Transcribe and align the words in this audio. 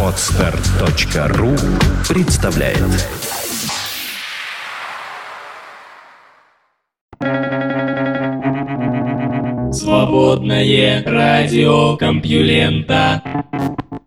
Отстар.ру 0.00 1.56
представляет 2.08 2.78
Свободное 9.74 11.02
радио 11.04 11.96
Компьюлента 11.96 13.22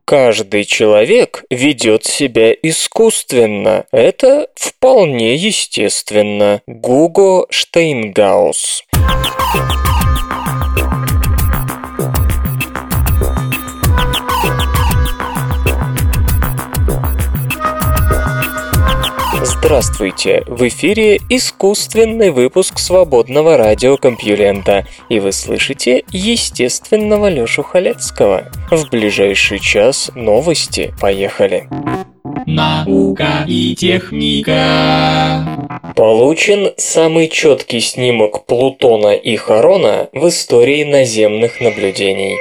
Каждый 0.06 0.64
человек 0.64 1.44
ведет 1.50 2.06
себя 2.06 2.54
искусственно. 2.54 3.84
Это 3.92 4.48
вполне 4.56 5.36
естественно. 5.36 6.62
Гуго 6.68 7.46
Штейнгаус. 7.50 8.86
Здравствуйте! 19.68 20.44
В 20.48 20.66
эфире 20.70 21.18
искусственный 21.30 22.30
выпуск 22.30 22.80
свободного 22.80 23.58
радиокомпьюлента, 23.58 24.86
и 25.10 25.20
вы 25.20 25.34
слышите 25.34 26.06
естественного 26.10 27.28
Лёшу 27.28 27.64
Халецкого. 27.64 28.46
В 28.72 28.90
ближайший 28.90 29.60
час 29.60 30.10
новости. 30.16 30.94
Поехали! 31.02 31.68
Наука 32.46 33.44
и 33.46 33.76
техника. 33.76 35.46
Получен 35.98 36.72
самый 36.78 37.28
четкий 37.28 37.82
снимок 37.82 38.46
Плутона 38.46 39.16
и 39.16 39.36
Харона 39.36 40.08
в 40.14 40.30
истории 40.30 40.86
наземных 40.86 41.60
наблюдений. 41.60 42.38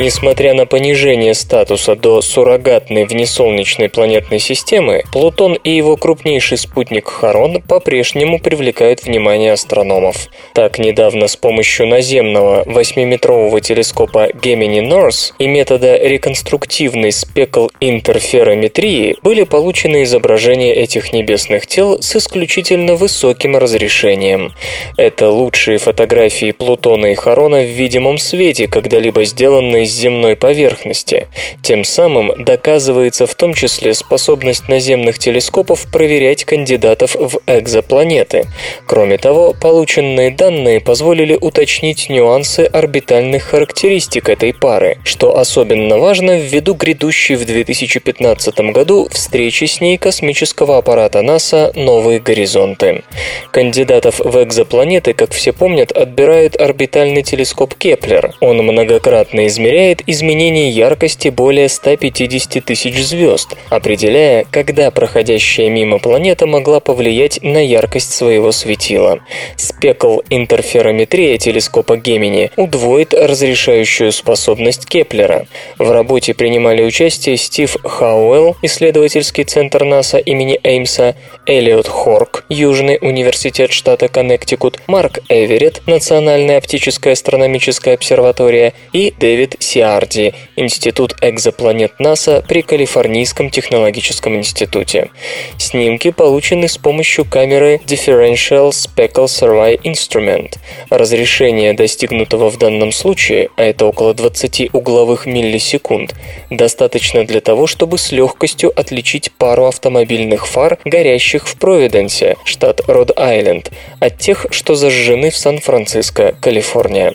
Несмотря 0.00 0.54
на 0.54 0.64
понижение 0.64 1.34
статуса 1.34 1.96
до 1.96 2.20
суррогатной 2.20 3.04
внесолнечной 3.04 3.88
планетной 3.88 4.38
системы, 4.38 5.02
Плутон 5.12 5.54
и 5.54 5.70
его 5.70 5.96
крупнейший 5.96 6.56
спутник 6.56 7.08
Харон 7.08 7.60
по-прежнему 7.62 8.38
привлекают 8.38 9.02
внимание 9.02 9.52
астрономов. 9.52 10.28
Так, 10.54 10.78
недавно 10.78 11.26
с 11.26 11.34
помощью 11.34 11.88
наземного 11.88 12.62
8-метрового 12.62 13.60
телескопа 13.60 14.28
Gemini 14.28 14.88
North 14.88 15.32
и 15.40 15.48
метода 15.48 15.96
реконструктивной 15.96 17.10
спекл-интерферометрии 17.10 19.16
были 19.24 19.42
получены 19.42 20.04
изображения 20.04 20.74
этих 20.74 21.12
небесных 21.12 21.66
тел 21.66 22.00
с 22.00 22.14
исключительно 22.14 22.94
высоким 22.94 23.56
разрешением. 23.56 24.52
Это 24.96 25.28
лучшие 25.28 25.78
фотографии 25.78 26.52
Плутона 26.52 27.06
и 27.06 27.16
Харона 27.16 27.62
в 27.62 27.66
видимом 27.66 28.18
свете, 28.18 28.68
когда-либо 28.68 29.24
сделанные 29.24 29.87
с 29.88 29.92
земной 29.92 30.36
поверхности. 30.36 31.26
Тем 31.62 31.84
самым 31.84 32.44
доказывается 32.44 33.26
в 33.26 33.34
том 33.34 33.54
числе 33.54 33.94
способность 33.94 34.68
наземных 34.68 35.18
телескопов 35.18 35.90
проверять 35.90 36.44
кандидатов 36.44 37.14
в 37.14 37.40
экзопланеты. 37.46 38.44
Кроме 38.86 39.18
того, 39.18 39.54
полученные 39.60 40.30
данные 40.30 40.80
позволили 40.80 41.36
уточнить 41.40 42.08
нюансы 42.08 42.60
орбитальных 42.60 43.44
характеристик 43.44 44.28
этой 44.28 44.52
пары, 44.52 44.98
что 45.04 45.38
особенно 45.38 45.98
важно 45.98 46.38
ввиду 46.38 46.74
грядущей 46.74 47.36
в 47.36 47.44
2015 47.44 48.58
году 48.72 49.08
встречи 49.10 49.64
с 49.64 49.80
ней 49.80 49.98
космического 49.98 50.78
аппарата 50.78 51.22
НАСА 51.22 51.72
«Новые 51.74 52.20
горизонты». 52.20 53.04
Кандидатов 53.50 54.20
в 54.20 54.42
экзопланеты, 54.42 55.14
как 55.14 55.32
все 55.32 55.52
помнят, 55.52 55.92
отбирает 55.92 56.60
орбитальный 56.60 57.22
телескоп 57.22 57.74
Кеплер. 57.74 58.34
Он 58.40 58.58
многократно 58.58 59.46
измеряет 59.46 59.77
измеряет 59.78 60.02
изменение 60.06 60.70
яркости 60.70 61.28
более 61.28 61.68
150 61.68 62.64
тысяч 62.64 63.00
звезд, 63.00 63.54
определяя, 63.70 64.44
когда 64.50 64.90
проходящая 64.90 65.70
мимо 65.70 66.00
планета 66.00 66.46
могла 66.46 66.80
повлиять 66.80 67.38
на 67.42 67.64
яркость 67.64 68.12
своего 68.12 68.50
светила. 68.50 69.20
Спекл-интерферометрия 69.56 71.38
телескопа 71.38 71.96
Гемини 71.96 72.50
удвоит 72.56 73.14
разрешающую 73.14 74.10
способность 74.10 74.86
Кеплера. 74.86 75.46
В 75.78 75.90
работе 75.92 76.34
принимали 76.34 76.82
участие 76.82 77.36
Стив 77.36 77.76
Хауэлл, 77.84 78.56
исследовательский 78.62 79.44
центр 79.44 79.84
НАСА 79.84 80.18
имени 80.18 80.58
Эймса, 80.64 81.14
Элliot 81.46 81.88
Хорк, 81.88 82.44
Южный 82.48 82.98
университет 83.00 83.70
штата 83.70 84.08
Коннектикут, 84.08 84.80
Марк 84.88 85.20
Эверетт, 85.28 85.82
Национальная 85.86 86.58
оптическая 86.58 87.12
астрономическая 87.12 87.94
обсерватория 87.94 88.72
и 88.92 89.14
Дэвид 89.18 89.54
CRG 89.68 90.32
Институт 90.58 91.14
экзопланет 91.20 92.00
НАСА 92.00 92.44
при 92.48 92.62
Калифорнийском 92.62 93.48
технологическом 93.48 94.34
институте. 94.34 95.10
Снимки 95.56 96.10
получены 96.10 96.66
с 96.66 96.76
помощью 96.78 97.24
камеры 97.24 97.80
Differential 97.86 98.70
Speckle 98.70 99.26
Survey 99.26 99.80
Instrument. 99.82 100.56
Разрешение, 100.90 101.74
достигнутого 101.74 102.50
в 102.50 102.58
данном 102.58 102.90
случае, 102.90 103.50
а 103.56 103.62
это 103.62 103.86
около 103.86 104.14
20 104.14 104.74
угловых 104.74 105.26
миллисекунд, 105.26 106.16
достаточно 106.50 107.24
для 107.24 107.40
того, 107.40 107.68
чтобы 107.68 107.96
с 107.96 108.10
легкостью 108.10 108.72
отличить 108.74 109.30
пару 109.30 109.66
автомобильных 109.66 110.48
фар, 110.48 110.78
горящих 110.84 111.46
в 111.46 111.56
Провиденсе, 111.56 112.34
штат 112.42 112.80
Род-Айленд, 112.88 113.70
от 114.00 114.18
тех, 114.18 114.46
что 114.50 114.74
зажжены 114.74 115.30
в 115.30 115.36
Сан-Франциско, 115.36 116.34
Калифорния. 116.40 117.14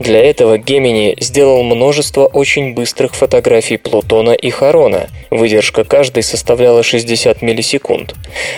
Для 0.00 0.18
этого 0.18 0.58
Гемини 0.58 1.16
сделал 1.20 1.62
множество 1.62 2.26
очень 2.26 2.74
быстрых 2.80 3.14
фотографий 3.14 3.76
Плутона 3.76 4.30
и 4.30 4.48
Харона. 4.48 5.10
Выдержка 5.30 5.84
каждой 5.84 6.22
составляла 6.22 6.82
60 6.82 7.42
миллисекунд. 7.42 8.14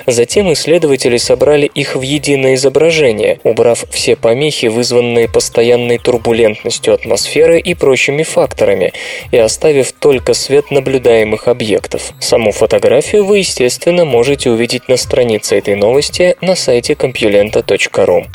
Затем 0.06 0.52
исследователи 0.52 1.16
собрали 1.16 1.66
их 1.66 1.96
в 1.96 2.02
единое 2.02 2.54
изображение, 2.54 3.40
убрав 3.42 3.84
все 3.90 4.14
помехи, 4.14 4.66
вызванные 4.66 5.28
постоянной 5.28 5.98
турбулентностью 5.98 6.94
атмосферы 6.94 7.58
и 7.58 7.74
прочими 7.74 8.22
факторами, 8.22 8.92
и 9.32 9.38
оставив 9.38 9.90
только 9.90 10.34
свет 10.34 10.70
наблюдаемых 10.70 11.48
объектов. 11.48 12.12
Саму 12.20 12.52
фотографию 12.52 13.24
вы, 13.24 13.38
естественно, 13.38 14.04
можете 14.04 14.50
увидеть 14.50 14.88
на 14.88 14.96
странице 14.96 15.58
этой 15.58 15.74
новости 15.74 16.36
на 16.40 16.54
сайте 16.54 16.92
compulenta.ru. 16.92 18.26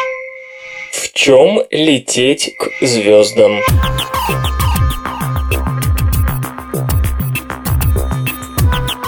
В 0.91 1.13
чем 1.13 1.61
лететь 1.71 2.55
к 2.57 2.85
звездам? 2.85 3.61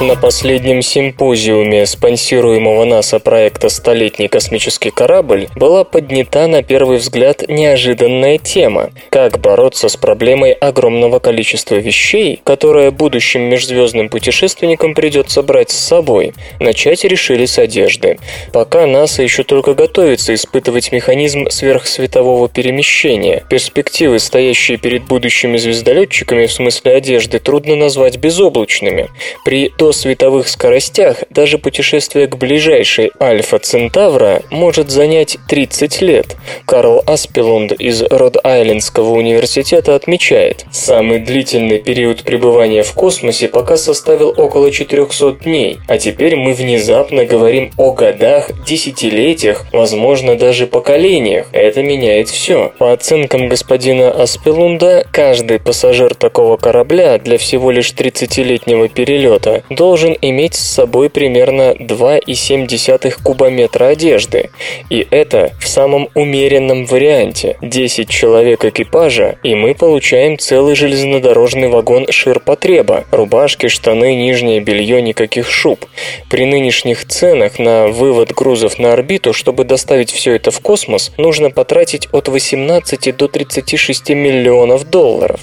На 0.01 0.15
последнем 0.15 0.81
симпозиуме 0.81 1.85
спонсируемого 1.85 2.85
НАСА 2.85 3.19
проекта 3.19 3.67
«Столетний 3.67 4.29
космический 4.29 4.91
корабль» 4.91 5.49
была 5.57 5.83
поднята 5.83 6.47
на 6.47 6.63
первый 6.63 6.99
взгляд 6.99 7.43
неожиданная 7.49 8.38
тема– 8.38 8.91
как 9.09 9.41
бороться 9.41 9.89
с 9.89 9.97
проблемой 9.97 10.53
огромного 10.53 11.19
количества 11.19 11.75
вещей, 11.75 12.39
которые 12.45 12.91
будущим 12.91 13.41
межзвездным 13.41 14.07
путешественникам 14.07 14.93
придется 14.93 15.43
брать 15.43 15.69
с 15.71 15.77
собой. 15.77 16.33
Начать 16.61 17.03
решили 17.03 17.45
с 17.45 17.59
одежды. 17.59 18.19
Пока 18.53 18.85
НАСА 18.85 19.21
еще 19.21 19.43
только 19.43 19.73
готовится 19.73 20.33
испытывать 20.33 20.93
механизм 20.93 21.49
сверхсветового 21.49 22.47
перемещения. 22.47 23.43
Перспективы, 23.49 24.19
стоящие 24.19 24.77
перед 24.77 25.03
будущими 25.03 25.57
звездолетчиками 25.57 26.45
в 26.45 26.53
смысле 26.53 26.93
одежды, 26.93 27.39
трудно 27.39 27.75
назвать 27.75 28.15
безоблачными. 28.15 29.09
При 29.43 29.73
световых 29.91 30.47
скоростях 30.47 31.23
даже 31.29 31.57
путешествие 31.57 32.27
к 32.27 32.38
ближайшей 32.38 33.11
Альфа 33.22 33.59
Центавра 33.59 34.41
может 34.50 34.89
занять 34.89 35.38
30 35.47 36.01
лет. 36.01 36.35
Карл 36.66 37.03
Аспелунд 37.05 37.71
из 37.74 38.01
Род-Айлендского 38.03 39.12
университета 39.12 39.95
отмечает, 39.95 40.65
самый 40.71 41.19
длительный 41.19 41.80
период 41.80 42.24
пребывания 42.24 42.83
в 42.83 42.94
космосе 42.94 43.47
пока 43.47 43.77
составил 43.77 44.33
около 44.36 44.71
400 44.71 45.44
дней, 45.44 45.80
а 45.88 45.97
теперь 45.97 46.36
мы 46.36 46.53
внезапно 46.53 47.25
говорим 47.25 47.71
о 47.77 47.91
годах, 47.94 48.50
десятилетиях, 48.65 49.65
возможно 49.71 50.36
даже 50.36 50.68
поколениях. 50.68 51.47
Это 51.51 51.83
меняет 51.83 52.30
все. 52.30 52.71
По 52.77 52.94
оценкам 52.94 53.47
господина 53.47 54.12
Аспелунда, 54.12 55.06
каждый 55.12 55.59
пассажир 55.59 56.15
такого 56.15 56.57
корабля 56.57 57.18
для 57.18 57.38
всего 57.38 57.71
лишь 57.71 57.91
30-летнего 57.91 58.88
перелета 58.89 59.63
должен 59.79 60.13
иметь 60.21 60.55
с 60.55 60.73
собой 60.73 61.09
примерно 61.09 61.71
2,7 61.71 63.15
кубометра 63.23 63.85
одежды. 63.85 64.49
И 64.89 65.07
это 65.09 65.53
в 65.61 65.69
самом 65.69 66.09
умеренном 66.15 66.85
варианте. 66.85 67.55
10 67.61 68.09
человек 68.09 68.65
экипажа, 68.65 69.37
и 69.41 69.55
мы 69.55 69.73
получаем 69.73 70.37
целый 70.37 70.75
железнодорожный 70.75 71.69
вагон 71.69 72.07
ширпотреба. 72.11 73.05
Рубашки, 73.11 73.69
штаны, 73.69 74.15
нижнее 74.15 74.59
белье, 74.59 75.01
никаких 75.01 75.49
шуб. 75.49 75.85
При 76.29 76.45
нынешних 76.45 77.07
ценах 77.07 77.57
на 77.57 77.87
вывод 77.87 78.33
грузов 78.33 78.79
на 78.79 78.91
орбиту, 78.91 79.31
чтобы 79.31 79.63
доставить 79.63 80.11
все 80.11 80.35
это 80.35 80.51
в 80.51 80.59
космос, 80.59 81.13
нужно 81.15 81.51
потратить 81.51 82.09
от 82.11 82.27
18 82.27 83.15
до 83.15 83.29
36 83.29 84.09
миллионов 84.09 84.89
долларов. 84.89 85.39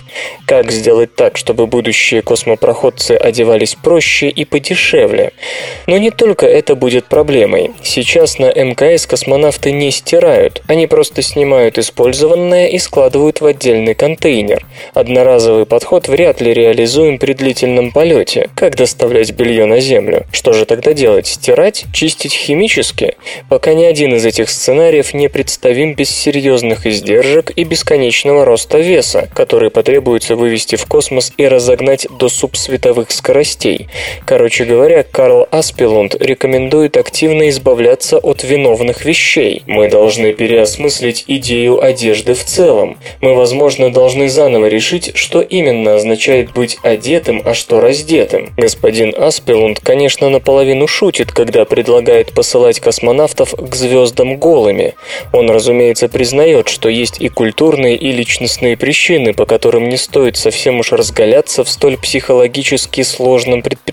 Как 0.46 0.70
сделать 0.70 1.14
так, 1.14 1.38
чтобы 1.38 1.66
будущие 1.66 2.20
космопроходцы 2.20 3.12
одевались 3.12 3.76
проще 3.76 4.25
и 4.30 4.44
подешевле? 4.44 5.32
Но 5.86 5.98
не 5.98 6.10
только 6.10 6.46
это 6.46 6.74
будет 6.74 7.06
проблемой. 7.06 7.70
Сейчас 7.82 8.38
на 8.38 8.46
МКС 8.52 9.06
космонавты 9.06 9.72
не 9.72 9.90
стирают, 9.90 10.62
они 10.66 10.86
просто 10.86 11.22
снимают 11.22 11.78
использованное 11.78 12.68
и 12.68 12.78
складывают 12.78 13.40
в 13.40 13.46
отдельный 13.46 13.94
контейнер. 13.94 14.66
Одноразовый 14.94 15.66
подход 15.66 16.08
вряд 16.08 16.40
ли 16.40 16.52
реализуем 16.52 17.18
при 17.18 17.32
длительном 17.32 17.92
полете. 17.92 18.50
Как 18.54 18.76
доставлять 18.76 19.32
белье 19.32 19.66
на 19.66 19.80
Землю? 19.80 20.26
Что 20.32 20.52
же 20.52 20.64
тогда 20.64 20.92
делать? 20.92 21.26
Стирать? 21.26 21.84
Чистить 21.92 22.32
химически? 22.32 23.14
Пока 23.48 23.74
ни 23.74 23.84
один 23.84 24.14
из 24.14 24.24
этих 24.24 24.50
сценариев 24.50 25.14
не 25.14 25.28
представим 25.28 25.94
без 25.94 26.10
серьезных 26.10 26.86
издержек 26.86 27.52
и 27.56 27.64
бесконечного 27.64 28.44
роста 28.44 28.78
веса, 28.78 29.28
который 29.34 29.70
потребуется 29.70 30.36
вывести 30.36 30.76
в 30.76 30.86
космос 30.86 31.32
и 31.36 31.46
разогнать 31.46 32.06
до 32.18 32.28
субсветовых 32.28 33.10
скоростей. 33.10 33.88
Короче 34.24 34.64
говоря, 34.64 35.02
Карл 35.02 35.46
Аспелунд 35.50 36.14
рекомендует 36.20 36.96
активно 36.96 37.48
избавляться 37.48 38.18
от 38.18 38.44
виновных 38.44 39.04
вещей. 39.04 39.62
Мы 39.66 39.88
должны 39.88 40.32
переосмыслить 40.32 41.24
идею 41.26 41.82
одежды 41.82 42.34
в 42.34 42.44
целом. 42.44 42.98
Мы, 43.20 43.34
возможно, 43.34 43.92
должны 43.92 44.28
заново 44.28 44.66
решить, 44.66 45.12
что 45.14 45.40
именно 45.40 45.94
означает 45.96 46.52
быть 46.52 46.78
одетым, 46.82 47.42
а 47.44 47.54
что 47.54 47.80
раздетым. 47.80 48.52
Господин 48.56 49.14
Аспелунд, 49.16 49.80
конечно, 49.80 50.28
наполовину 50.30 50.86
шутит, 50.86 51.32
когда 51.32 51.64
предлагает 51.64 52.32
посылать 52.32 52.80
космонавтов 52.80 53.54
к 53.54 53.74
звездам 53.74 54.36
голыми. 54.36 54.94
Он, 55.32 55.50
разумеется, 55.50 56.08
признает, 56.08 56.68
что 56.68 56.88
есть 56.88 57.20
и 57.20 57.28
культурные, 57.28 57.96
и 57.96 58.12
личностные 58.12 58.76
причины, 58.76 59.34
по 59.34 59.46
которым 59.46 59.88
не 59.88 59.96
стоит 59.96 60.36
совсем 60.36 60.80
уж 60.80 60.92
разгаляться 60.92 61.64
в 61.64 61.68
столь 61.68 61.96
психологически 61.96 63.02
сложном 63.02 63.62
предприятии, 63.62 63.86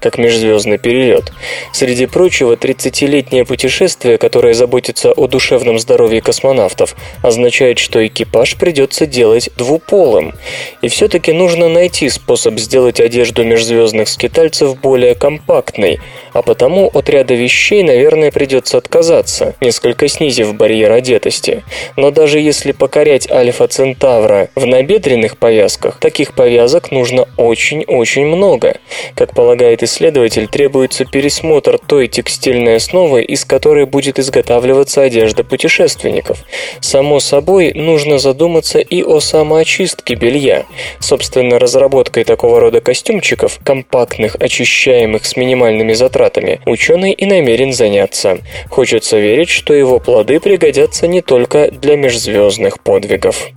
как 0.00 0.18
межзвездный 0.18 0.78
перелет. 0.78 1.32
Среди 1.72 2.06
прочего, 2.06 2.54
30-летнее 2.54 3.44
путешествие, 3.44 4.18
которое 4.18 4.54
заботится 4.54 5.12
о 5.12 5.26
душевном 5.26 5.78
здоровье 5.78 6.20
космонавтов, 6.20 6.94
означает, 7.22 7.78
что 7.78 8.06
экипаж 8.06 8.56
придется 8.56 9.06
делать 9.06 9.50
двуполым. 9.56 10.34
И 10.82 10.88
все-таки 10.88 11.32
нужно 11.32 11.68
найти 11.68 12.08
способ 12.08 12.58
сделать 12.58 13.00
одежду 13.00 13.44
межзвездных 13.44 14.08
скитальцев 14.08 14.78
более 14.80 15.14
компактной, 15.14 16.00
а 16.32 16.42
потому 16.42 16.90
от 16.92 17.08
ряда 17.08 17.34
вещей, 17.34 17.82
наверное, 17.82 18.30
придется 18.30 18.78
отказаться, 18.78 19.54
несколько 19.60 20.08
снизив 20.08 20.54
барьер 20.54 20.92
одетости. 20.92 21.62
Но 21.96 22.10
даже 22.10 22.38
если 22.38 22.72
покорять 22.72 23.30
Альфа 23.30 23.66
Центавра 23.66 24.48
в 24.54 24.66
набедренных 24.66 25.38
повязках, 25.38 25.98
таких 25.98 26.34
повязок 26.34 26.90
нужно 26.90 27.26
очень-очень 27.36 28.26
много. 28.26 28.76
Как 29.22 29.36
полагает 29.36 29.84
исследователь, 29.84 30.48
требуется 30.48 31.04
пересмотр 31.04 31.78
той 31.78 32.08
текстильной 32.08 32.78
основы, 32.78 33.22
из 33.22 33.44
которой 33.44 33.86
будет 33.86 34.18
изготавливаться 34.18 35.02
одежда 35.02 35.44
путешественников. 35.44 36.38
Само 36.80 37.20
собой, 37.20 37.72
нужно 37.72 38.18
задуматься 38.18 38.80
и 38.80 39.04
о 39.04 39.20
самоочистке 39.20 40.16
белья. 40.16 40.66
Собственно, 40.98 41.60
разработкой 41.60 42.24
такого 42.24 42.58
рода 42.58 42.80
костюмчиков, 42.80 43.60
компактных, 43.62 44.34
очищаемых 44.40 45.24
с 45.24 45.36
минимальными 45.36 45.92
затратами, 45.92 46.60
ученый 46.66 47.12
и 47.12 47.24
намерен 47.24 47.72
заняться. 47.72 48.38
Хочется 48.70 49.20
верить, 49.20 49.50
что 49.50 49.72
его 49.72 50.00
плоды 50.00 50.40
пригодятся 50.40 51.06
не 51.06 51.20
только 51.20 51.70
для 51.70 51.96
межзвездных 51.96 52.82
подвигов. 52.82 53.50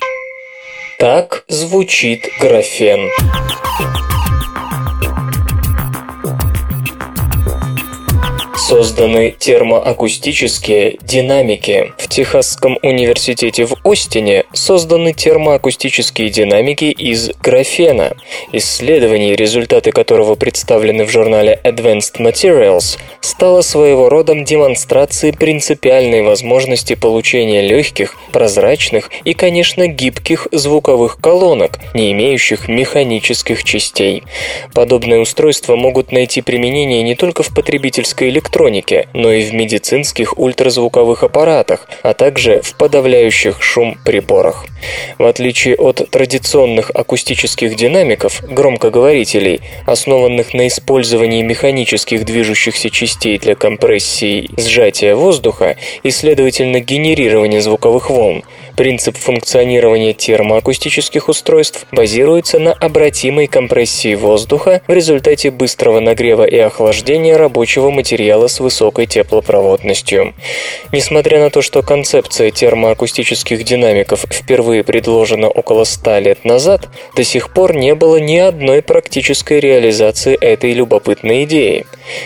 Так 1.00 1.44
звучит 1.48 2.30
графен. 2.40 3.10
Созданы 8.66 9.36
термоакустические 9.38 10.98
динамики. 11.04 11.94
В 12.00 12.08
Техасском 12.08 12.80
университете 12.82 13.68
в 13.68 13.76
Остине 13.84 14.46
созданы 14.54 15.14
термоакустические 15.14 16.32
динамики 16.32 16.86
из 16.86 17.30
графена. 17.44 18.14
Исследование, 18.54 19.36
результаты 19.36 19.92
которого 19.92 20.34
представлены 20.34 21.06
в 21.06 21.12
журнале 21.12 21.60
Advanced 21.64 22.18
Materials, 22.18 22.98
стало 23.22 23.62
своего 23.62 24.10
рода 24.10 24.34
демонстрацией 24.34 25.38
принципиальной 25.38 26.24
возможности 26.24 26.96
получения 26.96 27.62
легких, 27.62 28.16
прозрачных 28.32 29.12
и, 29.26 29.36
конечно, 29.36 29.86
гибких 29.88 30.48
звуковых 30.52 31.20
колонок, 31.22 31.78
не 31.94 32.12
имеющих 32.14 32.68
механических 32.68 33.64
частей. 33.64 34.24
Подобные 34.74 35.20
устройства 35.20 35.76
могут 35.76 36.12
найти 36.12 36.42
применение 36.42 37.04
не 37.04 37.14
только 37.14 37.44
в 37.44 37.54
потребительской 37.54 38.30
электронике, 38.30 38.55
электронике, 38.56 39.08
но 39.14 39.32
и 39.32 39.44
в 39.44 39.54
медицинских 39.54 40.38
ультразвуковых 40.38 41.24
аппаратах, 41.24 41.88
а 42.04 42.14
также 42.14 42.62
в 42.62 42.76
подавляющих 42.76 43.62
шум 43.62 43.98
приборах. 44.06 44.66
В 45.18 45.26
отличие 45.26 45.76
от 45.76 46.10
традиционных 46.10 46.90
акустических 46.94 47.76
динамиков, 47.76 48.42
громкоговорителей, 48.44 49.62
основанных 49.86 50.54
на 50.54 50.68
использовании 50.68 51.42
механических 51.42 52.24
движущихся 52.24 52.90
частей 52.90 53.38
для 53.38 53.56
компрессии 53.56 54.50
сжатия 54.58 55.16
воздуха 55.16 55.76
и, 56.04 56.12
следовательно, 56.12 56.80
генерирования 56.80 57.62
звуковых 57.62 58.10
волн, 58.10 58.44
Принцип 58.76 59.16
функционирования 59.16 60.12
термоакустических 60.12 61.30
устройств 61.30 61.86
базируется 61.94 62.60
на 62.60 62.74
обратимой 62.74 63.48
компрессии 63.48 64.16
воздуха 64.16 64.82
в 64.86 64.92
результате 64.92 65.50
быстрого 65.50 66.02
нагрева 66.02 66.44
и 66.44 66.58
охлаждения 66.58 67.38
рабочего 67.38 67.90
материала 67.90 68.48
с 68.48 68.60
высокой 68.60 69.06
теплопроводностью. 69.06 70.34
Несмотря 70.92 71.40
на 71.40 71.50
то, 71.52 71.62
что 71.62 71.84
концепция 71.84 72.52
термоакустических 72.52 73.64
динамиков 73.64 74.26
впервые 74.30 74.84
предложена 74.84 75.48
около 75.48 75.86
100 75.86 76.20
лет 76.20 76.44
назад, 76.44 76.90
до 77.16 77.24
сих 77.24 77.54
пор 77.54 77.78
не 77.78 77.96
было 77.96 78.18
ни 78.18 78.38
одной 78.38 78.82
практической 78.82 79.62
реализации 79.62 80.36
этой 80.36 80.74
любопытной 80.74 81.46
идеи. 81.46 81.86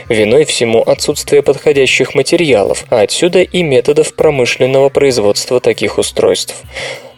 Виной 0.10 0.46
всему 0.46 0.82
отсутствие 0.82 1.44
подходящих 1.44 2.16
материалов, 2.16 2.86
а 2.90 3.02
отсюда 3.02 3.44
и 3.44 3.62
методов 3.62 4.16
промышленного 4.16 4.90
производства 4.90 5.60
таких 5.60 6.00
устройств 6.00 6.39
устройств. 6.40 6.64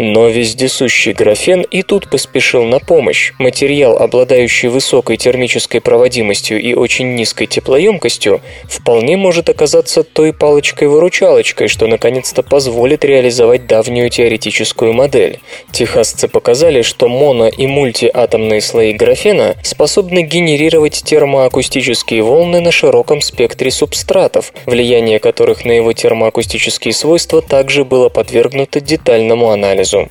Но 0.03 0.30
вездесущий 0.30 1.14
графен 1.14 1.61
и 1.61 1.83
тут 1.83 2.09
поспешил 2.09 2.64
на 2.64 2.80
помощь. 2.80 3.33
Материал, 3.37 3.99
обладающий 3.99 4.68
высокой 4.68 5.16
термической 5.16 5.80
проводимостью 5.80 6.59
и 6.59 6.73
очень 6.73 7.14
низкой 7.14 7.45
теплоемкостью, 7.45 8.42
вполне 8.64 9.16
может 9.16 9.47
оказаться 9.49 10.02
той 10.02 10.33
палочкой-выручалочкой, 10.33 11.68
что 11.68 11.85
наконец-то 11.85 12.42
позволит 12.42 13.06
реализовать 13.06 13.68
давнюю 13.68 14.09
теоретическую 14.09 14.92
модель. 14.92 15.40
Техасцы 15.71 16.28
показали, 16.28 16.81
что 16.81 17.07
моно- 17.07 17.49
и 17.49 17.68
мультиатомные 17.68 18.61
слои 18.61 18.94
графена 18.94 19.56
способны 19.61 20.23
генерировать 20.23 21.04
термоакустические 21.04 22.23
волны 22.23 22.59
на 22.59 22.71
широком 22.71 23.21
спектре 23.21 23.69
субстратов, 23.69 24.52
влияние 24.66 25.19
которых 25.19 25.64
на 25.64 25.73
его 25.73 25.94
термоакустические 25.94 26.95
свойства 26.95 27.44
также 27.44 27.85
было 27.85 28.09
подвергнуто 28.09 28.81
детальному 28.81 29.52
анализу 29.52 29.91
анализу. 29.92 30.10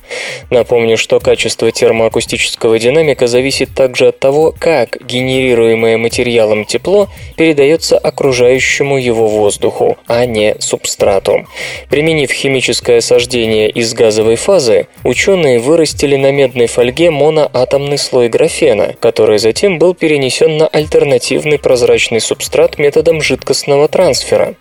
Напомню, 0.49 0.97
что 0.97 1.19
качество 1.19 1.71
термоакустического 1.71 2.79
динамика 2.79 3.27
зависит 3.27 3.73
также 3.73 4.09
от 4.09 4.19
того, 4.19 4.53
как 4.57 4.97
генерируемое 5.05 5.97
материалом 5.97 6.65
тепло 6.65 7.07
передается 7.37 7.97
окружающему 7.97 8.97
его 8.97 9.27
воздуху, 9.27 9.97
а 10.07 10.25
не 10.25 10.55
субстрату. 10.59 11.45
Применив 11.89 12.31
химическое 12.31 12.97
осаждение 12.97 13.69
из 13.69 13.93
газовой 13.93 14.35
фазы, 14.35 14.87
ученые 15.03 15.59
вырастили 15.59 16.15
на 16.15 16.31
медной 16.31 16.67
фольге 16.67 17.11
моноатомный 17.11 17.97
слой 17.97 18.29
графена, 18.29 18.95
который 18.99 19.39
затем 19.39 19.79
был 19.79 19.93
перенесен 19.93 20.57
на 20.57 20.67
альтернативный 20.67 21.59
прозрачный 21.59 22.19
субстрат 22.19 22.77
методом 22.77 23.21
жидкостного 23.21 23.87
трансфера. 23.87 24.55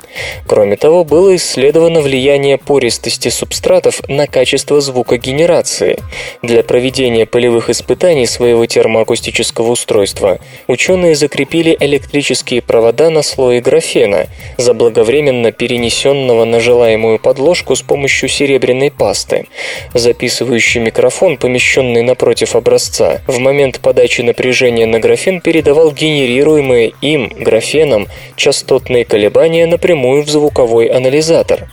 Кроме 0.47 0.77
того, 0.77 1.05
было 1.05 1.35
исследовано 1.37 2.01
влияние 2.01 2.59
пористости 2.59 3.29
субстратов 3.29 4.01
на 4.09 4.27
качество 4.27 4.81
звука 4.81 5.10
звукогенерации. 5.11 5.99
Для 6.43 6.63
проведения 6.63 7.27
полевых 7.27 7.69
испытаний 7.69 8.27
своего 8.27 8.67
термоакустического 8.67 9.73
устройства 9.73 10.39
ученые 10.69 11.15
закрепили 11.15 11.77
электрические 11.81 12.63
провода 12.63 13.11
на 13.11 13.23
слое 13.23 13.61
графена, 13.61 14.27
заблаговременно 14.57 15.51
перенесенного 15.53 16.45
на 16.45 16.61
желаемую 16.61 17.19
подложку 17.19 17.75
с 17.75 17.83
помощью 17.83 18.29
серебряной 18.29 18.91
пасты. 18.91 19.47
Записывающий 19.95 20.81
микрофон, 20.81 21.37
помещенный 21.37 22.03
напротив 22.03 22.55
образца, 22.55 23.21
в 23.27 23.39
момент 23.41 23.81
подачи 23.81 24.23
напряжения 24.23 24.87
на 24.87 25.01
графен 25.01 25.41
передавал 25.41 25.91
генерируемые 25.91 26.93
им, 27.03 27.29
графеном, 27.29 28.07
частотные 28.37 29.05
колебания 29.05 29.67
напрямую 29.67 30.23
в 30.23 30.29
звуковой 30.29 30.87
анализатор. 30.87 31.69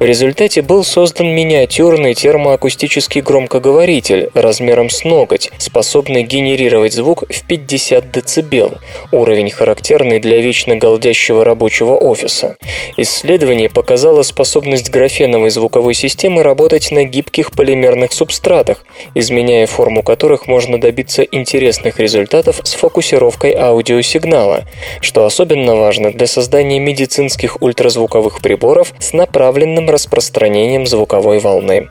В 0.00 0.04
результате 0.04 0.62
был 0.62 0.82
создан 0.84 1.28
миниатюрный 1.28 2.14
термоакустический 2.14 2.71
громкоговоритель 3.20 4.30
размером 4.34 4.90
с 4.90 5.04
ноготь, 5.04 5.50
способный 5.58 6.22
генерировать 6.22 6.92
звук 6.92 7.24
в 7.28 7.46
50 7.46 8.10
дБ, 8.10 8.78
уровень 9.12 9.50
характерный 9.50 10.20
для 10.20 10.38
вечно 10.38 10.76
голдящего 10.76 11.44
рабочего 11.44 11.94
офиса. 11.94 12.56
Исследование 12.96 13.68
показало 13.68 14.22
способность 14.22 14.90
графеновой 14.90 15.50
звуковой 15.50 15.94
системы 15.94 16.42
работать 16.42 16.90
на 16.90 17.04
гибких 17.04 17.52
полимерных 17.52 18.12
субстратах, 18.12 18.84
изменяя 19.14 19.66
форму 19.66 20.02
которых 20.02 20.46
можно 20.46 20.80
добиться 20.80 21.22
интересных 21.22 21.98
результатов 21.98 22.60
с 22.64 22.74
фокусировкой 22.74 23.54
аудиосигнала, 23.54 24.64
что 25.00 25.24
особенно 25.24 25.76
важно 25.76 26.12
для 26.12 26.26
создания 26.26 26.78
медицинских 26.78 27.60
ультразвуковых 27.62 28.40
приборов 28.40 28.92
с 28.98 29.12
направленным 29.12 29.88
распространением 29.90 30.86
звуковой 30.86 31.38
волны. 31.38 31.88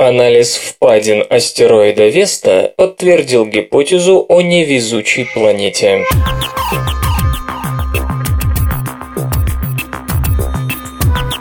Анализ 0.00 0.56
впадин 0.56 1.24
астероида 1.28 2.06
Веста 2.06 2.72
подтвердил 2.76 3.44
гипотезу 3.44 4.24
о 4.28 4.40
невезучей 4.42 5.26
планете. 5.34 6.04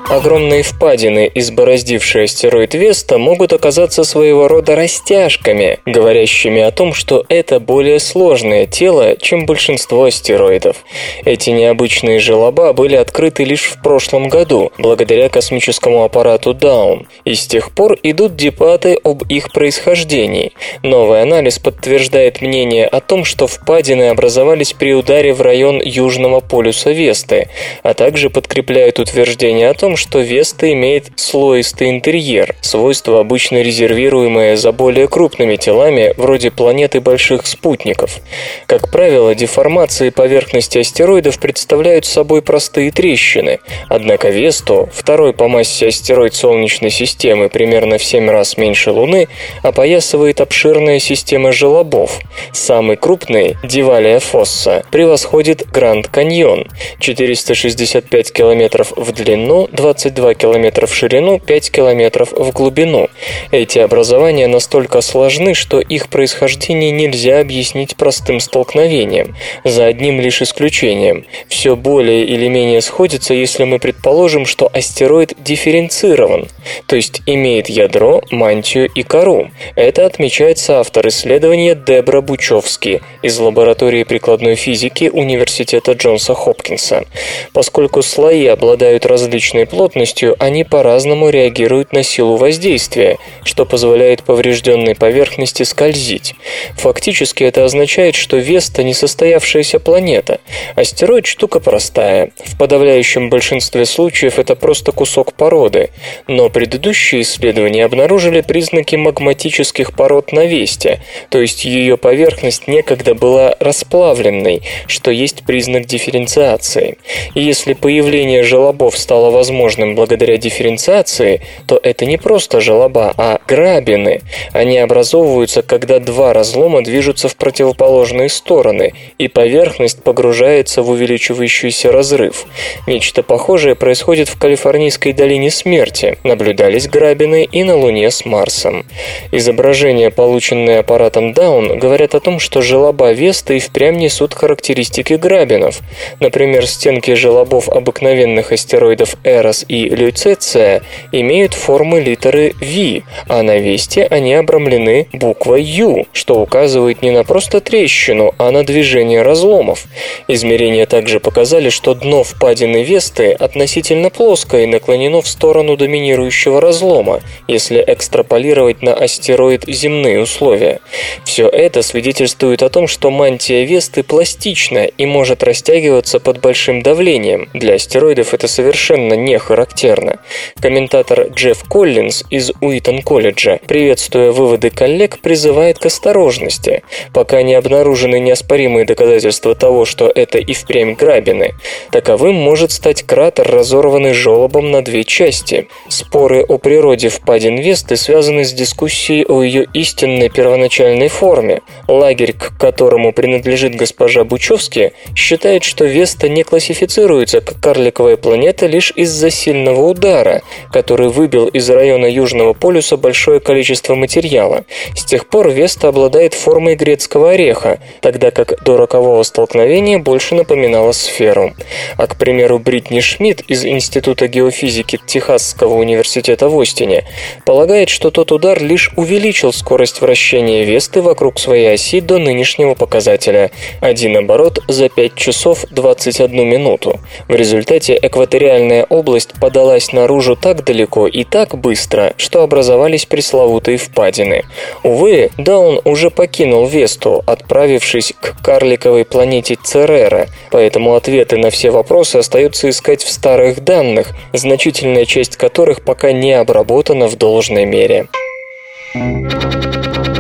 Огромные 0.10 0.64
впадины, 0.64 1.30
избороздившие 1.36 2.24
астероид 2.24 2.74
Веста, 2.76 3.18
могут 3.18 3.52
оказаться 3.52 4.06
своего 4.06 4.48
рода 4.48 4.74
растяжками, 4.74 5.80
говорящими 5.86 6.62
о 6.62 6.72
том, 6.72 6.94
что 6.94 7.26
это 7.28 7.60
более 7.60 8.00
сложное 8.00 8.68
тело, 8.68 9.18
чем 9.18 9.46
большинство 9.46 10.06
астероидов. 10.06 10.78
Эти 11.26 11.50
необычные 11.50 12.20
желоба 12.20 12.72
были 12.72 12.96
открыты 12.96 13.44
лишь 13.44 13.66
в 13.66 13.82
прошлом 13.82 14.30
году, 14.30 14.72
благодаря 14.78 15.28
космическому 15.28 16.06
аппарату 16.06 16.54
Даун, 16.54 17.08
и 17.26 17.36
с 17.36 17.46
тех 17.46 17.72
пор 17.76 17.98
идут 18.02 18.38
дебаты 18.38 18.98
об 19.04 19.24
их 19.24 19.52
происхождении. 19.52 20.54
Новый 20.84 21.22
анализ 21.22 21.60
подтверждает 21.60 22.42
мнение 22.42 22.88
о 22.88 23.02
том, 23.02 23.26
что 23.26 23.46
впадины 23.46 24.08
образовались 24.08 24.72
при 24.72 24.94
ударе 24.94 25.34
в 25.34 25.42
район 25.42 25.82
южного 25.84 26.40
полюса 26.40 26.92
Весты, 26.92 27.50
а 27.84 27.94
также 27.94 28.30
подкрепляют 28.30 29.00
утверждение 29.00 29.70
о 29.70 29.74
том, 29.74 29.97
что 29.98 30.20
Веста 30.20 30.72
имеет 30.72 31.12
слоистый 31.16 31.90
интерьер, 31.90 32.56
свойство 32.62 33.20
обычно 33.20 33.62
резервируемое 33.62 34.56
за 34.56 34.72
более 34.72 35.08
крупными 35.08 35.58
телами, 35.58 36.14
вроде 36.16 36.52
планеты 36.52 37.02
больших 37.02 37.46
спутников. 37.46 38.20
Как 38.68 38.90
правило, 38.92 39.36
деформации 39.36 40.10
поверхности 40.10 40.78
астероидов 40.78 41.40
представляют 41.40 42.06
собой 42.06 42.42
простые 42.42 42.92
трещины, 42.92 43.60
однако 43.90 44.30
Весту, 44.30 44.90
второй 44.94 45.34
по 45.34 45.48
массе 45.48 45.88
астероид 45.88 46.34
Солнечной 46.34 46.92
системы 46.92 47.50
примерно 47.50 47.98
в 47.98 48.04
7 48.04 48.30
раз 48.30 48.58
меньше 48.58 48.92
Луны, 48.92 49.28
опоясывает 49.64 50.40
обширная 50.40 51.00
система 51.00 51.52
желобов. 51.52 52.20
Самый 52.54 52.96
крупный, 52.96 53.58
Дивалия 53.64 54.20
Фосса, 54.20 54.86
превосходит 54.92 55.70
Гранд 55.72 56.08
Каньон– 56.08 56.68
465 57.00 58.32
километров 58.32 58.94
в 58.96 59.12
длину, 59.12 59.68
22 59.88 60.34
км 60.34 60.86
в 60.86 60.94
ширину, 60.94 61.40
5 61.40 61.72
км 61.72 62.26
в 62.26 62.52
глубину. 62.52 63.08
Эти 63.52 63.80
образования 63.80 64.48
настолько 64.48 65.00
сложны, 65.00 65.54
что 65.54 65.80
их 65.80 66.10
происхождение 66.10 66.92
нельзя 66.92 67.40
объяснить 67.40 67.96
простым 67.96 68.42
столкновением, 68.42 69.36
за 69.64 69.86
одним 69.86 70.20
лишь 70.20 70.42
исключением. 70.42 71.26
Все 71.48 71.78
более 71.78 72.26
или 72.26 72.50
менее 72.50 72.82
сходится, 72.82 73.34
если 73.34 73.64
мы 73.64 73.80
предположим, 73.80 74.46
что 74.46 74.70
астероид 74.74 75.36
дифференцирован, 75.38 76.48
то 76.86 76.98
есть 76.98 77.22
имеет 77.26 77.70
ядро, 77.70 78.22
мантию 78.30 78.90
и 78.94 79.04
кору. 79.04 79.52
Это 79.76 80.06
отмечает 80.06 80.58
соавтор 80.58 81.08
исследования 81.08 81.76
Дебра 81.76 82.20
Бучевски 82.20 83.02
из 83.22 83.40
лаборатории 83.40 84.04
прикладной 84.04 84.56
физики 84.56 85.10
Университета 85.14 85.94
Джонса 85.94 86.34
Хопкинса. 86.34 87.06
Поскольку 87.54 88.02
слои 88.02 88.48
обладают 88.48 89.06
различной 89.06 89.66
плотностью, 89.78 90.36
они 90.40 90.64
по-разному 90.64 91.30
реагируют 91.30 91.94
на 91.94 92.02
силу 92.02 92.36
воздействия, 92.36 93.20
что 93.44 93.64
позволяет 93.64 94.24
поврежденной 94.24 94.96
поверхности 94.96 95.62
скользить. 95.62 96.34
Фактически 96.78 97.44
это 97.44 97.64
означает, 97.64 98.16
что 98.16 98.38
Веста 98.38 98.82
не 98.82 98.96
состоявшаяся 98.96 99.80
планета. 99.80 100.40
Астероид– 100.76 101.26
штука 101.28 101.60
простая. 101.60 102.32
В 102.44 102.58
подавляющем 102.58 103.30
большинстве 103.30 103.86
случаев 103.86 104.40
это 104.40 104.56
просто 104.56 104.92
кусок 104.92 105.34
породы. 105.34 105.92
Но 106.28 106.50
предыдущие 106.50 107.22
исследования 107.22 107.86
обнаружили 107.86 108.42
признаки 108.42 108.96
магматических 108.96 109.96
пород 109.96 110.32
на 110.32 110.48
Весте, 110.48 111.02
то 111.30 111.40
есть 111.40 111.66
ее 111.66 111.98
поверхность 111.98 112.68
некогда 112.68 113.14
была 113.14 113.56
расплавленной, 113.60 114.64
что 114.88 115.12
есть 115.12 115.44
признак 115.44 115.86
дифференциации. 115.86 116.98
И 117.36 117.42
если 117.42 117.74
появление 117.74 118.42
желобов 118.42 118.98
стало 118.98 119.30
возможным 119.30 119.67
возможным 119.68 119.96
благодаря 119.96 120.38
дифференциации, 120.38 121.42
то 121.66 121.78
это 121.84 122.06
не 122.06 122.18
просто 122.18 122.62
желоба, 122.62 123.14
а 123.18 123.40
грабины. 123.48 124.22
Они 124.54 124.78
образовываются, 124.78 125.62
когда 125.62 126.00
два 126.00 126.32
разлома 126.32 126.82
движутся 126.84 127.28
в 127.28 127.36
противоположные 127.36 128.30
стороны, 128.30 128.94
и 129.18 129.28
поверхность 129.28 130.04
погружается 130.04 130.84
в 130.84 130.90
увеличивающийся 130.90 131.92
разрыв. 131.92 132.46
Нечто 132.88 133.24
похожее 133.24 133.76
происходит 133.76 134.30
в 134.30 134.40
Калифорнийской 134.40 135.12
долине 135.12 135.52
смерти. 135.52 136.18
Наблюдались 136.24 136.88
грабины 136.88 137.44
и 137.44 137.64
на 137.64 137.76
Луне 137.76 138.10
с 138.10 138.24
Марсом. 138.24 138.86
Изображения, 139.34 140.12
полученные 140.12 140.80
аппаратом 140.80 141.34
Даун, 141.34 141.78
говорят 141.78 142.16
о 142.16 142.22
том, 142.22 142.40
что 142.40 142.62
желоба 142.62 143.12
Веста 143.12 143.54
и 143.54 143.60
впрямь 143.60 143.98
несут 143.98 144.34
характеристики 144.34 145.14
грабинов. 145.14 145.82
Например, 146.22 146.66
стенки 146.66 147.16
желобов 147.16 147.68
обыкновенных 147.68 148.54
астероидов 148.54 149.18
Эра 149.24 149.52
Эрос 149.58 149.66
и 149.68 149.90
Люцеция 149.90 150.82
имеют 151.12 151.54
формы 151.54 152.00
литеры 152.02 152.54
V, 152.60 153.04
а 153.28 153.44
на 153.44 153.58
Весте 153.58 154.06
они 154.06 154.34
обрамлены 154.34 155.08
буквой 155.14 155.64
U, 155.64 156.06
что 156.14 156.40
указывает 156.40 157.02
не 157.02 157.12
на 157.12 157.24
просто 157.24 157.62
трещину, 157.62 158.34
а 158.38 158.52
на 158.52 158.64
движение 158.64 159.22
разломов. 159.22 159.86
Измерения 160.28 160.86
также 160.86 161.20
показали, 161.20 161.70
что 161.70 161.94
дно 161.94 162.24
впадины 162.24 162.84
Весты 162.84 163.32
относительно 163.32 164.10
плоское 164.10 164.64
и 164.64 164.68
наклонено 164.68 165.22
в 165.22 165.28
сторону 165.28 165.78
доминирующего 165.78 166.62
разлома, 166.62 167.22
если 167.48 167.84
экстраполировать 167.86 168.82
на 168.82 168.94
астероид 168.94 169.64
земные 169.68 170.22
условия. 170.22 170.80
Все 171.24 171.48
это 171.48 171.82
свидетельствует 171.82 172.64
о 172.64 172.70
том, 172.70 172.88
что 172.88 173.12
мантия 173.12 173.66
Весты 173.66 174.04
пластична 174.04 174.86
и 174.86 175.06
может 175.06 175.44
растягиваться 175.44 176.20
под 176.20 176.40
большим 176.42 176.82
давлением. 176.82 177.50
Для 177.54 177.76
астероидов 177.76 178.34
это 178.34 178.48
совершенно 178.48 179.14
не 179.14 179.37
характерно. 179.40 180.20
Комментатор 180.60 181.28
Джефф 181.30 181.64
Коллинз 181.70 182.24
из 182.30 182.52
Уитон 182.62 183.02
колледжа, 183.02 183.60
приветствуя 183.68 184.32
выводы 184.32 184.70
коллег, 184.70 185.20
призывает 185.20 185.80
к 185.80 185.86
осторожности, 185.86 186.84
пока 187.14 187.42
не 187.42 187.56
обнаружены 187.56 188.20
неоспоримые 188.20 188.86
доказательства 188.86 189.56
того, 189.56 189.86
что 189.86 190.12
это 190.14 190.38
и 190.38 190.54
впрямь 190.54 190.96
грабины. 190.96 191.54
Таковым 191.92 192.36
может 192.36 192.72
стать 192.72 193.04
кратер, 193.04 193.48
разорванный 193.50 194.14
желобом 194.14 194.72
на 194.72 194.82
две 194.82 195.04
части. 195.04 195.68
Споры 195.90 196.44
о 196.44 196.58
природе 196.58 197.10
впадин 197.10 197.58
Весты 197.58 197.96
связаны 197.96 198.46
с 198.46 198.54
дискуссией 198.54 199.26
о 199.26 199.42
ее 199.44 199.68
истинной 199.74 200.30
первоначальной 200.30 201.08
форме. 201.08 201.62
Лагерь, 201.88 202.34
к 202.34 202.58
которому 202.58 203.14
принадлежит 203.14 203.76
госпожа 203.76 204.24
Бучевски, 204.24 204.94
считает, 205.16 205.64
что 205.64 205.86
Веста 205.86 206.30
не 206.30 206.44
классифицируется 206.44 207.42
как 207.42 207.60
карликовая 207.60 208.18
планета 208.18 208.66
лишь 208.66 208.92
из-за 208.96 209.27
из-за 209.28 209.48
сильного 209.48 209.82
удара, 209.82 210.42
который 210.72 211.10
выбил 211.10 211.48
из 211.48 211.70
района 211.70 212.06
Южного 212.06 212.54
полюса 212.54 212.98
большое 212.98 213.40
количество 213.40 213.96
материала. 213.96 214.64
С 214.96 215.04
тех 215.06 215.28
пор 215.28 215.50
Веста 215.50 215.90
обладает 215.90 216.34
формой 216.34 216.76
грецкого 216.76 217.32
ореха, 217.32 217.80
тогда 218.02 218.32
как 218.32 218.64
до 218.64 218.78
рокового 218.78 219.24
столкновения 219.24 220.00
больше 220.00 220.36
напоминала 220.36 220.92
сферу. 220.92 221.54
А, 221.98 222.08
к 222.08 222.18
примеру, 222.18 222.60
Бритни 222.60 223.00
Шмидт 223.00 223.42
из 223.48 223.66
Института 223.66 224.28
геофизики 224.28 225.00
Техасского 225.06 225.76
университета 225.76 226.50
в 226.50 226.60
Остине 226.60 227.04
полагает, 227.46 227.90
что 227.90 228.12
тот 228.12 228.32
удар 228.32 228.62
лишь 228.62 228.92
увеличил 228.96 229.54
скорость 229.54 230.02
вращения 230.02 230.64
Весты 230.64 231.02
вокруг 231.02 231.40
своей 231.40 231.74
оси 231.74 232.02
до 232.02 232.18
нынешнего 232.18 232.76
показателя– 232.76 233.52
один 233.82 234.18
оборот 234.18 234.60
за 234.68 234.90
5 234.90 235.16
часов 235.16 235.66
21 235.72 236.48
минуту. 236.48 237.00
В 237.28 237.36
результате 237.36 237.98
экваториальная 238.02 238.86
область 238.90 239.17
подалась 239.26 239.92
наружу 239.92 240.36
так 240.36 240.64
далеко 240.64 241.08
и 241.08 241.24
так 241.24 241.58
быстро, 241.58 242.14
что 242.18 242.44
образовались 242.44 243.06
пресловутые 243.06 243.78
впадины. 243.78 244.44
Увы, 244.84 245.32
Даун 245.38 245.82
уже 245.84 246.10
покинул 246.10 246.68
Весту, 246.68 247.24
отправившись 247.26 248.14
к 248.20 248.44
карликовой 248.44 249.06
планете 249.06 249.58
Церера, 249.62 250.28
поэтому 250.52 250.96
ответы 250.96 251.38
на 251.38 251.50
все 251.50 251.72
вопросы 251.72 252.18
остаются 252.18 252.70
искать 252.70 253.04
в 253.04 253.12
старых 253.12 253.64
данных, 253.64 254.10
значительная 254.34 255.06
часть 255.06 255.38
которых 255.38 255.82
пока 255.82 256.12
не 256.12 256.34
обработана 256.34 257.08
в 257.08 257.16
должной 257.16 257.66
мере. 257.66 258.08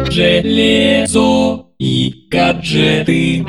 Железо 0.10 1.67
и 1.80 2.28
гаджеты. 2.30 3.46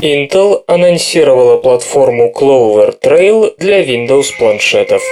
Intel 0.00 0.62
анонсировала 0.68 1.58
платформу 1.58 2.32
Clover 2.36 2.94
Trail 3.02 3.54
для 3.58 3.82
Windows 3.84 4.26
планшетов. 4.38 5.02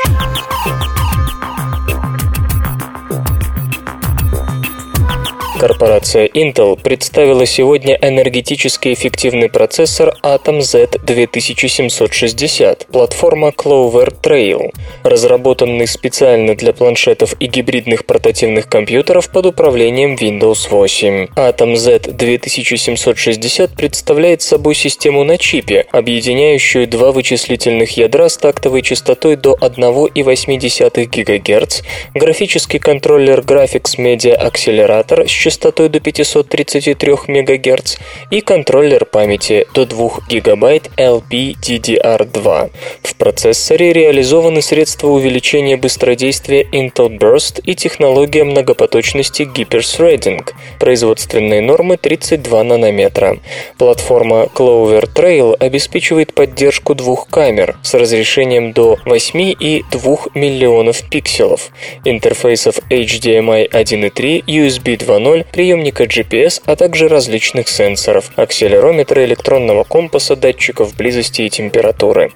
Корпорация 5.61 6.27
Intel 6.27 6.81
представила 6.81 7.45
сегодня 7.45 7.99
энергетически 8.01 8.95
эффективный 8.95 9.51
процессор 9.51 10.17
Atom 10.23 10.63
Z 10.63 11.01
2760, 11.03 12.87
платформа 12.87 13.49
Clover 13.49 14.11
Trail, 14.23 14.73
разработанный 15.03 15.87
специально 15.87 16.55
для 16.55 16.73
планшетов 16.73 17.35
и 17.39 17.47
гибридных 17.47 18.07
портативных 18.07 18.71
компьютеров 18.71 19.31
под 19.31 19.45
управлением 19.45 20.15
Windows 20.15 20.71
8. 20.71 21.27
Atom 21.37 21.77
Z 21.77 22.11
2760 22.11 23.71
представляет 23.73 24.41
собой 24.41 24.75
систему 24.75 25.25
на 25.25 25.37
чипе, 25.37 25.85
объединяющую 25.93 26.89
два 26.89 27.13
вычислительных 27.13 27.99
ядра 27.99 28.31
с 28.31 28.39
тактовой 28.39 28.81
частотой 28.81 29.37
до 29.37 29.59
1,8 29.61 31.05
ГГц, 31.05 31.83
графический 32.15 32.79
контроллер 32.79 33.41
Graphics 33.41 33.99
Media 33.99 34.43
Accelerator 34.43 35.29
с 35.29 35.50
частотой 35.51 35.89
до 35.89 35.99
533 35.99 37.13
МГц 37.27 37.97
и 38.31 38.41
контроллер 38.41 39.05
памяти 39.05 39.67
до 39.75 39.85
2 39.85 40.11
ГБ 40.31 40.81
LPDDR2. 40.97 42.71
В 43.03 43.15
процессоре 43.17 43.93
реализованы 43.93 44.63
средства 44.63 45.09
увеличения 45.09 45.77
быстродействия 45.77 46.63
Intel 46.63 47.19
Burst 47.19 47.61
и 47.65 47.75
технология 47.75 48.45
многопоточности 48.45 49.43
Hyper-Threading, 49.43 50.49
производственные 50.79 51.63
нормы 51.63 51.97
32 51.97 52.63
нанометра. 52.63 53.39
Платформа 53.77 54.49
Clover 54.55 55.13
Trail 55.13 55.57
обеспечивает 55.57 56.33
поддержку 56.33 56.95
двух 56.95 57.27
камер 57.27 57.77
с 57.83 57.95
разрешением 57.95 58.73
до 58.73 58.99
8 59.05 59.55
и 59.59 59.83
2 59.91 60.17
миллионов 60.35 61.03
пикселов, 61.11 61.71
интерфейсов 62.05 62.79
HDMI 62.89 63.69
1.3, 63.69 64.45
USB 64.47 64.97
2.0 64.97 65.40
контроль 65.41 65.45
приемника 65.53 66.05
GPS, 66.05 66.63
а 66.67 66.77
также 66.77 67.09
различных 67.09 67.69
сенсоров, 67.69 68.31
акселерометра 68.37 69.25
электронного 69.25 69.85
компаса, 69.85 70.37
датчиков 70.37 70.95
близости 70.97 71.43
и 71.43 71.51
температуры. 71.51 72.33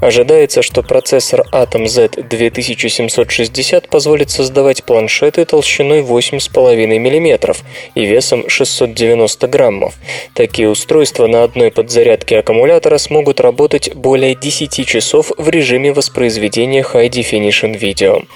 Ожидается, 0.00 0.62
что 0.62 0.82
процессор 0.82 1.44
Atom 1.52 1.84
Z2760 1.84 3.88
позволит 3.88 4.30
создавать 4.30 4.84
планшеты 4.84 5.44
толщиной 5.44 6.02
8,5 6.02 6.86
мм 6.86 7.56
и 7.94 8.04
весом 8.04 8.48
690 8.48 9.48
граммов. 9.48 9.94
Такие 10.34 10.68
устройства 10.68 11.26
на 11.26 11.44
одной 11.44 11.70
подзарядке 11.70 12.38
аккумулятора 12.38 12.98
смогут 12.98 13.40
работать 13.40 13.94
более 13.94 14.34
10 14.34 14.86
часов 14.86 15.32
в 15.36 15.48
режиме 15.48 15.92
воспроизведения 15.92 16.82
High 16.82 17.10
Definition 17.10 17.78
Video. 17.78 18.26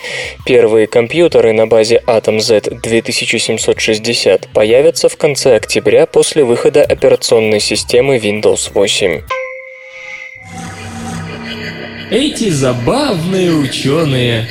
Первые 0.46 0.86
компьютеры 0.86 1.52
на 1.52 1.66
базе 1.66 2.02
Atom 2.06 2.38
Z2760 2.38 4.11
появятся 4.52 5.08
в 5.08 5.16
конце 5.16 5.56
октября 5.56 6.06
после 6.06 6.44
выхода 6.44 6.82
операционной 6.82 7.60
системы 7.60 8.18
Windows 8.18 8.70
8. 8.72 9.22
Эти 12.10 12.50
забавные 12.50 13.52
ученые 13.52 14.46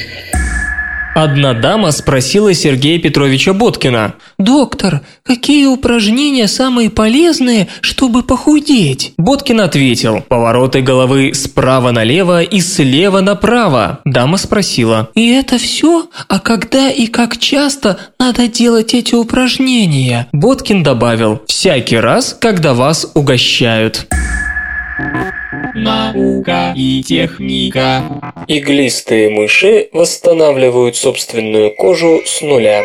Одна 1.14 1.54
дама 1.54 1.92
спросила 1.92 2.54
Сергея 2.54 2.98
Петровича 2.98 3.54
Боткина. 3.54 4.16
«Доктор, 4.38 5.02
какие 5.24 5.66
упражнения 5.66 6.48
самые 6.48 6.90
полезные, 6.90 7.68
чтобы 7.82 8.24
похудеть?» 8.24 9.14
Боткин 9.18 9.60
ответил. 9.60 10.24
«Повороты 10.28 10.82
головы 10.82 11.34
справа 11.34 11.92
налево 11.92 12.42
и 12.42 12.62
слева 12.62 13.20
направо». 13.20 14.00
Дама 14.06 14.38
спросила. 14.38 15.10
«И 15.14 15.30
это 15.32 15.58
все? 15.58 16.08
А 16.30 16.40
когда 16.40 16.90
и 16.90 17.08
как 17.08 17.38
часто 17.38 17.98
надо 18.18 18.48
делать 18.48 18.94
эти 18.94 19.14
упражнения?» 19.14 20.28
Боткин 20.32 20.82
добавил. 20.82 21.42
«Всякий 21.46 21.98
раз, 21.98 22.36
когда 22.40 22.74
вас 22.74 23.12
угощают». 23.14 24.08
Наука 25.74 26.74
и 26.76 27.02
техника. 27.04 28.04
Иглистые 28.48 29.30
мыши 29.30 29.90
восстанавливают 29.94 30.96
собственную 30.96 31.76
кожу 31.76 32.22
с 32.26 32.42
нуля. 32.42 32.84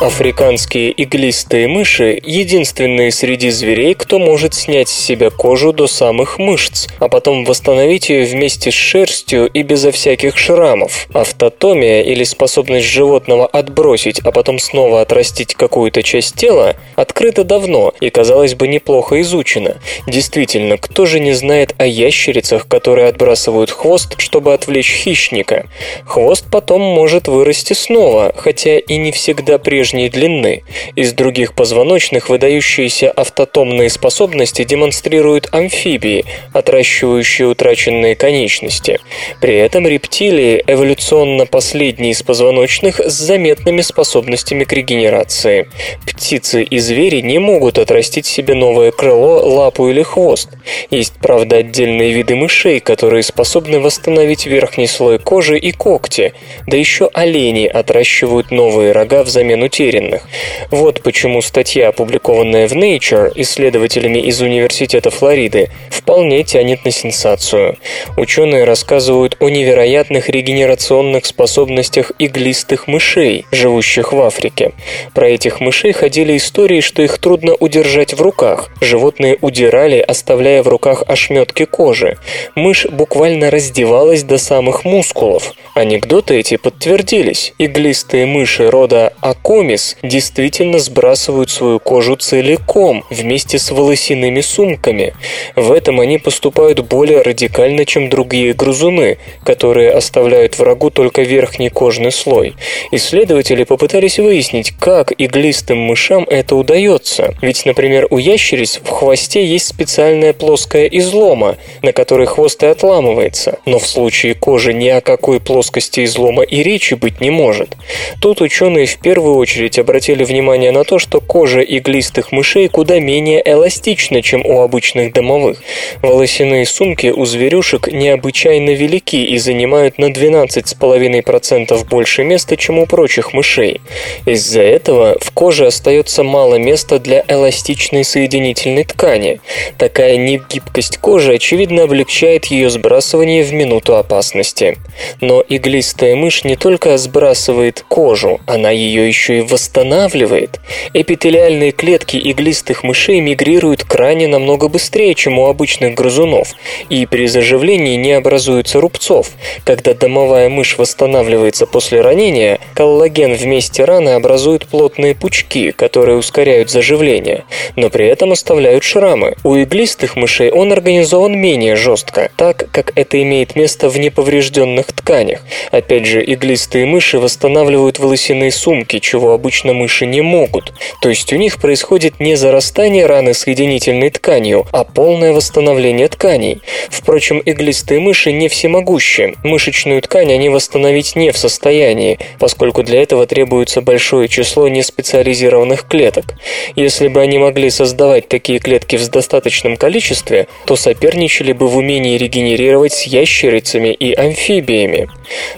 Африканские 0.00 0.94
иглистые 1.02 1.68
мыши– 1.68 2.18
единственные 2.24 3.12
среди 3.12 3.50
зверей, 3.50 3.92
кто 3.92 4.18
может 4.18 4.54
снять 4.54 4.88
с 4.88 4.98
себя 4.98 5.28
кожу 5.28 5.74
до 5.74 5.86
самых 5.86 6.38
мышц, 6.38 6.88
а 7.00 7.08
потом 7.08 7.44
восстановить 7.44 8.08
ее 8.08 8.24
вместе 8.24 8.70
с 8.70 8.74
шерстью 8.74 9.46
и 9.46 9.62
безо 9.62 9.92
всяких 9.92 10.38
шрамов. 10.38 11.06
Автотомия 11.12 12.00
или 12.00 12.24
способность 12.24 12.86
животного 12.86 13.44
отбросить, 13.44 14.20
а 14.20 14.30
потом 14.32 14.58
снова 14.58 15.02
отрастить 15.02 15.54
какую-то 15.54 16.02
часть 16.02 16.34
тела 16.34 16.76
открыта 16.96 17.44
давно 17.44 17.92
и, 18.00 18.08
казалось 18.08 18.54
бы, 18.54 18.68
неплохо 18.68 19.20
изучена. 19.20 19.82
Действительно, 20.06 20.78
кто 20.78 21.04
же 21.04 21.20
не 21.20 21.34
знает 21.34 21.74
о 21.76 21.84
ящерицах, 21.84 22.66
которые 22.68 23.06
отбрасывают 23.06 23.70
хвост, 23.70 24.14
чтобы 24.16 24.54
отвлечь 24.54 24.90
хищника? 24.90 25.66
Хвост 26.06 26.46
потом 26.50 26.80
может 26.80 27.28
вырасти 27.28 27.74
снова, 27.74 28.32
хотя 28.34 28.78
и 28.78 28.96
не 28.96 29.12
всегда 29.12 29.58
прежде 29.58 29.89
прежней 29.90 30.08
длины. 30.08 30.62
Из 30.94 31.12
других 31.12 31.54
позвоночных 31.54 32.28
выдающиеся 32.28 33.10
автотомные 33.10 33.90
способности 33.90 34.64
демонстрируют 34.64 35.48
амфибии, 35.52 36.24
отращивающие 36.52 37.48
утраченные 37.48 38.14
конечности. 38.14 39.00
При 39.40 39.56
этом 39.56 39.86
рептилии 39.86 40.62
эволюционно 40.66 41.46
последние 41.46 42.12
из 42.12 42.22
позвоночных 42.22 43.00
с 43.00 43.12
заметными 43.12 43.80
способностями 43.80 44.64
к 44.64 44.72
регенерации. 44.72 45.68
Птицы 46.06 46.62
и 46.62 46.78
звери 46.78 47.20
не 47.20 47.38
могут 47.38 47.78
отрастить 47.78 48.26
себе 48.26 48.54
новое 48.54 48.92
крыло, 48.92 49.42
лапу 49.42 49.88
или 49.88 50.02
хвост. 50.02 50.50
Есть, 50.90 51.14
правда, 51.20 51.56
отдельные 51.56 52.12
виды 52.12 52.36
мышей, 52.36 52.80
которые 52.80 53.22
способны 53.22 53.80
восстановить 53.80 54.46
верхний 54.46 54.86
слой 54.86 55.18
кожи 55.18 55.58
и 55.58 55.72
когти, 55.72 56.32
да 56.66 56.76
еще 56.76 57.10
олени 57.12 57.66
отращивают 57.66 58.50
новые 58.50 58.92
рога 58.92 59.24
взамен 59.24 59.62
утерянных 59.62 59.79
утерянных. 59.80 60.22
Вот 60.70 61.02
почему 61.02 61.40
статья, 61.42 61.88
опубликованная 61.88 62.68
в 62.68 62.72
Nature 62.72 63.32
исследователями 63.36 64.18
из 64.18 64.40
Университета 64.40 65.10
Флориды, 65.10 65.70
вполне 65.90 66.42
тянет 66.44 66.84
на 66.84 66.90
сенсацию. 66.90 67.78
Ученые 68.16 68.64
рассказывают 68.64 69.36
о 69.40 69.48
невероятных 69.48 70.28
регенерационных 70.28 71.24
способностях 71.24 72.12
иглистых 72.18 72.86
мышей, 72.86 73.46
живущих 73.50 74.12
в 74.12 74.20
Африке. 74.20 74.72
Про 75.14 75.28
этих 75.28 75.60
мышей 75.60 75.92
ходили 75.92 76.36
истории, 76.36 76.80
что 76.80 77.02
их 77.02 77.18
трудно 77.18 77.54
удержать 77.54 78.14
в 78.14 78.20
руках. 78.20 78.68
Животные 78.80 79.38
удирали, 79.40 79.98
оставляя 79.98 80.62
в 80.62 80.68
руках 80.68 81.04
ошметки 81.06 81.64
кожи. 81.64 82.18
Мышь 82.54 82.86
буквально 82.86 83.50
раздевалась 83.50 84.22
до 84.22 84.38
самых 84.38 84.84
мускулов. 84.84 85.54
Анекдоты 85.74 86.38
эти 86.38 86.56
подтвердились. 86.56 87.54
Иглистые 87.58 88.26
мыши 88.26 88.68
рода 88.68 89.12
Акоми 89.20 89.69
Хемис 89.70 89.96
действительно 90.02 90.78
сбрасывают 90.78 91.50
свою 91.50 91.78
кожу 91.78 92.16
целиком, 92.16 93.04
вместе 93.08 93.58
с 93.58 93.70
волосяными 93.70 94.40
сумками. 94.40 95.14
В 95.54 95.70
этом 95.70 96.00
они 96.00 96.18
поступают 96.18 96.80
более 96.80 97.22
радикально, 97.22 97.84
чем 97.84 98.08
другие 98.08 98.52
грызуны, 98.52 99.18
которые 99.44 99.92
оставляют 99.92 100.58
врагу 100.58 100.90
только 100.90 101.22
верхний 101.22 101.68
кожный 101.68 102.10
слой. 102.10 102.54
Исследователи 102.90 103.62
попытались 103.64 104.18
выяснить, 104.18 104.72
как 104.72 105.12
иглистым 105.16 105.78
мышам 105.78 106.26
это 106.28 106.56
удается. 106.56 107.34
Ведь, 107.40 107.64
например, 107.64 108.08
у 108.10 108.18
ящериц 108.18 108.80
в 108.82 108.88
хвосте 108.88 109.46
есть 109.46 109.68
специальная 109.68 110.32
плоская 110.32 110.86
излома, 110.86 111.56
на 111.82 111.92
которой 111.92 112.26
хвост 112.26 112.62
и 112.62 112.66
отламывается. 112.66 113.60
Но 113.66 113.78
в 113.78 113.86
случае 113.86 114.34
кожи 114.34 114.72
ни 114.72 114.88
о 114.88 115.00
какой 115.00 115.38
плоскости 115.40 116.04
излома 116.04 116.42
и 116.42 116.62
речи 116.62 116.94
быть 116.94 117.20
не 117.20 117.30
может. 117.30 117.76
Тут 118.20 118.40
ученые 118.40 118.86
в 118.86 118.98
первую 118.98 119.36
очередь 119.36 119.59
обратили 119.78 120.24
внимание 120.24 120.72
на 120.72 120.84
то, 120.84 120.98
что 120.98 121.20
кожа 121.20 121.60
иглистых 121.60 122.32
мышей 122.32 122.68
куда 122.68 122.98
менее 122.98 123.42
эластична, 123.44 124.22
чем 124.22 124.44
у 124.46 124.60
обычных 124.60 125.12
домовых. 125.12 125.58
Волосяные 126.02 126.66
сумки 126.66 127.08
у 127.08 127.24
зверюшек 127.24 127.88
необычайно 127.88 128.70
велики 128.70 129.16
и 129.16 129.38
занимают 129.38 129.98
на 129.98 130.06
12,5% 130.06 131.88
больше 131.88 132.24
места, 132.24 132.56
чем 132.56 132.78
у 132.78 132.86
прочих 132.86 133.32
мышей. 133.32 133.80
Из-за 134.26 134.62
этого 134.62 135.18
в 135.20 135.30
коже 135.32 135.66
остается 135.66 136.22
мало 136.22 136.56
места 136.56 136.98
для 136.98 137.24
эластичной 137.28 138.04
соединительной 138.04 138.84
ткани. 138.84 139.40
Такая 139.78 140.16
негибкость 140.16 140.98
кожи, 140.98 141.34
очевидно, 141.34 141.82
облегчает 141.82 142.46
ее 142.46 142.70
сбрасывание 142.70 143.42
в 143.42 143.52
минуту 143.52 143.96
опасности. 143.96 144.78
Но 145.20 145.44
иглистая 145.48 146.16
мышь 146.16 146.44
не 146.44 146.56
только 146.56 146.96
сбрасывает 146.98 147.84
кожу, 147.88 148.40
она 148.46 148.70
ее 148.70 149.06
еще 149.06 149.38
и 149.38 149.40
восстанавливает. 149.50 150.60
Эпителиальные 150.94 151.72
клетки 151.72 152.16
иглистых 152.16 152.82
мышей 152.82 153.20
мигрируют 153.20 153.84
к 153.84 153.94
ране 153.94 154.28
намного 154.28 154.68
быстрее, 154.68 155.14
чем 155.14 155.38
у 155.38 155.46
обычных 155.46 155.94
грызунов, 155.94 156.54
и 156.88 157.06
при 157.06 157.26
заживлении 157.26 157.96
не 157.96 158.12
образуется 158.12 158.80
рубцов. 158.80 159.30
Когда 159.64 159.94
домовая 159.94 160.48
мышь 160.48 160.78
восстанавливается 160.78 161.66
после 161.66 162.00
ранения, 162.00 162.58
коллаген 162.74 163.34
в 163.34 163.44
месте 163.46 163.84
раны 163.84 164.10
образует 164.10 164.66
плотные 164.66 165.14
пучки, 165.14 165.72
которые 165.72 166.16
ускоряют 166.16 166.70
заживление, 166.70 167.44
но 167.76 167.90
при 167.90 168.06
этом 168.06 168.32
оставляют 168.32 168.84
шрамы. 168.84 169.34
У 169.44 169.56
иглистых 169.56 170.16
мышей 170.16 170.50
он 170.50 170.72
организован 170.72 171.36
менее 171.38 171.76
жестко, 171.76 172.30
так 172.36 172.68
как 172.70 172.92
это 172.94 173.22
имеет 173.22 173.56
место 173.56 173.88
в 173.88 173.98
неповрежденных 173.98 174.86
тканях. 174.92 175.40
Опять 175.70 176.06
же, 176.06 176.24
иглистые 176.24 176.86
мыши 176.86 177.18
восстанавливают 177.18 177.98
волосяные 177.98 178.50
сумки, 178.50 178.98
чего 178.98 179.29
обычно 179.32 179.72
мыши 179.72 180.06
не 180.06 180.20
могут. 180.20 180.72
То 181.00 181.08
есть 181.08 181.32
у 181.32 181.36
них 181.36 181.58
происходит 181.58 182.20
не 182.20 182.36
зарастание 182.36 183.06
раны 183.06 183.34
соединительной 183.34 184.10
тканью, 184.10 184.66
а 184.72 184.84
полное 184.84 185.32
восстановление 185.32 186.08
тканей. 186.08 186.60
Впрочем, 186.88 187.42
иглистые 187.44 188.00
мыши 188.00 188.32
не 188.32 188.48
всемогущие. 188.48 189.34
Мышечную 189.42 190.02
ткань 190.02 190.32
они 190.32 190.48
восстановить 190.48 191.16
не 191.16 191.30
в 191.30 191.38
состоянии, 191.38 192.18
поскольку 192.38 192.82
для 192.82 193.02
этого 193.02 193.26
требуется 193.26 193.80
большое 193.80 194.28
число 194.28 194.68
неспециализированных 194.68 195.86
клеток. 195.86 196.34
Если 196.76 197.08
бы 197.08 197.20
они 197.20 197.38
могли 197.38 197.70
создавать 197.70 198.28
такие 198.28 198.58
клетки 198.58 198.96
в 198.96 199.08
достаточном 199.08 199.76
количестве, 199.76 200.46
то 200.66 200.76
соперничали 200.76 201.52
бы 201.52 201.68
в 201.68 201.76
умении 201.76 202.18
регенерировать 202.18 202.92
с 202.92 203.02
ящерицами 203.04 203.88
и 203.88 204.14
амфибиями. 204.14 205.08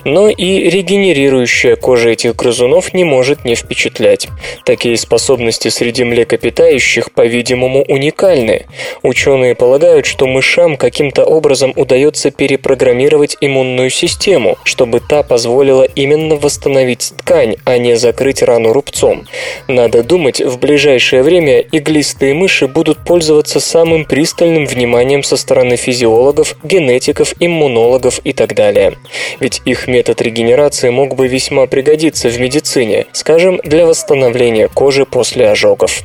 Но 0.05 0.29
и 0.29 0.71
регенерирующая 0.71 1.77
кожа 1.77 2.11
этих 2.11 2.37
грызунов 2.37 2.95
не 2.95 3.05
может 3.05 3.45
не 3.45 3.55
впечатлять. 3.63 4.29
Такие 4.65 4.97
способности 4.97 5.69
среди 5.69 6.05
млекопитающих, 6.05 7.13
по-видимому, 7.13 7.85
уникальны. 7.89 8.67
Ученые 9.03 9.55
полагают, 9.55 10.07
что 10.07 10.27
мышам 10.27 10.77
каким-то 10.77 11.25
образом 11.25 11.73
удается 11.77 12.31
перепрограммировать 12.31 13.37
иммунную 13.41 13.91
систему, 13.91 14.59
чтобы 14.65 15.01
та 15.01 15.23
позволила 15.23 15.85
именно 15.85 16.37
восстановить 16.37 17.13
ткань, 17.19 17.57
а 17.65 17.79
не 17.79 17.97
закрыть 17.97 18.43
рану 18.43 18.73
рубцом. 18.73 19.27
Надо 19.69 20.03
думать, 20.03 20.41
в 20.41 20.59
ближайшее 20.59 21.23
время 21.23 21.61
иглистые 21.61 22.35
мыши 22.35 22.67
будут 22.69 22.99
пользоваться 23.05 23.61
самым 23.61 24.05
пристальным 24.05 24.67
вниманием 24.67 25.23
со 25.23 25.37
стороны 25.37 25.77
физиологов, 25.77 26.57
генетиков, 26.63 27.35
иммунологов 27.41 28.21
и 28.25 28.33
так 28.33 28.55
далее. 28.55 28.95
Ведь 29.41 29.63
их 29.65 29.87
метод 29.87 30.21
регенерации 30.23 30.91
мог 30.91 31.15
бы 31.15 31.29
весьма 31.29 31.67
пригодиться 31.67 32.29
в 32.29 32.39
медицине, 32.41 33.07
скажем, 33.13 33.52
для 33.63 33.87
восстановления 33.87 34.69
кожи 34.69 35.05
после 35.05 35.49
ожогов. 35.49 36.03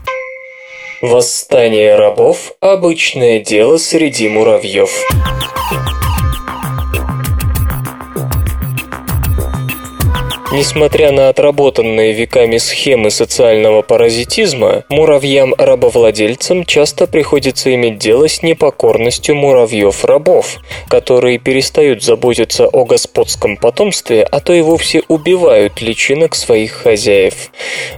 Восстание 1.01 1.95
рабов– 1.95 2.53
обычное 2.59 3.39
дело 3.39 3.77
среди 3.77 4.27
муравьев. 4.29 4.89
Несмотря 10.49 11.11
на 11.11 11.27
отработанные 11.27 12.13
веками 12.13 12.55
схемы 12.55 13.09
социального 13.09 13.81
паразитизма, 13.81 14.85
муравьям-рабовладельцам 14.87 16.63
часто 16.63 17.05
приходится 17.05 17.75
иметь 17.75 17.97
дело 17.97 18.29
с 18.29 18.41
непокорностью 18.41 19.35
муравьев-рабов, 19.35 20.59
которые 20.87 21.37
перестают 21.37 22.01
заботиться 22.01 22.65
о 22.65 22.85
господском 22.85 23.57
потомстве, 23.57 24.23
а 24.23 24.39
то 24.39 24.53
и 24.53 24.61
вовсе 24.61 25.03
убивают 25.09 25.81
личинок 25.81 26.33
своих 26.33 26.71
хозяев. 26.71 27.51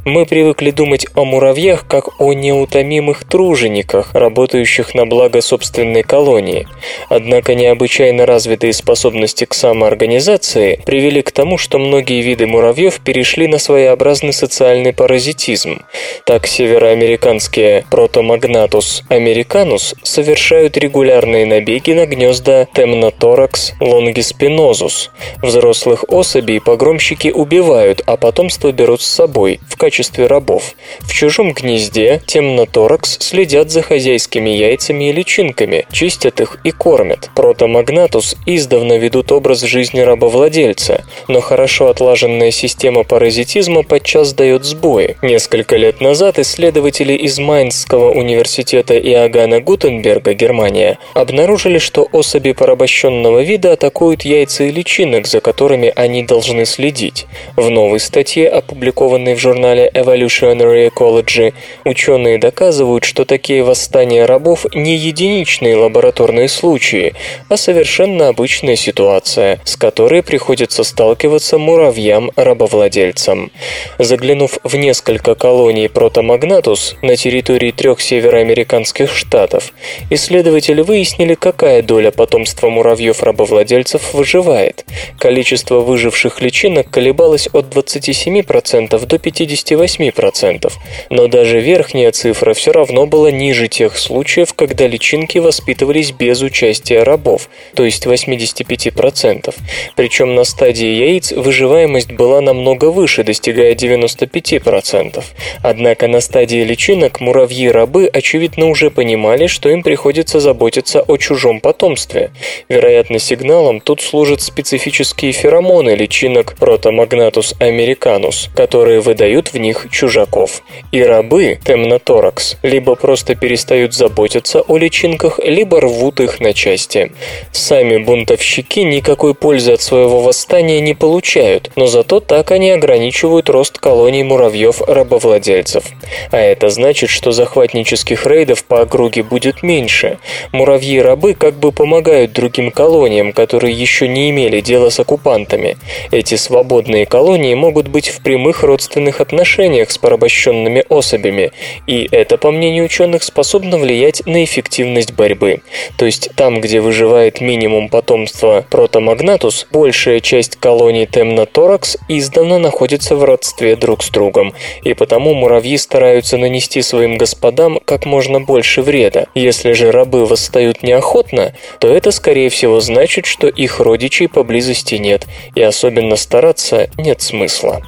Мы 0.03 0.25
привыкли 0.25 0.71
думать 0.71 1.05
о 1.13 1.25
муравьях 1.25 1.85
как 1.87 2.19
о 2.19 2.33
неутомимых 2.33 3.25
тружениках, 3.25 4.15
работающих 4.15 4.95
на 4.95 5.05
благо 5.05 5.41
собственной 5.41 6.01
колонии. 6.01 6.67
Однако 7.09 7.53
необычайно 7.53 8.25
развитые 8.25 8.73
способности 8.73 9.45
к 9.45 9.53
самоорганизации 9.53 10.81
привели 10.83 11.21
к 11.21 11.31
тому, 11.31 11.59
что 11.59 11.77
многие 11.77 12.21
виды 12.23 12.38
виды 12.39 12.47
муравьев 12.47 12.99
перешли 13.01 13.47
на 13.47 13.59
своеобразный 13.59 14.33
социальный 14.33 14.93
паразитизм. 14.93 15.81
Так 16.25 16.47
североамериканские 16.47 17.85
Protomagnatus 17.91 19.03
americanus 19.09 19.95
совершают 20.03 20.77
регулярные 20.77 21.45
набеги 21.45 21.91
на 21.91 22.05
гнезда 22.05 22.67
Temnotorax 22.73 23.73
longispinosus. 23.81 25.09
Взрослых 25.41 26.05
особей 26.07 26.61
погромщики 26.61 27.27
убивают, 27.29 28.01
а 28.05 28.15
потомство 28.15 28.71
берут 28.71 29.01
с 29.01 29.07
собой 29.07 29.59
в 29.67 29.75
качестве 29.75 30.27
рабов. 30.27 30.75
В 31.01 31.13
чужом 31.13 31.51
гнезде 31.53 32.21
Temnotorax 32.27 33.17
следят 33.19 33.69
за 33.69 33.81
хозяйскими 33.81 34.49
яйцами 34.49 35.09
и 35.09 35.11
личинками, 35.11 35.85
чистят 35.91 36.39
их 36.39 36.59
и 36.63 36.71
кормят. 36.71 37.29
Protomagnatus 37.35 38.37
издавна 38.45 38.97
ведут 38.97 39.31
образ 39.31 39.61
жизни 39.61 39.99
рабовладельца, 39.99 41.03
но 41.27 41.41
хорошо 41.41 41.87
отлажен 41.87 42.28
Отлаженная 42.29 42.51
система 42.51 43.03
паразитизма 43.03 43.81
подчас 43.81 44.33
дает 44.33 44.63
сбои. 44.63 45.17
Несколько 45.23 45.77
лет 45.77 45.99
назад 45.99 46.37
исследователи 46.37 47.13
из 47.13 47.39
Майнского 47.39 48.11
университета 48.11 48.99
Иоганна 48.99 49.61
Гутенберга, 49.61 50.33
Германия, 50.33 50.99
обнаружили, 51.15 51.79
что 51.79 52.07
особи 52.11 52.51
порабощенного 52.51 53.41
вида 53.41 53.73
атакуют 53.73 54.25
яйца 54.25 54.65
и 54.65 54.69
личинок, 54.69 55.25
за 55.25 55.41
которыми 55.41 55.91
они 55.95 56.21
должны 56.21 56.65
следить. 56.65 57.25
В 57.55 57.67
новой 57.71 57.99
статье, 57.99 58.47
опубликованной 58.47 59.33
в 59.33 59.39
журнале 59.39 59.89
Evolutionary 59.91 60.91
Ecology, 60.91 61.55
ученые 61.83 62.37
доказывают, 62.37 63.05
что 63.05 63.25
такие 63.25 63.63
восстания 63.63 64.25
рабов 64.25 64.67
не 64.75 64.95
единичные 64.95 65.75
лабораторные 65.75 66.47
случаи, 66.47 67.15
а 67.47 67.57
совершенно 67.57 68.27
обычная 68.27 68.75
ситуация, 68.75 69.59
с 69.63 69.75
которой 69.75 70.21
приходится 70.21 70.83
сталкиваться 70.83 71.57
муравьям 71.57 72.18
муравьям-рабовладельцам. 72.19 73.51
Заглянув 73.97 74.59
в 74.63 74.75
несколько 74.75 75.35
колоний 75.35 75.87
протомагнатус 75.87 76.95
на 77.01 77.15
территории 77.15 77.71
трех 77.71 78.01
североамериканских 78.01 79.15
штатов, 79.15 79.73
исследователи 80.09 80.81
выяснили, 80.81 81.35
какая 81.35 81.81
доля 81.81 82.11
потомства 82.11 82.69
муравьев-рабовладельцев 82.69 84.13
выживает. 84.13 84.85
Количество 85.17 85.79
выживших 85.79 86.41
личинок 86.41 86.89
колебалось 86.89 87.47
от 87.53 87.65
27% 87.73 89.05
до 89.05 89.15
58%, 89.15 90.71
но 91.09 91.27
даже 91.27 91.59
верхняя 91.59 92.11
цифра 92.11 92.53
все 92.53 92.71
равно 92.71 93.05
была 93.05 93.31
ниже 93.31 93.67
тех 93.67 93.97
случаев, 93.97 94.53
когда 94.53 94.87
личинки 94.87 95.37
воспитывались 95.37 96.11
без 96.11 96.41
участия 96.41 97.03
рабов, 97.03 97.49
то 97.75 97.83
есть 97.83 98.05
85%. 98.05 99.53
Причем 99.95 100.35
на 100.35 100.43
стадии 100.43 100.87
яиц 100.87 101.31
выживаемость 101.31 102.08
способность 102.09 102.11
была 102.11 102.41
намного 102.41 102.91
выше, 102.91 103.23
достигая 103.23 103.75
95%. 103.75 105.23
Однако 105.63 106.07
на 106.07 106.21
стадии 106.21 106.63
личинок 106.63 107.21
муравьи-рабы, 107.21 108.09
очевидно, 108.11 108.69
уже 108.69 108.89
понимали, 108.89 109.47
что 109.47 109.69
им 109.69 109.83
приходится 109.83 110.39
заботиться 110.39 111.01
о 111.01 111.17
чужом 111.17 111.59
потомстве. 111.59 112.31
Вероятно, 112.69 113.19
сигналом 113.19 113.79
тут 113.79 114.01
служат 114.01 114.41
специфические 114.41 115.31
феромоны 115.31 115.95
личинок 115.95 116.55
Protomagnatus 116.59 117.55
americanus, 117.59 118.49
которые 118.55 119.01
выдают 119.01 119.53
в 119.53 119.57
них 119.59 119.87
чужаков. 119.91 120.61
И 120.91 121.03
рабы, 121.03 121.59
темноторакс, 121.63 122.57
либо 122.63 122.95
просто 122.95 123.35
перестают 123.35 123.93
заботиться 123.93 124.61
о 124.61 124.77
личинках, 124.77 125.39
либо 125.43 125.79
рвут 125.79 126.19
их 126.19 126.39
на 126.39 126.53
части. 126.53 127.11
Сами 127.51 127.97
бунтовщики 127.97 128.83
никакой 128.83 129.33
пользы 129.33 129.73
от 129.73 129.81
своего 129.81 130.21
восстания 130.21 130.81
не 130.81 130.93
получают, 130.93 131.71
но 131.75 131.87
зато 131.99 132.21
так 132.21 132.51
они 132.51 132.71
ограничивают 132.71 133.49
рост 133.49 133.77
колоний 133.77 134.23
муравьев-рабовладельцев. 134.23 135.83
А 136.31 136.37
это 136.37 136.69
значит, 136.69 137.09
что 137.09 137.33
захватнических 137.33 138.25
рейдов 138.25 138.63
по 138.63 138.81
округе 138.83 139.21
будет 139.21 139.63
меньше. 139.63 140.17
Муравьи-рабы 140.53 141.33
как 141.33 141.55
бы 141.55 141.73
помогают 141.73 142.31
другим 142.31 142.71
колониям, 142.71 143.33
которые 143.33 143.73
еще 143.73 144.07
не 144.07 144.29
имели 144.29 144.61
дела 144.61 144.89
с 144.89 144.99
оккупантами. 145.01 145.75
Эти 146.09 146.35
свободные 146.35 147.05
колонии 147.05 147.53
могут 147.53 147.89
быть 147.89 148.07
в 148.07 148.23
прямых 148.23 148.63
родственных 148.63 149.19
отношениях 149.19 149.91
с 149.91 149.97
порабощенными 149.97 150.85
особями, 150.87 151.51
и 151.85 152.07
это, 152.11 152.37
по 152.37 152.51
мнению 152.51 152.85
ученых, 152.85 153.23
способно 153.23 153.77
влиять 153.77 154.25
на 154.25 154.45
эффективность 154.45 155.11
борьбы. 155.11 155.63
То 155.97 156.05
есть 156.05 156.29
там, 156.37 156.61
где 156.61 156.79
выживает 156.79 157.41
минимум 157.41 157.89
потомства 157.89 158.65
протомагнатус, 158.69 159.67
большая 159.69 160.21
часть 160.21 160.55
колоний 160.55 161.05
темноторакс 161.05 161.88
издавна 162.07 162.59
находится 162.59 163.15
в 163.15 163.23
родстве 163.23 163.75
друг 163.75 164.03
с 164.03 164.09
другом, 164.09 164.53
и 164.83 164.93
потому 164.93 165.33
муравьи 165.33 165.77
стараются 165.77 166.37
нанести 166.37 166.81
своим 166.81 167.17
господам 167.17 167.79
как 167.85 168.05
можно 168.05 168.39
больше 168.39 168.81
вреда. 168.81 169.27
Если 169.35 169.73
же 169.73 169.91
рабы 169.91 170.25
восстают 170.25 170.83
неохотно, 170.83 171.55
то 171.79 171.87
это 171.87 172.11
скорее 172.11 172.49
всего 172.49 172.79
значит, 172.79 173.25
что 173.25 173.47
их 173.47 173.79
родичей 173.79 174.27
поблизости 174.27 174.95
нет, 174.95 175.25
и 175.55 175.61
особенно 175.61 176.15
стараться 176.15 176.89
нет 176.97 177.21
смысла. 177.21 177.81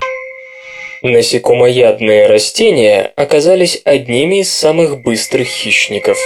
Насекомоядные 1.04 2.28
растения 2.28 3.12
оказались 3.16 3.82
одними 3.86 4.42
из 4.42 4.54
самых 4.54 5.02
быстрых 5.02 5.48
хищников. 5.48 6.18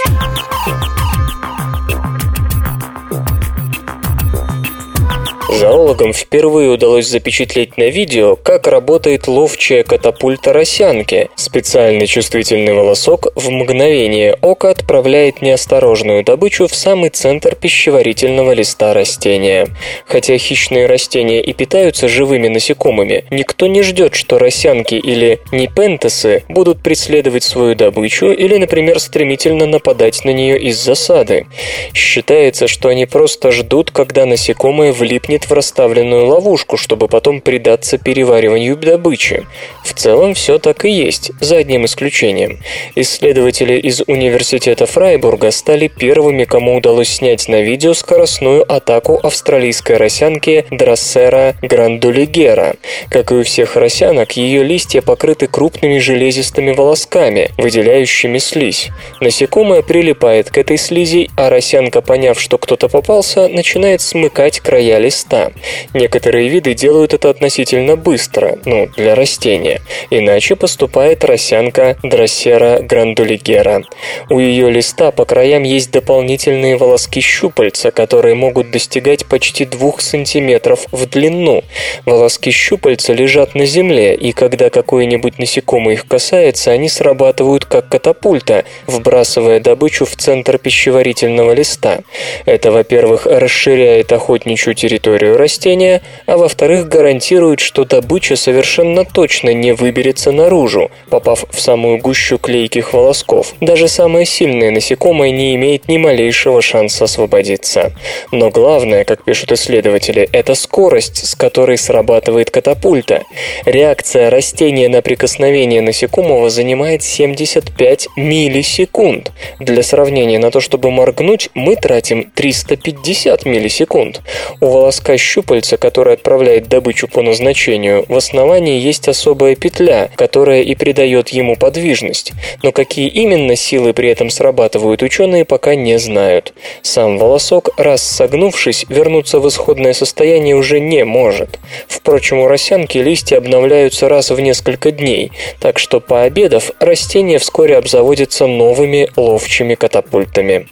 Зоологам 5.48 6.12
впервые 6.12 6.70
удалось 6.70 7.06
запечатлеть 7.06 7.78
на 7.78 7.88
видео, 7.88 8.34
как 8.34 8.66
работает 8.66 9.28
ловчая 9.28 9.84
катапульта 9.84 10.52
росянки. 10.52 11.30
Специальный 11.36 12.08
чувствительный 12.08 12.74
волосок 12.74 13.28
в 13.36 13.48
мгновение 13.50 14.36
ока 14.40 14.70
отправляет 14.70 15.42
неосторожную 15.42 16.24
добычу 16.24 16.66
в 16.66 16.74
самый 16.74 17.10
центр 17.10 17.54
пищеварительного 17.54 18.52
листа 18.52 18.92
растения. 18.92 19.68
Хотя 20.06 20.36
хищные 20.36 20.86
растения 20.86 21.40
и 21.40 21.52
питаются 21.52 22.08
живыми 22.08 22.48
насекомыми, 22.48 23.24
никто 23.30 23.68
не 23.68 23.82
ждет, 23.82 24.16
что 24.16 24.38
росянки 24.38 24.96
или 24.96 25.38
непентесы 25.52 26.42
будут 26.48 26.82
преследовать 26.82 27.44
свою 27.44 27.76
добычу 27.76 28.32
или, 28.32 28.56
например, 28.56 28.98
стремительно 28.98 29.66
нападать 29.66 30.24
на 30.24 30.30
нее 30.30 30.58
из 30.58 30.76
засады. 30.82 31.46
Считается, 31.94 32.66
что 32.66 32.88
они 32.88 33.06
просто 33.06 33.52
ждут, 33.52 33.92
когда 33.92 34.26
насекомое 34.26 34.92
влипнет 34.92 35.35
в 35.44 35.52
расставленную 35.52 36.26
ловушку, 36.26 36.78
чтобы 36.78 37.08
потом 37.08 37.42
предаться 37.42 37.98
перевариванию 37.98 38.76
добычи. 38.76 39.46
В 39.84 39.92
целом 39.92 40.34
все 40.34 40.58
так 40.58 40.84
и 40.84 40.90
есть, 40.90 41.32
за 41.40 41.58
одним 41.58 41.84
исключением. 41.84 42.60
Исследователи 42.94 43.74
из 43.74 44.02
Университета 44.06 44.86
Фрайбурга 44.86 45.50
стали 45.50 45.88
первыми, 45.88 46.44
кому 46.44 46.76
удалось 46.76 47.08
снять 47.08 47.48
на 47.48 47.60
видео 47.60 47.92
скоростную 47.92 48.64
атаку 48.72 49.20
австралийской 49.22 49.96
росянки 49.96 50.64
Драссера 50.70 51.54
грандулигера. 51.62 52.76
Как 53.10 53.32
и 53.32 53.34
у 53.34 53.44
всех 53.44 53.76
росянок, 53.76 54.32
ее 54.32 54.62
листья 54.62 55.02
покрыты 55.02 55.46
крупными 55.46 55.98
железистыми 55.98 56.72
волосками, 56.72 57.50
выделяющими 57.58 58.38
слизь. 58.38 58.88
Насекомое 59.20 59.82
прилипает 59.82 60.50
к 60.50 60.58
этой 60.58 60.78
слизи, 60.78 61.30
а 61.36 61.50
росянка, 61.50 62.00
поняв, 62.00 62.40
что 62.40 62.58
кто-то 62.58 62.88
попался, 62.88 63.48
начинает 63.48 64.00
смыкать 64.00 64.60
края 64.60 64.98
листа 64.98 65.25
листа. 65.26 65.50
Некоторые 65.94 66.48
виды 66.48 66.74
делают 66.74 67.14
это 67.14 67.30
относительно 67.30 67.96
быстро, 67.96 68.58
ну, 68.64 68.88
для 68.96 69.14
растения. 69.14 69.80
Иначе 70.10 70.56
поступает 70.56 71.24
росянка 71.24 71.96
Дроссера 72.02 72.80
грандулигера. 72.80 73.82
У 74.30 74.38
ее 74.38 74.70
листа 74.70 75.10
по 75.10 75.24
краям 75.24 75.62
есть 75.62 75.90
дополнительные 75.90 76.76
волоски 76.76 77.20
щупальца, 77.20 77.90
которые 77.90 78.34
могут 78.34 78.70
достигать 78.70 79.26
почти 79.26 79.64
2 79.64 79.94
сантиметров 79.98 80.86
в 80.92 81.06
длину. 81.06 81.62
Волоски 82.04 82.50
щупальца 82.50 83.12
лежат 83.12 83.54
на 83.54 83.66
земле, 83.66 84.14
и 84.14 84.32
когда 84.32 84.70
какое-нибудь 84.70 85.38
насекомое 85.38 85.94
их 85.94 86.06
касается, 86.06 86.70
они 86.70 86.88
срабатывают 86.88 87.64
как 87.64 87.88
катапульта, 87.88 88.64
вбрасывая 88.86 89.60
добычу 89.60 90.04
в 90.04 90.16
центр 90.16 90.58
пищеварительного 90.58 91.52
листа. 91.52 92.00
Это, 92.44 92.70
во-первых, 92.70 93.26
расширяет 93.26 94.12
охотничью 94.12 94.74
территорию 94.74 95.15
территорию 95.16 95.36
растения, 95.36 96.02
а 96.26 96.36
во-вторых, 96.36 96.88
гарантирует, 96.88 97.60
что 97.60 97.84
добыча 97.84 98.36
совершенно 98.36 99.04
точно 99.04 99.54
не 99.54 99.72
выберется 99.72 100.32
наружу, 100.32 100.90
попав 101.08 101.44
в 101.50 101.60
самую 101.60 101.98
гущу 101.98 102.38
клейких 102.38 102.92
волосков. 102.92 103.54
Даже 103.60 103.88
самое 103.88 104.26
сильное 104.26 104.70
насекомое 104.70 105.30
не 105.30 105.54
имеет 105.54 105.88
ни 105.88 105.96
малейшего 105.96 106.60
шанса 106.60 107.04
освободиться. 107.04 107.92
Но 108.30 108.50
главное, 108.50 109.04
как 109.04 109.24
пишут 109.24 109.52
исследователи, 109.52 110.28
это 110.32 110.54
скорость, 110.54 111.26
с 111.26 111.34
которой 111.34 111.78
срабатывает 111.78 112.50
катапульта. 112.50 113.22
Реакция 113.64 114.28
растения 114.30 114.88
на 114.88 115.00
прикосновение 115.00 115.80
насекомого 115.80 116.50
занимает 116.50 117.02
75 117.02 118.08
миллисекунд. 118.16 119.32
Для 119.60 119.82
сравнения, 119.82 120.38
на 120.38 120.50
то, 120.50 120.60
чтобы 120.60 120.90
моргнуть, 120.90 121.48
мы 121.54 121.76
тратим 121.76 122.30
350 122.34 123.46
миллисекунд. 123.46 124.20
У 124.60 124.66
волоска 124.66 125.05
щупальца, 125.16 125.76
которое 125.76 126.14
отправляет 126.14 126.68
добычу 126.68 127.06
по 127.06 127.22
назначению, 127.22 128.04
в 128.08 128.16
основании 128.16 128.80
есть 128.80 129.06
особая 129.06 129.54
петля, 129.54 130.10
которая 130.16 130.62
и 130.62 130.74
придает 130.74 131.28
ему 131.28 131.56
подвижность. 131.56 132.32
Но 132.62 132.72
какие 132.72 133.08
именно 133.08 133.54
силы 133.54 133.92
при 133.92 134.08
этом 134.08 134.30
срабатывают 134.30 135.02
ученые, 135.02 135.44
пока 135.44 135.74
не 135.74 135.98
знают. 135.98 136.52
Сам 136.82 137.18
волосок, 137.18 137.70
раз 137.76 138.02
согнувшись, 138.02 138.86
вернуться 138.88 139.38
в 139.38 139.48
исходное 139.48 139.92
состояние 139.92 140.56
уже 140.56 140.80
не 140.80 141.04
может. 141.04 141.58
Впрочем, 141.86 142.38
у 142.38 142.48
росянки 142.48 142.98
листья 142.98 143.36
обновляются 143.36 144.08
раз 144.08 144.30
в 144.30 144.40
несколько 144.40 144.90
дней, 144.90 145.30
так 145.60 145.78
что 145.78 146.00
пообедав, 146.00 146.70
растение 146.80 147.38
вскоре 147.38 147.76
обзаводится 147.76 148.46
новыми 148.46 149.08
ловчими 149.16 149.74
катапультами. 149.74 150.66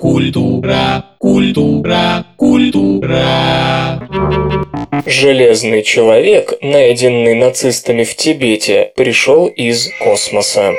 Культура, 0.00 1.04
культура, 1.18 2.26
культура. 2.36 4.08
Железный 5.06 5.82
человек, 5.82 6.52
найденный 6.60 7.34
нацистами 7.34 8.04
в 8.04 8.14
Тибете, 8.16 8.92
пришел 8.96 9.46
из 9.46 9.88
космоса. 9.98 10.72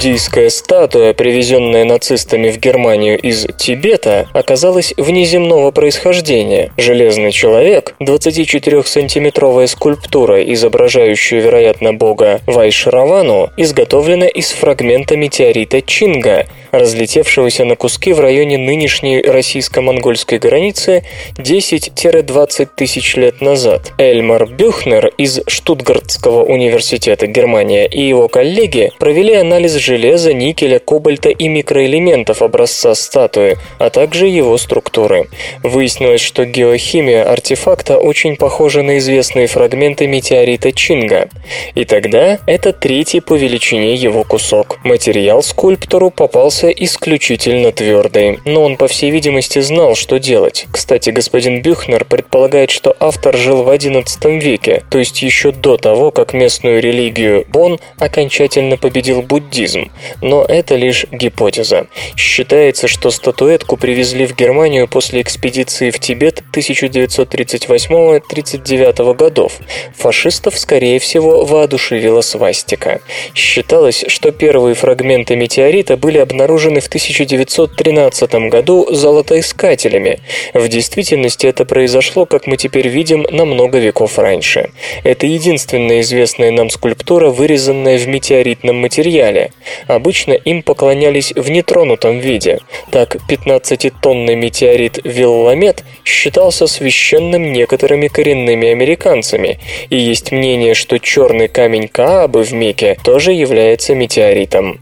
Буддийская 0.00 0.48
статуя, 0.48 1.12
привезенная 1.12 1.84
нацистами 1.84 2.50
в 2.50 2.58
Германию 2.58 3.18
из 3.18 3.46
Тибета, 3.58 4.30
оказалась 4.32 4.94
внеземного 4.96 5.72
происхождения. 5.72 6.72
Железный 6.78 7.32
человек, 7.32 7.94
24-сантиметровая 8.00 9.66
скульптура, 9.66 10.42
изображающая, 10.42 11.42
вероятно, 11.42 11.92
бога 11.92 12.40
Вайшравану, 12.46 13.50
изготовлена 13.58 14.26
из 14.26 14.52
фрагмента 14.52 15.18
метеорита 15.18 15.82
Чинга, 15.82 16.46
разлетевшегося 16.72 17.64
на 17.64 17.76
куски 17.76 18.12
в 18.12 18.20
районе 18.20 18.58
нынешней 18.58 19.20
российско-монгольской 19.22 20.38
границы 20.38 21.04
10-20 21.36 22.68
тысяч 22.76 23.16
лет 23.16 23.40
назад. 23.40 23.92
Эльмар 23.98 24.46
Бюхнер 24.46 25.08
из 25.18 25.40
Штутгартского 25.46 26.44
университета 26.44 27.26
Германия 27.26 27.86
и 27.86 28.02
его 28.02 28.28
коллеги 28.28 28.92
провели 28.98 29.34
анализ 29.34 29.74
железа, 29.74 30.32
никеля, 30.32 30.78
кобальта 30.78 31.30
и 31.30 31.48
микроэлементов 31.48 32.42
образца 32.42 32.94
статуи, 32.94 33.56
а 33.78 33.90
также 33.90 34.26
его 34.26 34.56
структуры. 34.58 35.28
Выяснилось, 35.62 36.20
что 36.20 36.44
геохимия 36.44 37.24
артефакта 37.24 37.98
очень 37.98 38.36
похожа 38.36 38.82
на 38.82 38.98
известные 38.98 39.46
фрагменты 39.46 40.06
метеорита 40.06 40.72
Чинга. 40.72 41.28
И 41.74 41.84
тогда 41.84 42.38
это 42.46 42.72
третий 42.72 43.20
по 43.20 43.34
величине 43.34 43.94
его 43.94 44.24
кусок. 44.24 44.78
Материал 44.84 45.42
скульптору 45.42 46.10
попался 46.10 46.59
исключительно 46.68 47.72
твердый, 47.72 48.38
но 48.44 48.62
он, 48.62 48.76
по 48.76 48.86
всей 48.86 49.10
видимости, 49.10 49.60
знал, 49.60 49.94
что 49.94 50.18
делать. 50.18 50.66
Кстати, 50.70 51.08
господин 51.10 51.62
Бюхнер 51.62 52.04
предполагает, 52.04 52.70
что 52.70 52.94
автор 53.00 53.34
жил 53.36 53.62
в 53.62 53.70
XI 53.70 54.38
веке, 54.38 54.82
то 54.90 54.98
есть 54.98 55.22
еще 55.22 55.52
до 55.52 55.78
того, 55.78 56.10
как 56.10 56.34
местную 56.34 56.82
религию 56.82 57.46
Бон 57.48 57.80
окончательно 57.98 58.76
победил 58.76 59.22
буддизм. 59.22 59.90
Но 60.20 60.44
это 60.44 60.76
лишь 60.76 61.06
гипотеза. 61.10 61.86
Считается, 62.16 62.88
что 62.88 63.10
статуэтку 63.10 63.78
привезли 63.78 64.26
в 64.26 64.36
Германию 64.36 64.86
после 64.86 65.22
экспедиции 65.22 65.90
в 65.90 65.98
Тибет 65.98 66.42
1938-39 66.52 69.14
годов. 69.14 69.54
Фашистов, 69.96 70.58
скорее 70.58 70.98
всего, 70.98 71.42
воодушевила 71.44 72.20
свастика. 72.20 73.00
Считалось, 73.34 74.04
что 74.06 74.30
первые 74.30 74.74
фрагменты 74.74 75.36
метеорита 75.36 75.96
были 75.96 76.18
обнаружены 76.18 76.49
в 76.80 76.86
1913 76.88 78.34
году 78.50 78.86
золотоискателями. 78.92 80.20
В 80.54 80.68
действительности 80.68 81.46
это 81.46 81.64
произошло, 81.64 82.26
как 82.26 82.46
мы 82.46 82.56
теперь 82.56 82.88
видим, 82.88 83.26
на 83.30 83.44
много 83.44 83.78
веков 83.78 84.18
раньше. 84.18 84.70
Это 85.04 85.26
единственная 85.26 86.00
известная 86.00 86.50
нам 86.50 86.70
скульптура, 86.70 87.30
вырезанная 87.30 87.98
в 87.98 88.08
метеоритном 88.08 88.76
материале. 88.76 89.52
Обычно 89.86 90.32
им 90.32 90.62
поклонялись 90.62 91.32
в 91.32 91.50
нетронутом 91.50 92.18
виде. 92.18 92.60
Так, 92.90 93.16
15-тонный 93.28 94.34
метеорит 94.36 94.98
Вилламет 95.04 95.84
считался 96.04 96.66
священным 96.66 97.52
некоторыми 97.52 98.08
коренными 98.08 98.68
американцами, 98.68 99.58
и 99.90 99.96
есть 99.96 100.32
мнение, 100.32 100.74
что 100.74 100.98
черный 100.98 101.48
камень 101.48 101.88
Каабы 101.88 102.42
в 102.42 102.52
Мекке 102.52 102.96
тоже 103.02 103.32
является 103.32 103.94
метеоритом. 103.94 104.80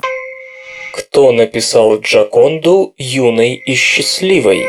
Кто 0.98 1.30
написал 1.30 2.00
Джаконду 2.00 2.92
юной 2.98 3.54
и 3.54 3.76
счастливой? 3.76 4.66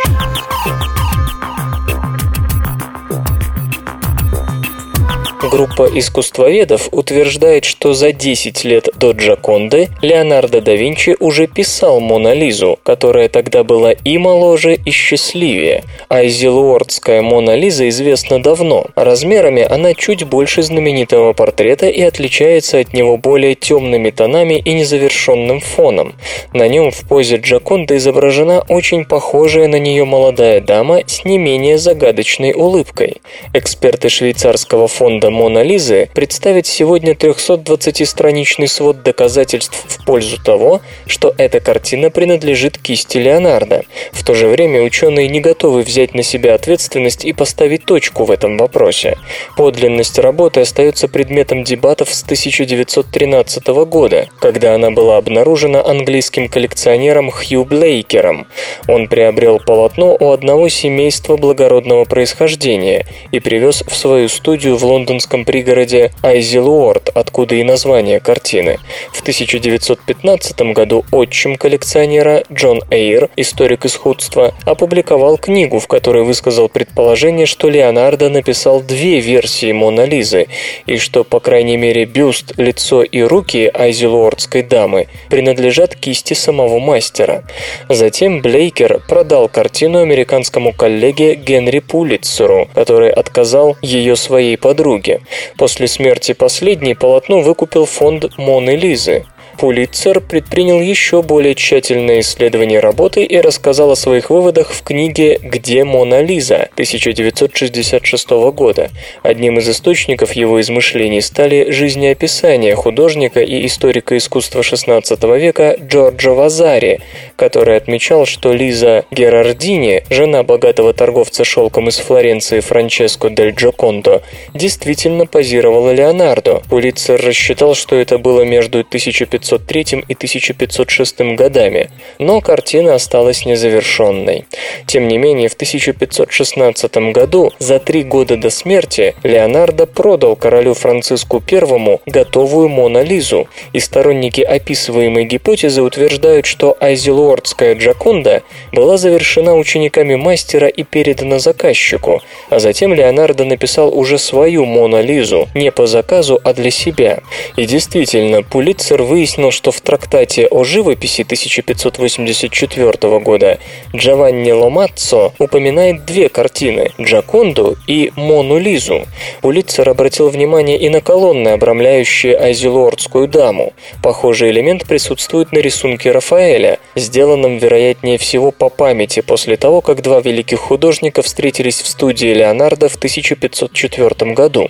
Группа 5.51 5.89
искусствоведов 5.91 6.89
утверждает, 6.91 7.65
что 7.65 7.93
за 7.93 8.11
10 8.11 8.63
лет 8.65 8.89
до 8.95 9.13
Джаконды 9.13 9.87
Леонардо 10.03 10.61
да 10.61 10.75
Винчи 10.75 11.15
уже 11.19 11.47
писал 11.47 11.99
Мона 11.99 12.35
Лизу, 12.35 12.77
которая 12.83 13.29
тогда 13.29 13.63
была 13.63 13.93
и 13.93 14.19
моложе, 14.19 14.75
и 14.75 14.91
счастливее. 14.91 15.85
А 16.07 16.23
Изилуордская 16.23 17.23
Мона 17.23 17.55
Лиза 17.55 17.89
известна 17.89 18.39
давно. 18.39 18.85
Размерами 18.95 19.63
она 19.63 19.95
чуть 19.95 20.23
больше 20.23 20.61
знаменитого 20.61 21.33
портрета 21.33 21.87
и 21.87 22.01
отличается 22.03 22.77
от 22.77 22.93
него 22.93 23.17
более 23.17 23.55
темными 23.55 24.11
тонами 24.11 24.53
и 24.53 24.73
незавершенным 24.73 25.61
фоном. 25.61 26.13
На 26.53 26.67
нем 26.67 26.91
в 26.91 27.07
позе 27.07 27.37
Джаконды 27.37 27.97
изображена 27.97 28.63
очень 28.69 29.03
похожая 29.03 29.67
на 29.67 29.79
нее 29.79 30.05
молодая 30.05 30.61
дама 30.61 31.01
с 31.07 31.25
не 31.25 31.39
менее 31.39 31.79
загадочной 31.79 32.53
улыбкой. 32.53 33.17
Эксперты 33.53 34.09
швейцарского 34.09 34.87
фонда 34.87 35.31
Мона 35.39 35.63
Лизы 35.63 36.09
представить 36.13 36.67
сегодня 36.67 37.13
320-страничный 37.13 38.67
свод 38.67 39.03
доказательств 39.03 39.85
в 39.87 40.03
пользу 40.03 40.35
того, 40.37 40.81
что 41.07 41.33
эта 41.37 41.61
картина 41.61 42.09
принадлежит 42.09 42.77
кисти 42.77 43.19
Леонардо. 43.19 43.85
В 44.11 44.25
то 44.25 44.33
же 44.33 44.49
время 44.49 44.81
ученые 44.81 45.29
не 45.29 45.39
готовы 45.39 45.83
взять 45.83 46.13
на 46.13 46.23
себя 46.23 46.55
ответственность 46.55 47.23
и 47.23 47.31
поставить 47.31 47.85
точку 47.85 48.25
в 48.25 48.31
этом 48.31 48.57
вопросе. 48.57 49.17
Подлинность 49.55 50.19
работы 50.19 50.59
остается 50.59 51.07
предметом 51.07 51.63
дебатов 51.63 52.13
с 52.13 52.21
1913 52.23 53.65
года, 53.85 54.27
когда 54.41 54.75
она 54.75 54.91
была 54.91 55.15
обнаружена 55.15 55.81
английским 55.81 56.49
коллекционером 56.49 57.31
Хью 57.31 57.63
Блейкером. 57.63 58.45
Он 58.89 59.07
приобрел 59.07 59.61
полотно 59.65 60.17
у 60.19 60.31
одного 60.31 60.67
семейства 60.67 61.37
благородного 61.37 62.03
происхождения 62.03 63.05
и 63.31 63.39
привез 63.39 63.85
в 63.87 63.95
свою 63.95 64.27
студию 64.27 64.75
в 64.75 64.83
Лондон 64.83 65.21
лондонском 65.29 65.45
пригороде 65.45 66.11
Айзелуорд, 66.23 67.09
откуда 67.13 67.55
и 67.55 67.63
название 67.63 68.19
картины. 68.19 68.79
В 69.11 69.21
1915 69.21 70.61
году 70.73 71.05
отчим 71.11 71.55
коллекционера 71.55 72.43
Джон 72.51 72.81
Эйр, 72.89 73.29
историк 73.35 73.85
искусства, 73.85 74.53
опубликовал 74.65 75.37
книгу, 75.37 75.79
в 75.79 75.87
которой 75.87 76.23
высказал 76.23 76.69
предположение, 76.69 77.45
что 77.45 77.69
Леонардо 77.69 78.29
написал 78.29 78.81
две 78.81 79.19
версии 79.19 79.71
Мона 79.71 80.05
Лизы, 80.05 80.47
и 80.87 80.97
что, 80.97 81.23
по 81.23 81.39
крайней 81.39 81.77
мере, 81.77 82.05
бюст, 82.05 82.53
лицо 82.57 83.03
и 83.03 83.21
руки 83.21 83.69
Айзелуордской 83.73 84.63
дамы 84.63 85.07
принадлежат 85.29 85.95
кисти 85.95 86.33
самого 86.33 86.79
мастера. 86.79 87.43
Затем 87.89 88.41
Блейкер 88.41 89.01
продал 89.07 89.47
картину 89.49 89.99
американскому 89.99 90.73
коллеге 90.73 91.35
Генри 91.35 91.79
Пулитцеру, 91.79 92.67
который 92.73 93.11
отказал 93.11 93.77
ее 93.81 94.15
своей 94.15 94.57
подруге. 94.57 95.18
После 95.57 95.87
смерти 95.87 96.33
последней 96.33 96.95
полотно 96.95 97.41
выкупил 97.41 97.85
фонд 97.85 98.37
Моны 98.37 98.75
Лизы. 98.75 99.25
Пулитцер 99.59 100.21
предпринял 100.21 100.79
еще 100.79 101.21
более 101.21 101.53
тщательное 101.53 102.21
исследование 102.21 102.79
работы 102.79 103.25
и 103.25 103.41
рассказал 103.41 103.91
о 103.91 103.97
своих 103.97 104.29
выводах 104.29 104.71
в 104.71 104.83
книге 104.83 105.37
«Где 105.43 105.83
Мона 105.83 106.21
Лиза» 106.21 106.69
1966 106.75 108.29
года. 108.53 108.89
Одним 109.21 109.59
из 109.59 109.67
источников 109.67 110.31
его 110.31 110.61
измышлений 110.61 111.21
стали 111.21 111.71
жизнеописания 111.71 112.73
художника 112.77 113.41
и 113.41 113.65
историка 113.65 114.15
искусства 114.15 114.61
XVI 114.61 115.37
века 115.37 115.75
Джорджо 115.77 116.29
Вазари, 116.29 117.01
который 117.35 117.75
отмечал, 117.75 118.25
что 118.25 118.53
Лиза 118.53 119.03
Герардини, 119.11 120.05
жена 120.09 120.43
богатого 120.43 120.93
торговца 120.93 121.43
шелком 121.43 121.89
из 121.89 121.97
Флоренции 121.97 122.61
Франческо 122.61 123.29
дель 123.29 123.51
Джоконто, 123.51 124.21
действительно 124.53 125.25
позировала 125.25 125.91
Леонардо. 125.91 126.61
Пулитцер 126.69 127.21
рассчитал, 127.21 127.75
что 127.75 127.97
это 127.97 128.17
было 128.17 128.43
между 128.43 128.79
1500 128.79 129.48
1503 129.55 130.05
и 130.07 130.13
1506 130.13 131.35
годами, 131.35 131.89
но 132.19 132.41
картина 132.41 132.95
осталась 132.95 133.45
незавершенной. 133.45 134.45
Тем 134.85 135.07
не 135.07 135.17
менее, 135.17 135.49
в 135.49 135.53
1516 135.53 136.97
году, 137.13 137.51
за 137.59 137.79
три 137.79 138.03
года 138.03 138.37
до 138.37 138.49
смерти, 138.49 139.15
Леонардо 139.23 139.85
продал 139.85 140.35
королю 140.35 140.73
Франциску 140.73 141.41
I 141.49 141.99
готовую 142.05 142.69
Мона 142.69 143.01
Лизу, 143.01 143.47
и 143.73 143.79
сторонники 143.79 144.41
описываемой 144.41 145.25
гипотезы 145.25 145.81
утверждают, 145.81 146.45
что 146.45 146.77
Айзелуордская 146.79 147.75
Джаконда 147.75 148.43
была 148.71 148.97
завершена 148.97 149.55
учениками 149.55 150.15
мастера 150.15 150.67
и 150.67 150.83
передана 150.83 151.39
заказчику, 151.39 152.21
а 152.49 152.59
затем 152.59 152.93
Леонардо 152.93 153.45
написал 153.45 153.97
уже 153.97 154.17
свою 154.17 154.65
Мона 154.65 155.01
Лизу, 155.01 155.47
не 155.55 155.71
по 155.71 155.87
заказу, 155.87 156.39
а 156.43 156.53
для 156.53 156.71
себя. 156.71 157.19
И 157.55 157.65
действительно, 157.65 158.43
Пулитцер 158.43 159.03
выяснил, 159.03 159.38
выяснил, 159.39 159.51
что 159.51 159.71
в 159.71 159.81
трактате 159.81 160.47
о 160.47 160.63
живописи 160.63 161.21
1584 161.21 163.19
года 163.19 163.57
Джованни 163.95 164.51
Ломаццо 164.51 165.31
упоминает 165.39 166.05
две 166.05 166.29
картины– 166.29 166.91
Джаконду 167.01 167.77
и 167.87 168.11
Мону 168.15 168.57
Лизу. 168.57 169.05
Улицер 169.41 169.87
обратил 169.89 170.29
внимание 170.29 170.77
и 170.77 170.89
на 170.89 171.01
колонны, 171.01 171.49
обрамляющие 171.49 172.35
Айзелуордскую 172.35 173.27
даму. 173.27 173.73
Похожий 174.03 174.51
элемент 174.51 174.85
присутствует 174.85 175.51
на 175.51 175.59
рисунке 175.59 176.11
Рафаэля, 176.11 176.79
сделанном, 176.95 177.57
вероятнее 177.57 178.17
всего, 178.17 178.51
по 178.51 178.69
памяти 178.69 179.21
после 179.21 179.55
того, 179.55 179.81
как 179.81 180.01
два 180.01 180.19
великих 180.19 180.59
художника 180.59 181.21
встретились 181.21 181.81
в 181.81 181.87
студии 181.87 182.33
Леонардо 182.33 182.89
в 182.89 182.95
1504 182.95 184.33
году. 184.33 184.69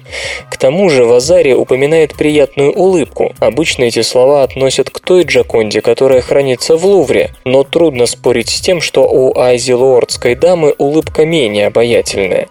К 0.52 0.58
тому 0.58 0.90
же 0.90 1.06
Вазари 1.06 1.54
упоминает 1.54 2.16
приятную 2.16 2.72
улыбку. 2.72 3.34
Обычно 3.40 3.86
эти 3.86 4.02
слова 4.02 4.44
относят 4.50 4.90
к 4.90 5.00
той 5.00 5.24
Джаконде, 5.24 5.82
которая 5.82 6.22
хранится 6.22 6.76
в 6.76 6.86
Лувре, 6.86 7.32
но 7.46 7.64
трудно 7.64 8.08
спорить 8.08 8.50
с 8.50 8.62
тем, 8.62 8.82
что 8.82 9.04
у 9.04 9.38
Айзелуордской 9.38 10.34
дамы 10.36 10.74
улыбка 10.78 11.24
менее 11.24 11.68
обаятельная. 11.68 12.48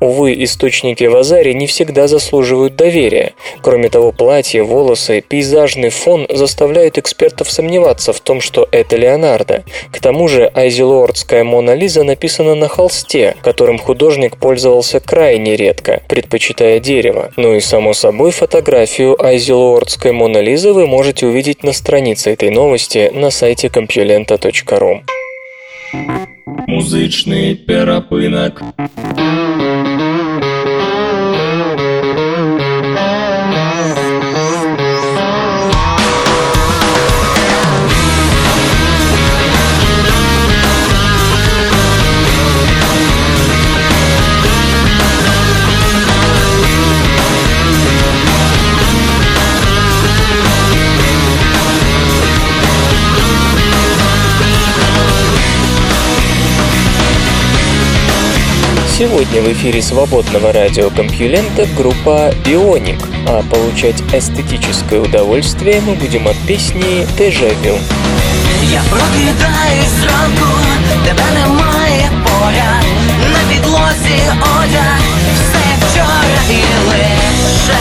Увы, 0.00 0.32
источники 0.44 1.04
в 1.04 1.16
Азаре 1.16 1.52
не 1.52 1.66
всегда 1.66 2.08
заслуживают 2.08 2.76
доверия. 2.76 3.34
Кроме 3.60 3.90
того, 3.90 4.12
платье, 4.12 4.62
волосы, 4.62 5.22
пейзажный 5.26 5.90
фон 5.90 6.26
заставляют 6.30 6.96
экспертов 6.96 7.50
сомневаться 7.50 8.14
в 8.14 8.20
том, 8.20 8.40
что 8.40 8.66
это 8.72 8.96
Леонардо. 8.96 9.64
К 9.92 10.00
тому 10.00 10.28
же 10.28 10.50
Айзелуордская 10.54 11.44
Мона 11.44 11.74
Лиза 11.74 12.02
написана 12.02 12.54
на 12.54 12.68
холсте, 12.68 13.36
которым 13.42 13.78
художник 13.78 14.38
пользовался 14.38 15.00
крайне 15.00 15.56
редко, 15.56 16.02
предпочитая 16.08 16.80
дерево. 16.80 17.30
Ну 17.36 17.54
и 17.54 17.60
само 17.60 17.92
собой 17.92 18.30
фотографию 18.30 19.22
Айзелуордской 19.22 20.12
Мона 20.12 20.38
Лизы 20.38 20.72
вы 20.72 20.86
можете 20.86 21.26
увидеть 21.26 21.41
увидеть 21.42 21.64
на 21.64 21.72
странице 21.72 22.30
этой 22.30 22.50
новости 22.50 23.10
на 23.12 23.30
сайте 23.30 23.66
compulenta.ru. 23.66 25.00
Музычный 26.68 27.56
перапынак. 27.56 28.62
Сегодня 59.01 59.41
в 59.41 59.51
эфире 59.53 59.81
свободного 59.81 60.51
радиокомпьюлента 60.51 61.67
группа 61.77 62.33
Бионик, 62.45 62.99
а 63.27 63.43
получать 63.43 64.01
эстетическое 64.13 64.99
удовольствие 64.99 65.81
мы 65.81 65.95
будем 65.95 66.27
от 66.27 66.37
песни 66.47 67.07
«Дежавю». 67.17 67.77
Я 68.63 68.81
прокидаюсь 68.89 69.89
зранку, 70.01 70.59
тебе 71.05 71.23
немає 71.33 72.09
поряд 72.23 72.85
На 73.31 73.53
підлозі 73.53 74.19
одяг, 74.41 74.99
все 75.35 75.59
як 75.69 75.89
вчора 75.89 76.41
і 76.49 76.89
лише 76.89 77.77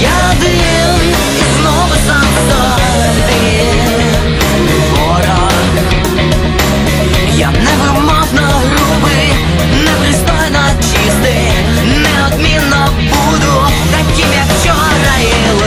Я 0.00 0.30
один 0.30 1.12
і 1.38 1.60
знову 1.60 1.94
сам 2.06 2.24
собі 2.48 3.83
Вчора 15.05 15.64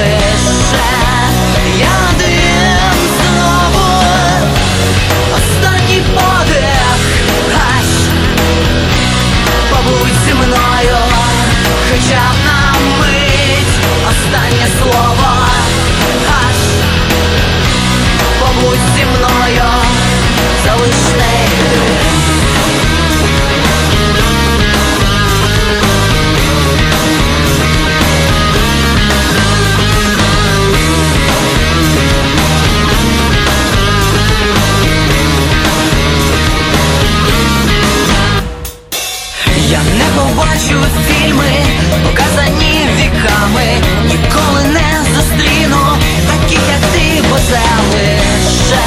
побачу 40.78 40.86
фільми, 41.08 41.66
показані 42.04 42.88
віками, 42.98 43.66
ніколи 44.06 44.64
не 44.64 45.16
зустріну 45.16 45.98
таких, 46.28 46.62
як 46.70 46.92
ти, 46.94 47.24
бо 47.30 47.36
це 47.36 47.62
лише 47.94 48.87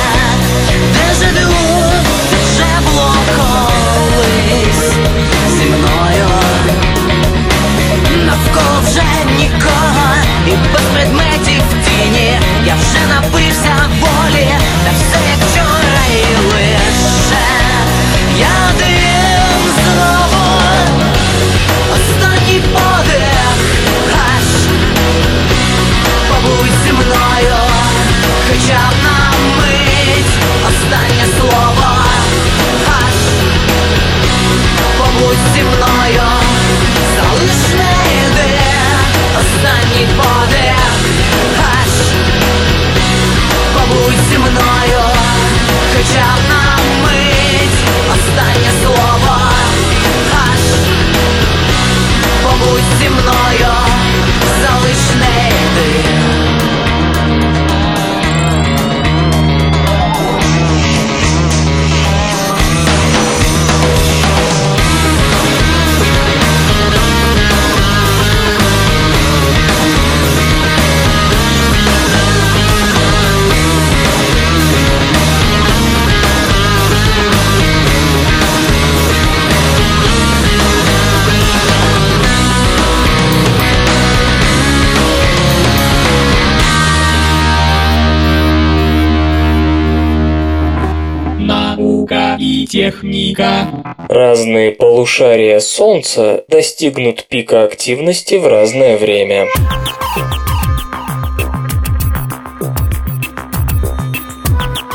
Полушария 95.01 95.59
Солнца 95.59 96.43
достигнут 96.47 97.25
пика 97.25 97.63
активности 97.63 98.35
в 98.35 98.45
разное 98.45 98.99
время. 98.99 99.47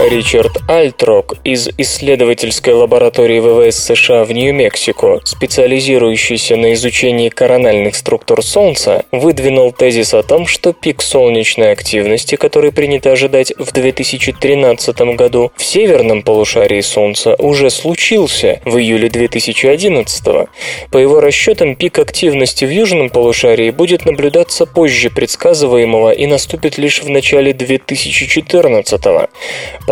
Ричард 0.08 0.58
Альтрок 0.68 1.34
из 1.42 1.68
исследовательской 1.78 2.72
лаборатории 2.74 3.40
ВВС 3.40 3.76
США 3.76 4.24
в 4.24 4.30
Нью-Мексико, 4.30 5.20
специализирующийся 5.24 6.54
на 6.54 6.74
изучении 6.74 7.28
корональных 7.28 7.96
структур 7.96 8.44
Солнца, 8.44 9.04
выдвинул 9.10 9.72
тезис 9.72 10.14
о 10.14 10.22
том, 10.22 10.46
что 10.46 10.72
пик 10.72 11.02
солнечной 11.02 11.72
активности, 11.72 12.36
который 12.36 12.70
принято 12.70 13.10
ожидать 13.10 13.52
в 13.58 13.72
2013 13.72 14.96
году, 15.16 15.50
в 15.56 15.64
северном 15.64 16.22
полушарии 16.22 16.82
Солнца 16.82 17.34
уже 17.40 17.68
случился 17.70 18.60
в 18.64 18.76
июле 18.78 19.08
2011. 19.08 20.24
По 20.92 20.98
его 20.98 21.20
расчетам, 21.20 21.74
пик 21.74 21.98
активности 21.98 22.64
в 22.64 22.70
южном 22.70 23.10
полушарии 23.10 23.70
будет 23.70 24.04
наблюдаться 24.04 24.66
позже 24.66 25.10
предсказываемого 25.10 26.12
и 26.12 26.26
наступит 26.26 26.78
лишь 26.78 27.02
в 27.02 27.10
начале 27.10 27.52
2014 27.52 29.02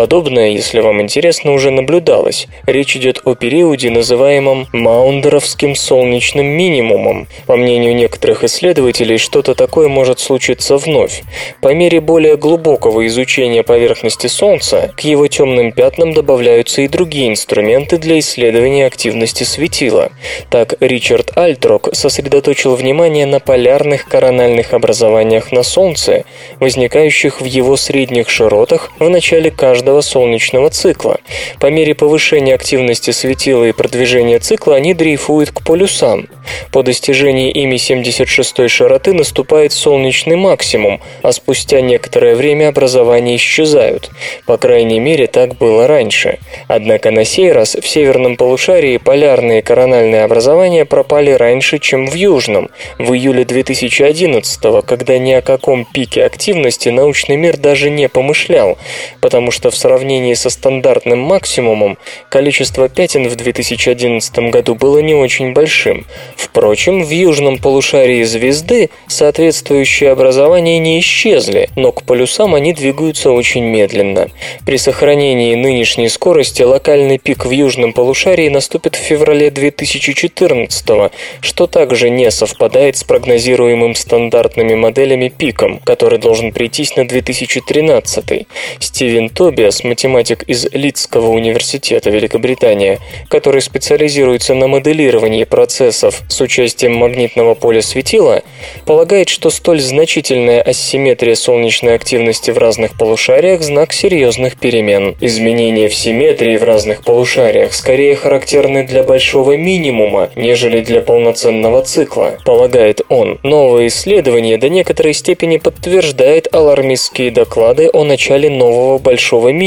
Подобное, 0.05 0.51
если 0.51 0.81
вам 0.81 1.01
интересно, 1.01 1.55
уже 1.55 1.71
наблюдалось. 1.71 2.47
Речь 2.67 2.95
идет 2.95 3.23
о 3.25 3.35
периоде, 3.35 3.89
называемом 3.89 4.67
Маундеровским 4.75 5.75
солнечным 5.75 6.45
минимумом. 6.45 7.27
По 7.47 7.57
мнению 7.57 7.97
некоторых 7.97 8.45
исследователей, 8.45 9.17
что-то 9.17 9.55
такое 9.55 9.89
может 9.89 10.21
случиться 10.21 10.77
вновь. 10.77 11.23
По 11.63 11.73
мере 11.73 12.03
более 12.03 12.37
глубокого 12.37 13.07
изучения 13.07 13.63
поверхности 13.63 14.27
Солнца, 14.27 14.93
к 14.95 15.01
его 15.01 15.27
темным 15.27 15.73
пятнам 15.73 16.13
добавляются 16.13 16.83
и 16.83 16.89
другие 16.89 17.31
инструменты 17.31 17.97
для 17.97 18.19
исследования 18.19 18.85
активности 18.85 19.45
светила. 19.45 20.13
Так, 20.51 20.75
Ричард 20.81 21.35
Альтрок 21.35 21.89
сосредоточил 21.95 22.75
внимание 22.75 23.25
на 23.25 23.41
полярных 23.41 24.07
корональных 24.07 24.75
образованиях 24.75 25.51
на 25.51 25.63
Солнце, 25.63 26.25
возникающих 26.61 27.41
в 27.41 27.47
его 27.47 27.79
средних 27.79 28.29
широтах 28.29 28.93
в 28.99 29.09
начале 29.09 29.51
каждого 29.51 29.94
каждого 29.95 30.01
солнечного 30.01 30.71
цикла. 30.71 31.19
По 31.61 31.71
мере 31.71 31.95
повышения 31.95 32.55
активности 32.55 33.13
светила 33.13 33.65
и 33.65 33.73
продвижения 33.73 34.39
цикла 34.39 34.77
они 34.77 34.95
дрейфуют 34.95 35.51
к 35.51 35.63
полюсам. 35.63 36.29
По 36.73 36.83
достижении 36.83 37.51
ими 37.51 37.77
76-й 37.77 38.69
широты 38.69 39.13
наступает 39.13 39.73
солнечный 39.73 40.37
максимум, 40.37 41.01
а 41.23 41.33
спустя 41.33 41.81
некоторое 41.81 42.35
время 42.35 42.69
образования 42.69 43.37
исчезают. 43.37 44.11
По 44.47 44.57
крайней 44.57 45.01
мере, 45.01 45.27
так 45.27 45.57
было 45.57 45.87
раньше. 45.87 46.39
Однако 46.69 47.11
на 47.11 47.25
сей 47.25 47.53
раз 47.53 47.77
в 47.77 47.87
северном 47.87 48.37
полушарии 48.37 48.99
полярные 48.99 49.63
корональные 49.63 50.25
образования 50.25 50.85
пропали 50.85 51.31
раньше, 51.31 51.79
чем 51.79 52.07
в 52.07 52.15
южном, 52.15 52.69
в 52.99 53.13
июле 53.13 53.45
2011 53.45 54.85
когда 54.87 55.19
ни 55.19 55.33
о 55.33 55.43
каком 55.43 55.85
пике 55.85 56.25
активности 56.25 56.89
научный 56.91 57.37
мир 57.37 57.57
даже 57.57 57.91
не 57.91 58.09
помышлял, 58.09 58.77
потому 59.21 59.51
что 59.51 59.71
в 59.71 59.77
сравнении 59.85 60.33
со 60.33 60.49
стандартным 60.49 61.19
максимумом 61.19 61.99
количество 62.31 62.89
пятен 62.89 63.29
в 63.29 63.37
2011 63.37 64.51
году 64.51 64.75
было 64.75 65.01
не 65.01 65.13
очень 65.13 65.53
большим. 65.53 66.07
Впрочем, 66.37 67.05
в 67.05 67.11
южном 67.11 67.59
полушарии 67.59 68.23
звезды 68.23 68.89
соответствующие 69.09 70.11
образования 70.11 70.79
не 70.79 71.01
исчезли, 71.01 71.69
но 71.77 71.93
к 71.93 72.05
полюсам 72.05 72.55
они 72.55 72.73
двигаются 72.73 73.31
очень 73.31 73.65
медленно. 73.65 74.31
При 74.65 74.79
сохранении 74.79 75.55
нынешней 75.55 76.09
скорости 76.09 76.63
локальный 76.63 77.19
пик 77.19 77.45
в 77.45 77.51
южном 77.51 77.93
полушарии 77.93 78.49
наступит 78.49 78.97
в 78.97 79.01
феврале 79.01 79.51
2014 79.51 81.13
что 81.43 81.67
также 81.67 82.09
не 82.09 82.31
совпадает 82.31 82.97
с 82.97 83.05
прогнозируемым 83.05 83.95
стандартными 83.95 84.75
моделями 84.77 85.29
пиком, 85.29 85.79
который 85.81 86.19
должен 86.19 86.53
прийтись 86.53 86.97
на 86.97 87.07
2013. 87.07 88.47
Стивен 88.79 89.29
Тобиас, 89.75 89.85
математик 89.85 90.43
из 90.45 90.67
Лидского 90.73 91.29
университета 91.29 92.11
Великобритания, 92.11 92.99
который 93.29 93.61
специализируется 93.61 94.55
на 94.55 94.69
моделировании 94.69 95.45
процессов 95.45 96.23
с 96.29 96.41
участием 96.41 96.95
магнитного 96.95 97.55
поля 97.55 97.83
светила, 97.83 98.43
полагает, 98.87 99.29
что 99.29 99.51
столь 99.51 99.81
значительная 99.81 100.63
асимметрия 100.63 101.35
солнечной 101.35 101.95
активности 101.95 102.51
в 102.51 102.59
разных 102.59 102.97
полушариях– 102.97 103.63
знак 103.63 103.93
серьезных 103.93 104.57
перемен. 104.59 105.17
Изменения 105.21 105.89
в 105.89 105.95
симметрии 105.95 106.57
в 106.57 106.65
разных 106.65 107.03
полушариях 107.03 107.73
скорее 107.75 108.17
характерны 108.17 108.85
для 108.85 109.03
большого 109.03 109.57
минимума, 109.57 110.31
нежели 110.37 110.81
для 110.81 111.01
полноценного 111.01 111.83
цикла, 111.83 112.39
полагает 112.45 113.01
он. 113.09 113.39
Новое 113.43 113.89
исследование 113.89 114.59
до 114.59 114.69
некоторой 114.69 115.15
степени 115.15 115.57
подтверждает 115.57 116.53
алармистские 116.55 117.31
доклады 117.31 117.91
о 117.93 118.05
начале 118.05 118.51
нового 118.51 118.99
большого 118.99 119.49
минимума, 119.49 119.64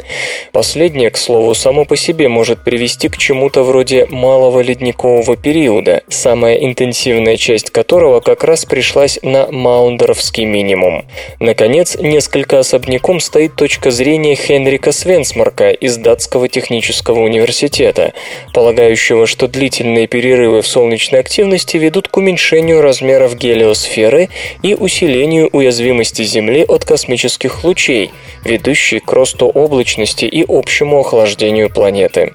Последнее, 0.53 1.11
к 1.11 1.17
слову, 1.17 1.55
само 1.55 1.85
по 1.85 1.97
себе 1.97 2.29
может 2.29 2.65
привести 2.65 3.09
к 3.09 3.17
чему-то 3.17 3.63
вроде 3.63 4.07
малого 4.07 4.61
ледникового 4.61 5.37
периода, 5.37 6.03
самая 6.09 6.57
интенсивная 6.57 7.37
часть 7.37 7.71
которого 7.71 8.21
как 8.21 8.45
раз 8.45 8.65
пришлась 8.65 9.19
на 9.23 9.49
Маундеровский 9.51 10.45
минимум. 10.45 11.05
Наконец, 11.41 11.97
несколько 12.23 12.61
особняком 12.61 13.19
стоит 13.19 13.57
точка 13.57 13.91
зрения 13.91 14.37
Хенрика 14.37 14.93
Свенсмарка 14.93 15.71
из 15.71 15.97
Датского 15.97 16.47
технического 16.47 17.19
университета, 17.19 18.13
полагающего, 18.55 19.27
что 19.27 19.49
длительные 19.49 20.07
перерывы 20.07 20.63
в 20.63 20.67
солнечной 20.69 21.19
активности 21.19 21.79
ведут 21.79 22.07
к 22.07 22.17
уменьшению 22.17 22.81
размеров 22.81 23.37
гелиосферы 23.37 24.29
и 24.63 24.77
усилению 24.77 25.49
уязвимости 25.53 26.23
Земли 26.23 26.65
от 26.65 26.85
космических 26.85 27.65
лучей, 27.65 28.13
ведущей 28.45 29.01
к 29.01 29.13
росту 29.13 29.47
облачности 29.49 30.25
и 30.25 30.45
общему 30.47 31.01
охлаждению 31.01 31.71
планеты. 31.71 32.35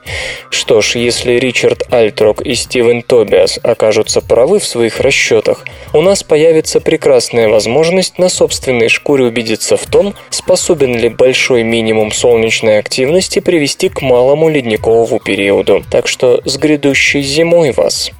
Что 0.49 0.81
ж, 0.81 0.97
если 0.97 1.35
Ричард 1.35 1.83
Альтрок 1.93 2.41
и 2.41 2.55
Стивен 2.55 3.03
Тобиас 3.03 3.57
окажутся 3.63 4.19
правы 4.19 4.59
в 4.59 4.65
своих 4.65 4.99
расчетах, 4.99 5.63
у 5.93 6.01
нас 6.01 6.23
появится 6.23 6.81
прекрасная 6.81 7.47
возможность 7.47 8.19
на 8.19 8.27
собственной 8.27 8.89
шкуре 8.89 9.23
убедиться 9.23 9.76
в 9.78 9.86
том, 9.86 10.15
способен 10.30 10.97
ли 10.97 11.09
большой 11.09 11.63
минимум 11.63 12.11
солнечной 12.11 12.80
активности 12.80 13.39
привести 13.39 13.89
к 13.89 14.01
малому 14.01 14.49
ледниковому 14.49 15.19
периоду. 15.19 15.84
Так 15.89 16.07
что 16.07 16.41
с 16.43 16.57
грядущей 16.57 17.21
зимой 17.21 17.71
вас! 17.71 18.11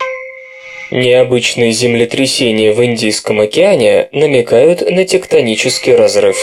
Необычные 0.90 1.74
землетрясения 1.74 2.72
в 2.72 2.84
Индийском 2.84 3.42
океане 3.42 4.08
намекают 4.14 4.90
на 4.90 5.04
тектонический 5.04 5.94
разрыв. 5.94 6.38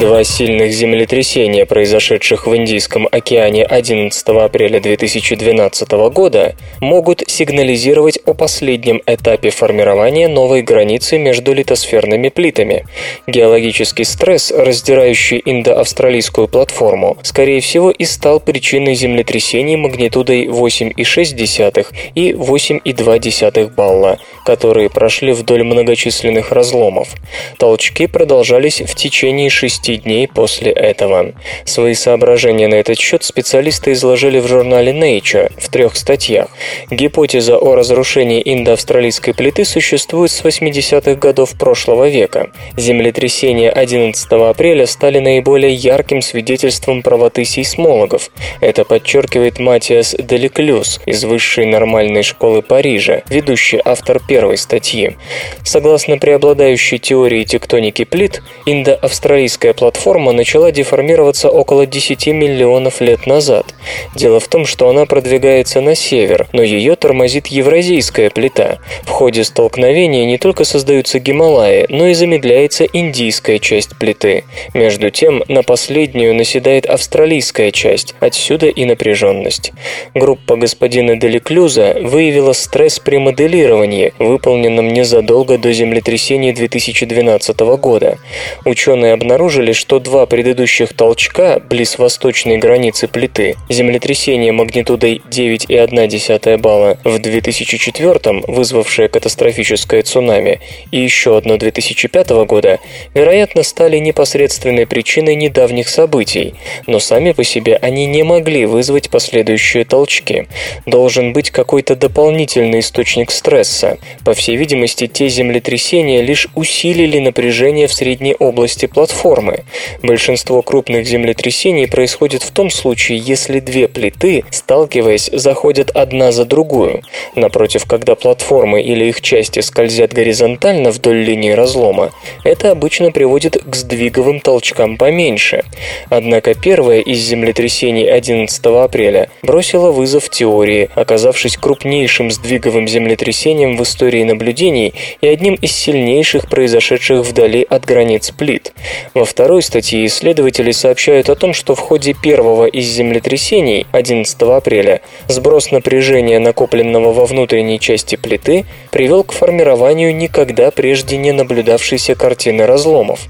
Два 0.00 0.24
сильных 0.24 0.72
землетрясения, 0.72 1.64
произошедших 1.66 2.48
в 2.48 2.56
Индийском 2.56 3.06
океане 3.10 3.64
11 3.64 4.26
апреля 4.28 4.80
2012 4.80 5.90
года, 6.12 6.56
могут 6.80 7.22
сигнализировать 7.28 8.18
о 8.26 8.34
последнем 8.34 9.00
этапе 9.06 9.50
формирования 9.50 10.26
новой 10.26 10.62
границы 10.62 11.16
между 11.18 11.52
литосферными 11.52 12.28
плитами. 12.28 12.84
Геологический 13.28 14.04
стресс, 14.04 14.50
раздирающий 14.50 15.40
индоавстралийскую 15.44 16.48
платформу, 16.48 17.16
скорее 17.22 17.60
всего 17.60 17.92
и 17.92 18.04
стал 18.04 18.40
причиной 18.40 18.96
землетрясений 18.96 19.76
магнитудой 19.76 20.46
8,6 20.46 21.86
и 22.16 22.32
8,2 22.32 23.74
балла, 23.74 24.18
которые 24.44 24.90
прошли 24.90 25.32
вдоль 25.32 25.62
многочисленных 25.62 26.50
разломов. 26.50 27.14
Толчки 27.58 28.08
продолжались 28.08 28.80
в 28.80 28.94
течение 28.96 29.50
шести 29.50 29.84
10 29.94 30.02
дней 30.02 30.28
после 30.28 30.72
этого. 30.72 31.32
Свои 31.64 31.94
соображения 31.94 32.68
на 32.68 32.74
этот 32.74 32.98
счет 32.98 33.22
специалисты 33.24 33.92
изложили 33.92 34.40
в 34.40 34.46
журнале 34.46 34.92
Nature 34.92 35.52
в 35.58 35.68
трех 35.68 35.96
статьях. 35.96 36.48
Гипотеза 36.90 37.56
о 37.56 37.74
разрушении 37.74 38.42
индоавстралийской 38.44 39.34
плиты 39.34 39.64
существует 39.64 40.30
с 40.30 40.42
80-х 40.42 41.14
годов 41.14 41.56
прошлого 41.58 42.08
века. 42.08 42.50
Землетрясения 42.76 43.70
11 43.70 44.32
апреля 44.32 44.86
стали 44.86 45.18
наиболее 45.18 45.74
ярким 45.74 46.22
свидетельством 46.22 47.02
правоты 47.02 47.44
сейсмологов. 47.44 48.30
Это 48.60 48.84
подчеркивает 48.84 49.58
Матиас 49.58 50.14
Делеклюс 50.18 51.00
из 51.06 51.24
Высшей 51.24 51.66
нормальной 51.66 52.22
школы 52.22 52.62
Парижа, 52.62 53.22
ведущий 53.28 53.80
автор 53.84 54.20
первой 54.26 54.56
статьи. 54.56 55.16
Согласно 55.64 56.18
преобладающей 56.18 56.98
теории 56.98 57.44
тектоники 57.44 58.04
плит, 58.04 58.42
индоавстралийская 58.66 59.73
платформа 59.74 60.32
начала 60.32 60.72
деформироваться 60.72 61.50
около 61.50 61.86
10 61.86 62.26
миллионов 62.28 63.00
лет 63.00 63.26
назад. 63.26 63.66
Дело 64.14 64.40
в 64.40 64.48
том, 64.48 64.66
что 64.66 64.88
она 64.88 65.06
продвигается 65.06 65.80
на 65.80 65.94
север, 65.94 66.48
но 66.52 66.62
ее 66.62 66.96
тормозит 66.96 67.48
евразийская 67.48 68.30
плита. 68.30 68.78
В 69.02 69.10
ходе 69.10 69.44
столкновения 69.44 70.24
не 70.24 70.38
только 70.38 70.64
создаются 70.64 71.18
Гималаи, 71.18 71.86
но 71.88 72.06
и 72.08 72.14
замедляется 72.14 72.84
индийская 72.84 73.58
часть 73.58 73.96
плиты. 73.98 74.44
Между 74.72 75.10
тем, 75.10 75.42
на 75.48 75.62
последнюю 75.62 76.34
наседает 76.34 76.86
австралийская 76.86 77.70
часть, 77.70 78.14
отсюда 78.20 78.66
и 78.66 78.84
напряженность. 78.84 79.72
Группа 80.14 80.56
господина 80.56 81.16
Деликлюза 81.16 81.96
выявила 82.00 82.52
стресс 82.52 82.98
при 82.98 83.18
моделировании, 83.18 84.12
выполненном 84.18 84.88
незадолго 84.88 85.58
до 85.58 85.72
землетрясения 85.72 86.52
2012 86.52 87.58
года. 87.78 88.18
Ученые 88.64 89.12
обнаружили, 89.12 89.63
обнаружили, 89.64 89.72
что 89.72 89.98
два 89.98 90.26
предыдущих 90.26 90.92
толчка 90.92 91.60
близ 91.60 91.98
восточной 91.98 92.58
границы 92.58 93.08
плиты, 93.08 93.56
землетрясение 93.68 94.52
магнитудой 94.52 95.22
9,1 95.30 96.58
балла 96.58 96.98
в 97.04 97.18
2004 97.18 98.42
вызвавшее 98.46 99.08
катастрофическое 99.08 100.02
цунами, 100.02 100.60
и 100.92 101.00
еще 101.00 101.36
одно 101.36 101.56
2005 101.56 102.30
года, 102.46 102.78
вероятно, 103.14 103.62
стали 103.62 103.98
непосредственной 103.98 104.86
причиной 104.86 105.36
недавних 105.36 105.88
событий, 105.88 106.54
но 106.86 107.00
сами 107.00 107.32
по 107.32 107.44
себе 107.44 107.76
они 107.76 108.06
не 108.06 108.22
могли 108.22 108.66
вызвать 108.66 109.10
последующие 109.10 109.84
толчки. 109.84 110.46
Должен 110.86 111.32
быть 111.32 111.50
какой-то 111.50 111.96
дополнительный 111.96 112.80
источник 112.80 113.30
стресса. 113.30 113.98
По 114.24 114.34
всей 114.34 114.56
видимости, 114.56 115.06
те 115.06 115.28
землетрясения 115.28 116.22
лишь 116.22 116.48
усилили 116.54 117.18
напряжение 117.18 117.86
в 117.86 117.92
средней 117.92 118.34
области 118.38 118.86
платформы. 118.86 119.53
Большинство 120.02 120.62
крупных 120.62 121.06
землетрясений 121.06 121.86
происходит 121.86 122.42
в 122.42 122.50
том 122.50 122.70
случае, 122.70 123.18
если 123.18 123.60
две 123.60 123.88
плиты, 123.88 124.44
сталкиваясь, 124.50 125.30
заходят 125.32 125.90
одна 125.90 126.32
за 126.32 126.44
другую. 126.44 127.02
Напротив, 127.34 127.84
когда 127.86 128.14
платформы 128.14 128.82
или 128.82 129.06
их 129.06 129.20
части 129.20 129.60
скользят 129.60 130.12
горизонтально 130.12 130.90
вдоль 130.90 131.22
линии 131.22 131.52
разлома, 131.52 132.12
это 132.44 132.70
обычно 132.70 133.10
приводит 133.10 133.62
к 133.62 133.74
сдвиговым 133.74 134.40
толчкам 134.40 134.96
поменьше. 134.96 135.64
Однако 136.10 136.54
первое 136.54 137.00
из 137.00 137.18
землетрясений 137.18 138.04
11 138.10 138.64
апреля 138.66 139.30
бросило 139.42 139.90
вызов 139.90 140.28
теории, 140.28 140.90
оказавшись 140.94 141.56
крупнейшим 141.56 142.30
сдвиговым 142.30 142.88
землетрясением 142.88 143.76
в 143.76 143.82
истории 143.82 144.24
наблюдений 144.24 144.94
и 145.20 145.26
одним 145.26 145.54
из 145.54 145.72
сильнейших 145.72 146.48
произошедших 146.48 147.20
вдали 147.20 147.66
от 147.68 147.84
границ 147.84 148.30
плит. 148.30 148.72
Во 149.14 149.24
второй 149.44 149.60
статье 149.60 150.06
исследователи 150.06 150.70
сообщают 150.70 151.28
о 151.28 151.34
том, 151.34 151.52
что 151.52 151.74
в 151.74 151.78
ходе 151.78 152.14
первого 152.14 152.64
из 152.64 152.86
землетрясений 152.86 153.86
11 153.92 154.40
апреля 154.40 155.02
сброс 155.28 155.70
напряжения, 155.70 156.38
накопленного 156.38 157.12
во 157.12 157.26
внутренней 157.26 157.78
части 157.78 158.16
плиты, 158.16 158.64
привел 158.90 159.22
к 159.22 159.32
формированию 159.32 160.16
никогда 160.16 160.70
прежде 160.70 161.18
не 161.18 161.32
наблюдавшейся 161.32 162.14
картины 162.14 162.64
разломов. 162.64 163.20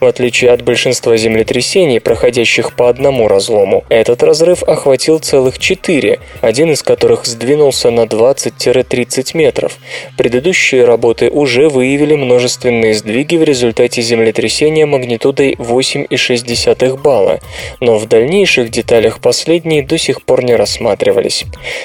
В 0.00 0.06
отличие 0.06 0.50
от 0.50 0.62
большинства 0.62 1.18
землетрясений, 1.18 2.00
проходящих 2.00 2.74
по 2.74 2.88
одному 2.88 3.28
разлому, 3.28 3.84
этот 3.90 4.22
разрыв 4.22 4.62
охватил 4.62 5.18
целых 5.18 5.58
четыре, 5.58 6.20
один 6.40 6.72
из 6.72 6.82
которых 6.82 7.26
сдвинулся 7.26 7.90
на 7.90 8.04
20-30 8.04 9.36
метров. 9.36 9.76
Предыдущие 10.16 10.86
работы 10.86 11.28
уже 11.28 11.68
выявили 11.68 12.14
множественные 12.14 12.94
сдвиги 12.94 13.36
в 13.36 13.42
результате 13.42 14.00
землетрясения 14.00 14.86
магнитудой 14.86 15.49
8,6 15.54 16.96
балла, 16.96 17.40
но 17.80 17.98
в 17.98 18.06
дальнейших 18.06 18.70
деталях 18.70 19.20
последние 19.20 19.82
до 19.82 19.98
сих 19.98 20.22
пор 20.22 20.44
не 20.44 20.54
рассматривались. 20.54 21.44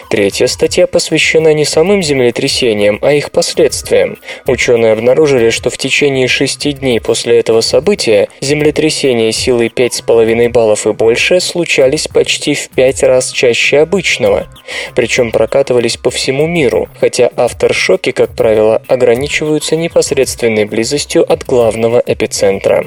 Третья 0.10 0.48
статья 0.48 0.88
посвящена 0.88 1.54
не 1.54 1.66
самым 1.66 2.04
землетрясениям, 2.04 3.00
а 3.02 3.14
их 3.14 3.32
последствиям. 3.32 4.18
Ученые 4.48 4.94
обнаружили, 4.94 5.50
что 5.50 5.70
в 5.70 5.78
течение 5.78 6.28
шести 6.28 6.72
дней 6.72 7.00
после 7.00 7.40
этого 7.40 7.62
события 7.62 8.28
землетрясения 8.42 9.32
силой 9.32 9.68
5,5 9.68 10.50
баллов 10.50 10.88
и 10.88 10.94
больше 10.94 11.40
случались 11.40 12.08
почти 12.08 12.54
в 12.54 12.70
пять 12.70 13.04
раз 13.04 13.32
чаще 13.32 13.80
обычного. 13.80 14.48
Причем 14.96 15.32
прокатывались 15.32 15.98
по 15.98 16.10
всему 16.10 16.48
миру, 16.48 16.88
хотя 17.00 17.30
авторшоки, 17.36 18.12
как 18.12 18.36
правило, 18.36 18.82
ограничиваются 18.88 19.76
непосредственной 19.76 20.66
близостью 20.66 21.30
от 21.32 21.46
главного 21.46 22.02
эпицентра. 22.06 22.86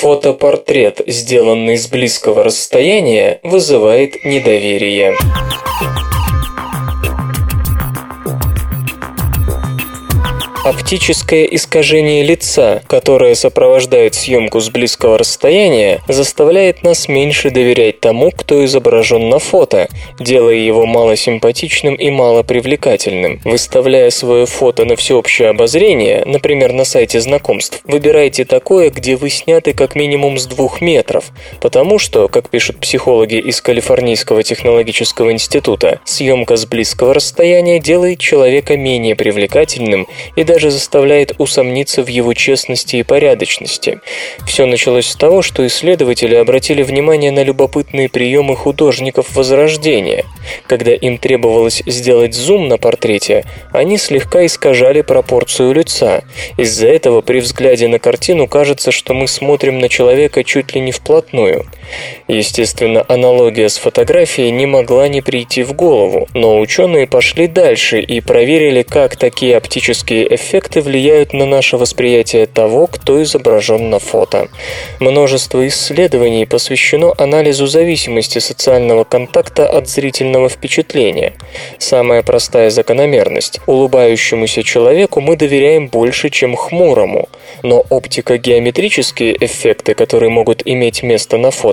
Фотопортрет, 0.00 1.00
сделанный 1.06 1.76
с 1.76 1.86
близкого 1.86 2.42
расстояния, 2.42 3.38
вызывает 3.42 4.24
недоверие. 4.24 5.14
Оптическое 10.64 11.42
искажение 11.46 12.22
лица, 12.22 12.84
которое 12.86 13.34
сопровождает 13.34 14.14
съемку 14.14 14.60
с 14.60 14.70
близкого 14.70 15.18
расстояния, 15.18 16.00
заставляет 16.06 16.84
нас 16.84 17.08
меньше 17.08 17.50
доверять 17.50 17.98
тому, 17.98 18.30
кто 18.30 18.64
изображен 18.64 19.28
на 19.28 19.40
фото, 19.40 19.88
делая 20.20 20.54
его 20.54 20.86
малосимпатичным 20.86 21.96
и 21.96 22.10
малопривлекательным. 22.10 23.40
Выставляя 23.42 24.10
свое 24.10 24.46
фото 24.46 24.84
на 24.84 24.94
всеобщее 24.94 25.48
обозрение, 25.48 26.22
например, 26.26 26.72
на 26.72 26.84
сайте 26.84 27.20
знакомств, 27.20 27.80
выбирайте 27.82 28.44
такое, 28.44 28.90
где 28.90 29.16
вы 29.16 29.30
сняты 29.30 29.72
как 29.72 29.96
минимум 29.96 30.38
с 30.38 30.46
двух 30.46 30.80
метров, 30.80 31.32
потому 31.60 31.98
что, 31.98 32.28
как 32.28 32.50
пишут 32.50 32.78
психологи 32.78 33.34
из 33.34 33.60
Калифорнийского 33.60 34.44
технологического 34.44 35.32
института, 35.32 35.98
съемка 36.04 36.56
с 36.56 36.66
близкого 36.66 37.14
расстояния 37.14 37.80
делает 37.80 38.20
человека 38.20 38.76
менее 38.76 39.16
привлекательным 39.16 40.06
и 40.36 40.44
даже 40.52 40.70
заставляет 40.70 41.32
усомниться 41.38 42.02
в 42.02 42.08
его 42.08 42.34
честности 42.34 42.96
и 42.96 43.02
порядочности. 43.02 44.02
Все 44.46 44.66
началось 44.66 45.06
с 45.06 45.16
того, 45.16 45.40
что 45.40 45.66
исследователи 45.66 46.34
обратили 46.34 46.82
внимание 46.82 47.30
на 47.30 47.42
любопытные 47.42 48.10
приемы 48.10 48.54
художников 48.54 49.34
Возрождения. 49.34 50.26
Когда 50.66 50.92
им 50.92 51.16
требовалось 51.16 51.82
сделать 51.86 52.34
зум 52.34 52.68
на 52.68 52.76
портрете, 52.76 53.46
они 53.72 53.96
слегка 53.96 54.44
искажали 54.44 55.00
пропорцию 55.00 55.72
лица. 55.72 56.22
Из-за 56.58 56.88
этого 56.88 57.22
при 57.22 57.38
взгляде 57.40 57.88
на 57.88 57.98
картину 57.98 58.46
кажется, 58.46 58.92
что 58.92 59.14
мы 59.14 59.28
смотрим 59.28 59.78
на 59.78 59.88
человека 59.88 60.44
чуть 60.44 60.74
ли 60.74 60.82
не 60.82 60.92
вплотную. 60.92 61.64
Естественно, 62.28 63.04
аналогия 63.08 63.68
с 63.68 63.76
фотографией 63.76 64.50
не 64.50 64.66
могла 64.66 65.08
не 65.08 65.20
прийти 65.20 65.62
в 65.62 65.74
голову, 65.74 66.28
но 66.34 66.58
ученые 66.60 67.06
пошли 67.06 67.46
дальше 67.46 68.00
и 68.00 68.20
проверили, 68.20 68.82
как 68.82 69.16
такие 69.16 69.56
оптические 69.56 70.34
эффекты 70.34 70.80
влияют 70.80 71.32
на 71.32 71.46
наше 71.46 71.76
восприятие 71.76 72.46
того, 72.46 72.86
кто 72.86 73.22
изображен 73.22 73.90
на 73.90 73.98
фото. 73.98 74.48
Множество 75.00 75.66
исследований 75.66 76.46
посвящено 76.46 77.12
анализу 77.18 77.66
зависимости 77.66 78.38
социального 78.38 79.04
контакта 79.04 79.68
от 79.68 79.88
зрительного 79.88 80.48
впечатления. 80.48 81.34
Самая 81.78 82.22
простая 82.22 82.70
закономерность– 82.70 83.60
улыбающемуся 83.66 84.62
человеку 84.62 85.20
мы 85.20 85.36
доверяем 85.36 85.88
больше, 85.88 86.30
чем 86.30 86.56
хмурому, 86.56 87.28
но 87.62 87.84
оптико-геометрические 87.90 89.36
эффекты, 89.44 89.94
которые 89.94 90.30
могут 90.30 90.62
иметь 90.64 91.02
место 91.02 91.36
на 91.36 91.50
фото, 91.50 91.71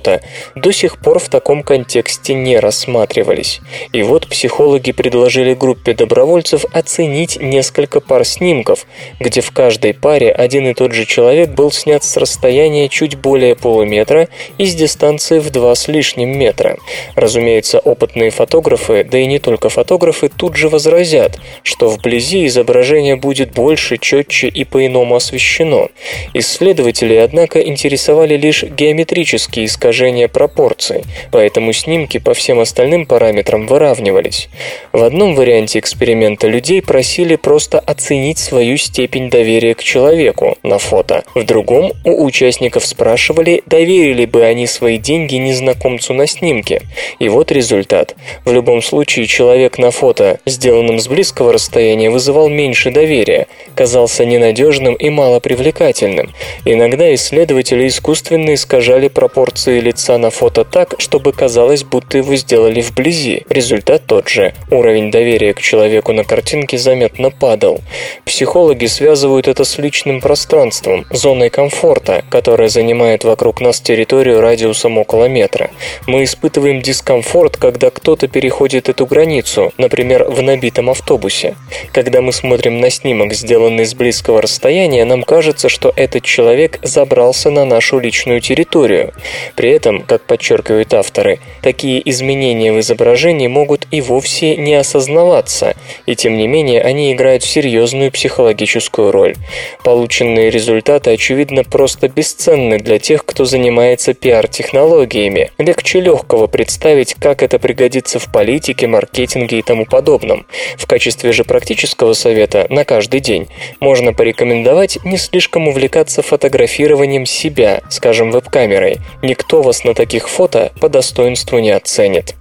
до 0.55 0.71
сих 0.71 0.99
пор 0.99 1.19
в 1.19 1.29
таком 1.29 1.63
контексте 1.63 2.33
не 2.33 2.57
рассматривались. 2.57 3.61
И 3.93 4.01
вот 4.01 4.27
психологи 4.27 4.91
предложили 4.91 5.53
группе 5.53 5.93
добровольцев 5.93 6.65
оценить 6.73 7.37
несколько 7.41 7.99
пар 7.99 8.25
снимков, 8.25 8.85
где 9.19 9.41
в 9.41 9.51
каждой 9.51 9.93
паре 9.93 10.31
один 10.31 10.67
и 10.67 10.73
тот 10.73 10.93
же 10.93 11.05
человек 11.05 11.49
был 11.49 11.71
снят 11.71 12.03
с 12.03 12.17
расстояния 12.17 12.89
чуть 12.89 13.15
более 13.15 13.55
полуметра 13.55 14.27
и 14.57 14.65
с 14.65 14.75
дистанции 14.75 15.39
в 15.39 15.49
два 15.51 15.75
с 15.75 15.87
лишним 15.87 16.37
метра. 16.37 16.77
Разумеется, 17.15 17.79
опытные 17.79 18.31
фотографы, 18.31 19.03
да 19.03 19.17
и 19.17 19.25
не 19.25 19.39
только 19.39 19.69
фотографы, 19.69 20.29
тут 20.29 20.55
же 20.55 20.69
возразят, 20.69 21.37
что 21.63 21.89
вблизи 21.89 22.45
изображение 22.45 23.15
будет 23.15 23.51
больше, 23.51 23.97
четче 23.97 24.47
и 24.47 24.63
по-иному 24.63 25.15
освещено. 25.15 25.89
Исследователи, 26.33 27.15
однако, 27.15 27.59
интересовали 27.59 28.37
лишь 28.37 28.63
геометрические 28.63 29.65
искажения 29.65 29.88
пропорций, 30.27 31.03
поэтому 31.31 31.73
снимки 31.73 32.17
по 32.17 32.33
всем 32.33 32.59
остальным 32.59 33.05
параметрам 33.05 33.67
выравнивались. 33.67 34.49
В 34.91 35.03
одном 35.03 35.35
варианте 35.35 35.79
эксперимента 35.79 36.47
людей 36.47 36.81
просили 36.81 37.35
просто 37.35 37.79
оценить 37.79 38.37
свою 38.37 38.77
степень 38.77 39.29
доверия 39.29 39.73
к 39.75 39.83
человеку 39.83 40.57
на 40.63 40.77
фото. 40.77 41.23
В 41.35 41.43
другом 41.43 41.93
у 42.03 42.25
участников 42.25 42.85
спрашивали, 42.85 43.63
доверили 43.65 44.25
бы 44.25 44.43
они 44.43 44.67
свои 44.67 44.97
деньги 44.97 45.35
незнакомцу 45.35 46.13
на 46.13 46.27
снимке. 46.27 46.81
И 47.19 47.29
вот 47.29 47.51
результат. 47.51 48.15
В 48.45 48.51
любом 48.51 48.81
случае 48.81 49.25
человек 49.25 49.77
на 49.77 49.91
фото, 49.91 50.39
сделанном 50.45 50.99
с 50.99 51.07
близкого 51.07 51.53
расстояния, 51.53 52.09
вызывал 52.09 52.49
меньше 52.49 52.91
доверия, 52.91 53.47
казался 53.75 54.25
ненадежным 54.25 54.95
и 54.95 55.09
малопривлекательным. 55.09 56.33
Иногда 56.65 57.13
исследователи 57.13 57.87
искусственно 57.87 58.53
искажали 58.53 59.07
пропорции 59.07 59.78
лица 59.80 60.17
на 60.17 60.30
фото 60.30 60.63
так, 60.63 60.95
чтобы 60.99 61.34
казалось, 61.34 61.84
будто 61.84 62.17
его 62.17 62.36
сделали 62.36 62.82
вблизи. 62.82 63.43
Результат 63.49 64.03
тот 64.05 64.30
же. 64.30 64.53
Уровень 64.69 65.11
доверия 65.11 65.53
к 65.53 65.61
человеку 65.61 66.13
на 66.13 66.23
картинке 66.23 66.77
заметно 66.77 67.32
падал. 67.32 67.82
Психологи 68.25 68.86
связывают 68.86 69.47
это 69.47 69.63
с 69.63 69.77
личным 69.77 70.21
пространством, 70.21 71.05
зоной 71.09 71.49
комфорта, 71.49 72.23
которая 72.30 72.69
занимает 72.69 73.23
вокруг 73.23 73.61
нас 73.61 73.80
территорию 73.82 74.41
радиусом 74.41 74.97
около 74.97 75.25
метра. 75.25 75.71
Мы 76.07 76.23
испытываем 76.23 76.82
дискомфорт, 76.82 77.57
когда 77.57 77.89
кто-то 77.89 78.27
переходит 78.27 78.89
эту 78.89 79.05
границу, 79.05 79.73
например, 79.77 80.25
в 80.25 80.41
набитом 80.41 80.89
автобусе. 80.89 81.55
Когда 81.91 82.21
мы 82.21 82.34
смотрим 82.34 82.80
на 82.80 82.89
снимок, 82.89 83.34
сделанный 83.34 83.86
с 83.86 83.93
близкого 83.93 84.41
расстояния, 84.41 85.05
нам 85.05 85.23
кажется, 85.23 85.69
что 85.69 85.93
этот 85.95 86.23
человек 86.23 86.80
забрался 86.84 87.49
на 87.49 87.65
нашу 87.65 87.99
личную 87.99 88.41
территорию. 88.41 89.13
При 89.55 89.68
этом, 89.72 90.01
как 90.01 90.22
подчеркивают 90.24 90.93
авторы, 90.93 91.39
такие 91.61 92.07
изменения 92.09 92.72
в 92.72 92.80
изображении 92.80 93.47
могут 93.47 93.88
и 93.91 94.01
вовсе 94.01 94.55
не 94.55 94.74
осознаваться, 94.76 95.76
и 96.05 96.15
тем 96.15 96.38
не 96.38 96.47
менее 96.47 96.82
они 96.82 97.13
играют 97.13 97.43
серьезную 97.43 98.11
психологическую 98.11 99.11
роль. 99.11 99.36
Полученные 99.84 100.49
результаты, 100.49 101.11
очевидно, 101.11 101.63
просто 101.63 102.07
бесценны 102.07 102.80
для 102.80 102.99
тех, 102.99 103.26
кто 103.26 103.45
занимается 103.45 104.13
пиар-технологиями. 104.13 105.51
Легче 105.57 105.99
легкого 105.99 106.47
представить, 106.47 107.15
как 107.15 107.43
это 107.43 107.59
пригодится 107.59 108.20
в 108.20 108.32
политике, 108.32 108.88
маркетинге 108.88 109.59
и 109.59 109.61
тому 109.61 109.86
подобном. 109.86 110.45
В 110.78 110.86
качестве 110.86 111.32
же 111.32 111.43
практического 111.43 112.13
совета 112.13 112.65
на 112.70 112.86
каждый 112.86 113.20
день 113.20 113.47
можно 113.80 114.13
порекомендовать 114.13 114.97
не 115.03 115.17
слишком 115.17 115.67
увлекаться 115.67 116.22
фотографированием 116.22 117.26
себя, 117.26 117.82
скажем, 117.89 118.32
веб-камерой. 118.32 118.97
Никто 119.22 119.59
вас 119.62 119.84
на 119.84 119.93
таких 119.93 120.30
фото 120.30 120.72
по 120.80 120.89
достоинству 120.89 121.60
не 121.60 121.72
оценит. 121.72 122.36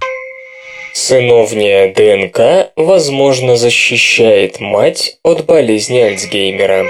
Сыновняя 0.93 1.93
ДНК, 1.93 2.71
возможно, 2.75 3.55
защищает 3.55 4.59
мать 4.59 5.17
от 5.23 5.45
болезни 5.45 5.99
Альцгеймера. 5.99 6.85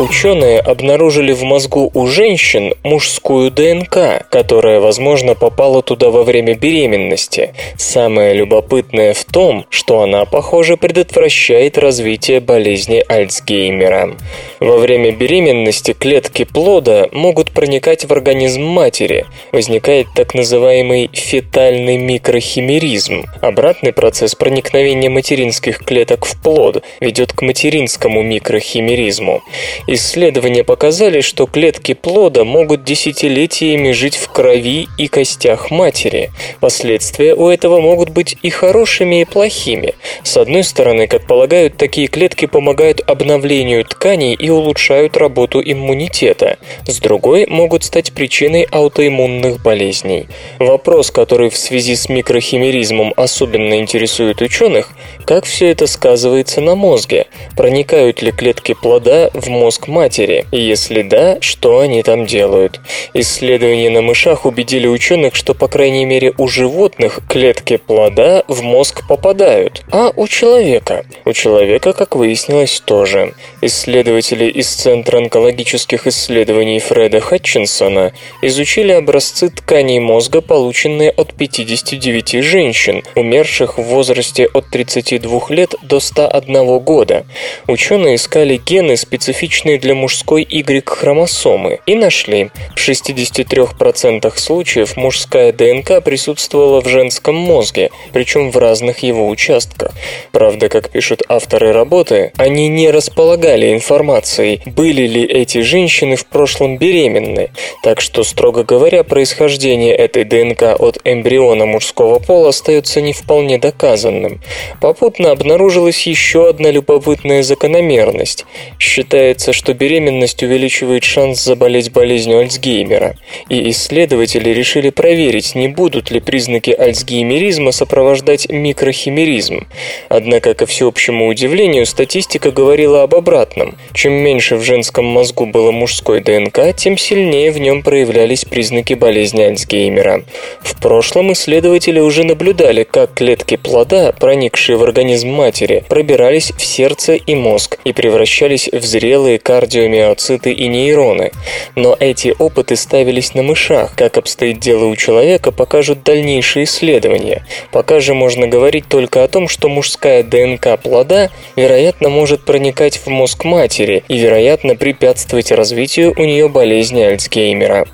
Ученые 0.00 0.58
обнаружили 0.58 1.32
в 1.32 1.44
мозгу 1.44 1.88
у 1.94 2.06
женщин 2.08 2.74
мужскую 2.82 3.52
ДНК, 3.52 4.26
которая, 4.28 4.80
возможно, 4.80 5.36
попала 5.36 5.82
туда 5.82 6.10
во 6.10 6.24
время 6.24 6.56
беременности. 6.56 7.54
Самое 7.76 8.34
любопытное 8.34 9.14
в 9.14 9.24
том, 9.24 9.66
что 9.70 10.02
она, 10.02 10.24
похоже, 10.24 10.76
предотвращает 10.76 11.78
развитие 11.78 12.40
болезни 12.40 13.04
Альцгеймера. 13.06 14.16
Во 14.58 14.78
время 14.78 15.12
беременности 15.12 15.92
клетки 15.92 16.42
плода 16.42 17.08
могут 17.12 17.52
проникать 17.52 18.04
в 18.04 18.12
организм 18.12 18.62
матери. 18.64 19.26
Возникает 19.52 20.08
так 20.16 20.34
называемый 20.34 21.08
фетальный 21.12 21.98
микрохимеризм. 21.98 23.26
Обратный 23.40 23.92
процесс 23.92 24.34
проникновения 24.34 25.08
материнских 25.08 25.78
клеток 25.78 26.24
в 26.24 26.42
плод 26.42 26.82
ведет 26.98 27.32
к 27.32 27.42
материнскому 27.42 28.22
микрохимеризму. 28.22 29.42
Исследования 29.86 30.64
показали, 30.64 31.20
что 31.20 31.46
клетки 31.46 31.92
плода 31.92 32.44
могут 32.44 32.84
десятилетиями 32.84 33.92
жить 33.92 34.16
в 34.16 34.28
крови 34.30 34.88
и 34.96 35.08
костях 35.08 35.70
матери. 35.70 36.30
Последствия 36.60 37.34
у 37.34 37.48
этого 37.48 37.80
могут 37.80 38.08
быть 38.08 38.36
и 38.40 38.48
хорошими, 38.48 39.20
и 39.20 39.24
плохими. 39.26 39.94
С 40.22 40.38
одной 40.38 40.64
стороны, 40.64 41.06
как 41.06 41.26
полагают, 41.26 41.76
такие 41.76 42.06
клетки 42.06 42.46
помогают 42.46 43.02
обновлению 43.06 43.84
тканей 43.84 44.34
и 44.34 44.48
улучшают 44.48 45.18
работу 45.18 45.60
иммунитета. 45.62 46.56
С 46.86 46.98
другой, 46.98 47.46
могут 47.46 47.84
стать 47.84 48.12
причиной 48.12 48.62
аутоиммунных 48.70 49.62
болезней. 49.62 50.28
Вопрос, 50.58 51.10
который 51.10 51.50
в 51.50 51.58
связи 51.58 51.94
с 51.94 52.08
микрохимеризмом 52.08 53.12
особенно 53.16 53.74
интересует 53.74 54.40
ученых, 54.40 54.90
как 55.26 55.44
все 55.44 55.70
это 55.70 55.86
сказывается 55.86 56.62
на 56.62 56.74
мозге? 56.74 57.26
Проникают 57.54 58.22
ли 58.22 58.32
клетки 58.32 58.74
плода 58.74 59.30
в 59.34 59.48
мозг 59.48 59.73
мозг 59.74 59.88
матери? 59.88 60.46
И 60.52 60.60
если 60.60 61.02
да, 61.02 61.38
что 61.40 61.80
они 61.80 62.02
там 62.02 62.26
делают? 62.26 62.80
Исследования 63.12 63.90
на 63.90 64.02
мышах 64.02 64.46
убедили 64.46 64.86
ученых, 64.86 65.34
что 65.34 65.52
по 65.54 65.66
крайней 65.66 66.04
мере 66.04 66.32
у 66.38 66.46
животных 66.46 67.20
клетки 67.28 67.76
плода 67.76 68.44
в 68.46 68.62
мозг 68.62 69.06
попадают, 69.08 69.82
а 69.90 70.12
у 70.14 70.28
человека? 70.28 71.04
У 71.24 71.32
человека, 71.32 71.92
как 71.92 72.14
выяснилось, 72.14 72.80
тоже. 72.84 73.34
Исследователи 73.62 74.44
из 74.44 74.68
Центра 74.68 75.18
онкологических 75.18 76.06
исследований 76.06 76.78
Фреда 76.78 77.20
Хатчинсона 77.20 78.12
изучили 78.42 78.92
образцы 78.92 79.48
тканей 79.50 79.98
мозга, 79.98 80.40
полученные 80.40 81.10
от 81.10 81.34
59 81.34 82.44
женщин, 82.44 83.02
умерших 83.16 83.78
в 83.78 83.82
возрасте 83.82 84.48
от 84.54 84.70
32 84.70 85.40
лет 85.48 85.74
до 85.82 85.98
101 85.98 86.78
года. 86.78 87.26
Ученые 87.66 88.16
искали 88.16 88.60
гены, 88.64 88.96
специфичные 88.96 89.63
типичные 89.64 89.78
для 89.78 89.94
мужской 89.94 90.46
Y-хромосомы, 90.48 91.80
и 91.86 91.94
нашли. 91.94 92.50
В 92.76 92.88
63% 92.88 94.32
случаев 94.36 94.96
мужская 94.96 95.52
ДНК 95.52 96.02
присутствовала 96.04 96.80
в 96.80 96.88
женском 96.88 97.34
мозге, 97.34 97.90
причем 98.12 98.50
в 98.50 98.58
разных 98.58 98.98
его 98.98 99.28
участках. 99.28 99.92
Правда, 100.32 100.68
как 100.68 100.90
пишут 100.90 101.22
авторы 101.28 101.72
работы, 101.72 102.32
они 102.36 102.68
не 102.68 102.90
располагали 102.90 103.72
информацией, 103.72 104.60
были 104.66 105.06
ли 105.06 105.24
эти 105.24 105.62
женщины 105.62 106.16
в 106.16 106.26
прошлом 106.26 106.76
беременны, 106.76 107.50
так 107.82 108.00
что, 108.00 108.22
строго 108.22 108.64
говоря, 108.64 109.02
происхождение 109.02 109.94
этой 109.94 110.24
ДНК 110.24 110.76
от 110.78 110.98
эмбриона 111.04 111.66
мужского 111.66 112.18
пола 112.18 112.50
остается 112.50 113.00
не 113.00 113.12
вполне 113.12 113.58
доказанным. 113.58 114.40
Попутно 114.80 115.30
обнаружилась 115.30 116.06
еще 116.06 116.48
одна 116.48 116.70
любопытная 116.70 117.42
закономерность. 117.42 118.44
Считается, 118.78 119.53
что 119.54 119.72
беременность 119.72 120.42
увеличивает 120.42 121.04
шанс 121.04 121.42
заболеть 121.42 121.92
болезнью 121.92 122.40
Альцгеймера, 122.40 123.14
и 123.48 123.70
исследователи 123.70 124.50
решили 124.50 124.90
проверить, 124.90 125.54
не 125.54 125.68
будут 125.68 126.10
ли 126.10 126.20
признаки 126.20 126.70
альцгеймеризма 126.70 127.70
сопровождать 127.70 128.48
микрохимеризм. 128.50 129.66
Однако, 130.08 130.54
ко 130.54 130.66
всеобщему 130.66 131.28
удивлению, 131.28 131.86
статистика 131.86 132.50
говорила 132.50 133.02
об 133.02 133.14
обратном. 133.14 133.76
Чем 133.92 134.12
меньше 134.14 134.56
в 134.56 134.62
женском 134.62 135.04
мозгу 135.04 135.46
было 135.46 135.70
мужской 135.70 136.20
ДНК, 136.20 136.74
тем 136.76 136.98
сильнее 136.98 137.52
в 137.52 137.58
нем 137.58 137.82
проявлялись 137.82 138.44
признаки 138.44 138.94
болезни 138.94 139.42
Альцгеймера. 139.42 140.24
В 140.62 140.80
прошлом 140.80 141.32
исследователи 141.32 142.00
уже 142.00 142.24
наблюдали, 142.24 142.82
как 142.82 143.14
клетки 143.14 143.56
плода, 143.56 144.12
проникшие 144.12 144.76
в 144.76 144.82
организм 144.82 145.28
матери, 145.28 145.84
пробирались 145.88 146.50
в 146.50 146.64
сердце 146.64 147.14
и 147.14 147.34
мозг 147.36 147.78
и 147.84 147.92
превращались 147.92 148.68
в 148.68 148.84
зрелые 148.84 149.38
кардиомиоциты 149.44 150.52
и 150.52 150.66
нейроны. 150.66 151.30
Но 151.76 151.96
эти 152.00 152.34
опыты 152.36 152.74
ставились 152.74 153.34
на 153.34 153.44
мышах. 153.44 153.94
Как 153.94 154.16
обстоит 154.16 154.58
дело 154.58 154.86
у 154.86 154.96
человека, 154.96 155.52
покажут 155.52 156.02
дальнейшие 156.02 156.64
исследования. 156.64 157.46
Пока 157.70 158.00
же 158.00 158.14
можно 158.14 158.48
говорить 158.48 158.88
только 158.88 159.22
о 159.22 159.28
том, 159.28 159.46
что 159.46 159.68
мужская 159.68 160.24
ДНК 160.24 160.80
плода, 160.82 161.30
вероятно, 161.54 162.08
может 162.08 162.44
проникать 162.44 162.96
в 162.96 163.06
мозг 163.06 163.44
матери 163.44 164.02
и, 164.08 164.18
вероятно, 164.18 164.74
препятствовать 164.74 165.52
развитию 165.52 166.12
у 166.16 166.24
нее 166.24 166.48
болезни 166.48 167.02
Альцгеймера. 167.02 167.86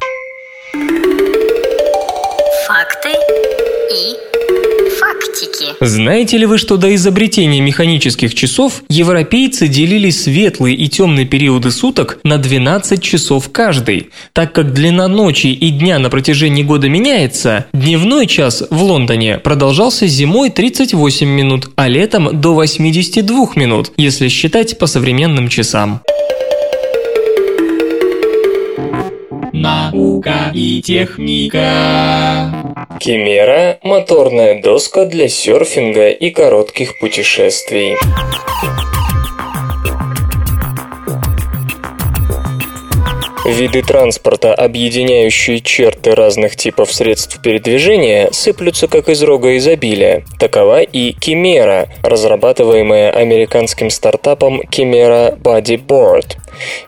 Знаете 5.81 6.37
ли 6.37 6.45
вы, 6.45 6.59
что 6.59 6.77
до 6.77 6.95
изобретения 6.95 7.63
механических 7.63 8.35
часов 8.35 8.83
европейцы 8.91 9.67
делили 9.67 10.11
светлые 10.11 10.77
и 10.77 10.89
темные 10.89 11.25
периоды 11.25 11.71
суток 11.71 12.19
на 12.23 12.37
12 12.37 13.03
часов 13.03 13.51
каждый? 13.51 14.11
Так 14.35 14.53
как 14.53 14.75
длина 14.75 15.09
ночи 15.09 15.47
и 15.47 15.71
дня 15.71 15.99
на 15.99 16.11
протяжении 16.11 16.63
года 16.63 16.91
меняется, 16.91 17.65
дневной 17.73 18.27
час 18.27 18.63
в 18.69 18.83
Лондоне 18.83 19.39
продолжался 19.39 20.07
зимой 20.07 20.51
38 20.51 21.27
минут, 21.27 21.71
а 21.77 21.89
летом 21.89 22.39
до 22.39 22.53
82 22.53 23.53
минут, 23.55 23.93
если 23.97 24.29
считать 24.29 24.77
по 24.77 24.87
современным 24.87 25.49
часам. 25.49 26.03
Наука 29.61 30.51
и 30.55 30.81
техника. 30.81 32.51
Кимера– 32.99 33.79
моторная 33.83 34.63
доска 34.63 35.05
для 35.05 35.29
серфинга 35.29 36.09
и 36.09 36.31
коротких 36.31 36.99
путешествий. 36.99 37.95
Виды 43.51 43.83
транспорта, 43.83 44.55
объединяющие 44.55 45.61
черты 45.61 46.15
разных 46.15 46.55
типов 46.55 46.93
средств 46.93 47.43
передвижения, 47.43 48.29
сыплются 48.31 48.87
как 48.87 49.09
из 49.09 49.23
рога 49.25 49.57
изобилия. 49.57 50.25
Такова 50.39 50.83
и 50.83 51.13
Кимера, 51.13 51.89
разрабатываемая 52.03 53.11
американским 53.11 53.91
стартапом 53.91 54.61
Chimera 54.61 55.37
Bodyboard. 55.37 56.37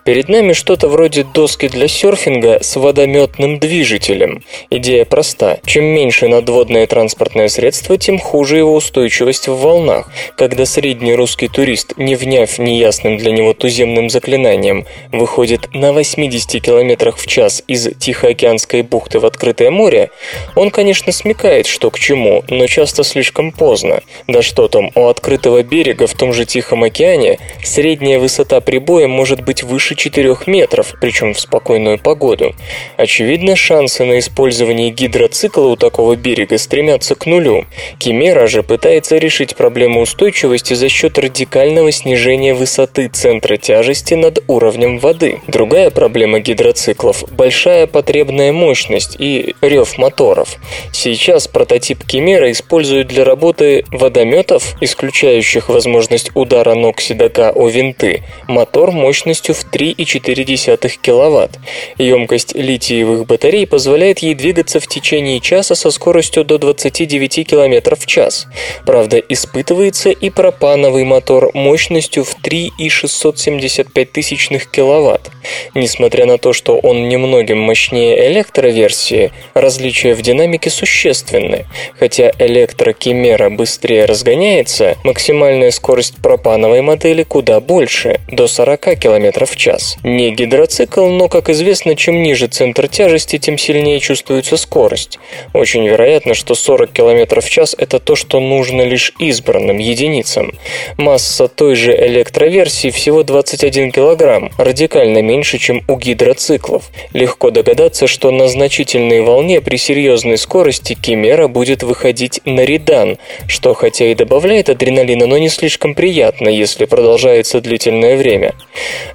Перед 0.03 0.29
нами 0.29 0.53
что-то 0.53 0.87
вроде 0.87 1.23
доски 1.23 1.67
для 1.67 1.87
серфинга 1.87 2.59
с 2.61 2.75
водометным 2.75 3.59
движителем. 3.59 4.43
Идея 4.69 5.05
проста. 5.05 5.59
Чем 5.65 5.85
меньше 5.85 6.27
надводное 6.27 6.85
транспортное 6.87 7.47
средство, 7.47 7.97
тем 7.97 8.19
хуже 8.19 8.57
его 8.57 8.75
устойчивость 8.75 9.47
в 9.47 9.55
волнах. 9.55 10.09
Когда 10.37 10.65
средний 10.65 11.13
русский 11.13 11.47
турист, 11.47 11.93
не 11.97 12.15
вняв 12.15 12.57
неясным 12.59 13.17
для 13.17 13.31
него 13.31 13.53
туземным 13.53 14.09
заклинанием, 14.09 14.85
выходит 15.11 15.73
на 15.73 15.93
80 15.93 16.52
км 16.59 17.11
в 17.11 17.27
час 17.27 17.63
из 17.67 17.89
Тихоокеанской 17.99 18.81
бухты 18.81 19.19
в 19.19 19.25
открытое 19.25 19.71
море, 19.71 20.11
он, 20.55 20.71
конечно, 20.71 21.11
смекает, 21.11 21.67
что 21.67 21.91
к 21.91 21.99
чему, 21.99 22.43
но 22.49 22.67
часто 22.67 23.03
слишком 23.03 23.51
поздно. 23.51 24.01
Да 24.27 24.41
что 24.41 24.67
там, 24.67 24.91
у 24.95 25.07
открытого 25.07 25.63
берега 25.63 26.07
в 26.07 26.13
том 26.13 26.33
же 26.33 26.45
Тихом 26.45 26.83
океане 26.83 27.39
средняя 27.63 28.19
высота 28.19 28.61
прибоя 28.61 29.07
может 29.07 29.41
быть 29.41 29.63
выше 29.63 29.95
4 29.95 30.37
метров, 30.47 30.93
причем 30.99 31.33
в 31.33 31.39
спокойную 31.39 31.99
погоду. 31.99 32.53
Очевидно, 32.97 33.55
шансы 33.55 34.05
на 34.05 34.19
использование 34.19 34.89
гидроцикла 34.89 35.67
у 35.67 35.75
такого 35.75 36.15
берега 36.15 36.57
стремятся 36.57 37.15
к 37.15 37.25
нулю. 37.25 37.65
Кимера 37.99 38.47
же 38.47 38.63
пытается 38.63 39.17
решить 39.17 39.55
проблему 39.55 40.01
устойчивости 40.01 40.73
за 40.73 40.89
счет 40.89 41.17
радикального 41.17 41.91
снижения 41.91 42.53
высоты 42.53 43.07
центра 43.07 43.57
тяжести 43.57 44.13
над 44.13 44.43
уровнем 44.47 44.99
воды. 44.99 45.39
Другая 45.47 45.89
проблема 45.89 46.39
гидроциклов– 46.43 47.23
большая 47.31 47.87
потребная 47.87 48.51
мощность 48.51 49.15
и 49.19 49.55
рев 49.61 49.97
моторов. 49.97 50.57
Сейчас 50.91 51.47
прототип 51.47 52.05
Кимера 52.05 52.51
используют 52.51 53.07
для 53.07 53.23
работы 53.23 53.85
водометов, 53.91 54.75
исключающих 54.81 55.69
возможность 55.69 56.31
удара 56.35 56.75
ног 56.75 57.01
седока 57.01 57.51
о 57.51 57.67
винты, 57.67 58.23
мотор 58.47 58.91
мощностью 58.91 59.55
в 59.55 59.65
3,4 59.71 60.89
кВт. 61.01 61.59
Емкость 61.97 62.55
литиевых 62.55 63.25
батарей 63.25 63.65
позволяет 63.65 64.19
ей 64.19 64.35
двигаться 64.35 64.79
в 64.79 64.87
течение 64.87 65.39
часа 65.39 65.75
со 65.75 65.89
скоростью 65.91 66.45
до 66.45 66.57
29 66.57 67.47
км 67.47 67.95
в 67.95 68.05
час. 68.05 68.47
Правда, 68.85 69.17
испытывается 69.17 70.09
и 70.09 70.29
пропановый 70.29 71.05
мотор 71.05 71.51
мощностью 71.53 72.23
в 72.23 72.35
3,675 72.35 74.11
тысячных 74.11 74.69
кВт. 74.69 75.31
Несмотря 75.73 76.22
на 76.25 76.37
то, 76.37 76.53
что 76.53 76.77
он 76.77 77.09
немногим 77.09 77.59
мощнее 77.59 78.27
электроверсии, 78.31 79.31
различия 79.53 80.13
в 80.13 80.21
динамике 80.21 80.69
существенны. 80.69 81.65
Хотя 81.99 82.31
электрокимера 82.39 83.49
быстрее 83.49 84.05
разгоняется, 84.05 84.97
максимальная 85.03 85.71
скорость 85.71 86.15
пропановой 86.21 86.81
модели 86.81 87.23
куда 87.23 87.59
больше, 87.59 88.19
до 88.29 88.47
40 88.47 88.99
км 88.99 89.45
в 89.45 89.55
час. 89.55 89.97
Не 90.03 90.31
гидроцикл, 90.31 91.05
но, 91.07 91.29
как 91.29 91.49
известно, 91.49 91.95
чем 91.95 92.21
ниже 92.23 92.47
центр 92.47 92.87
тяжести, 92.87 93.37
тем 93.37 93.57
сильнее 93.57 93.99
чувствуется 93.99 94.57
скорость. 94.57 95.19
Очень 95.53 95.87
вероятно, 95.87 96.33
что 96.33 96.55
40 96.55 96.91
км 96.91 97.41
в 97.41 97.49
час– 97.49 97.75
это 97.77 97.99
то, 97.99 98.15
что 98.15 98.39
нужно 98.39 98.81
лишь 98.81 99.13
избранным 99.19 99.77
единицам. 99.77 100.53
Масса 100.97 101.47
той 101.47 101.75
же 101.75 101.95
электроверсии 101.95 102.89
всего 102.89 103.23
21 103.23 103.91
кг, 103.91 104.51
радикально 104.57 105.21
меньше, 105.21 105.57
чем 105.57 105.83
у 105.87 105.97
гидроциклов. 106.13 106.91
Легко 107.13 107.49
догадаться, 107.49 108.07
что 108.07 108.31
на 108.31 108.47
значительной 108.47 109.21
волне 109.21 109.61
при 109.61 109.77
серьезной 109.77 110.37
скорости 110.37 110.93
Кимера 110.93 111.47
будет 111.47 111.83
выходить 111.83 112.39
на 112.45 112.61
редан, 112.61 113.17
что 113.47 113.73
хотя 113.73 114.05
и 114.05 114.15
добавляет 114.15 114.69
адреналина, 114.69 115.25
но 115.25 115.37
не 115.37 115.49
слишком 115.49 115.95
приятно, 115.95 116.49
если 116.49 116.85
продолжается 116.85 117.61
длительное 117.61 118.15
время. 118.15 118.53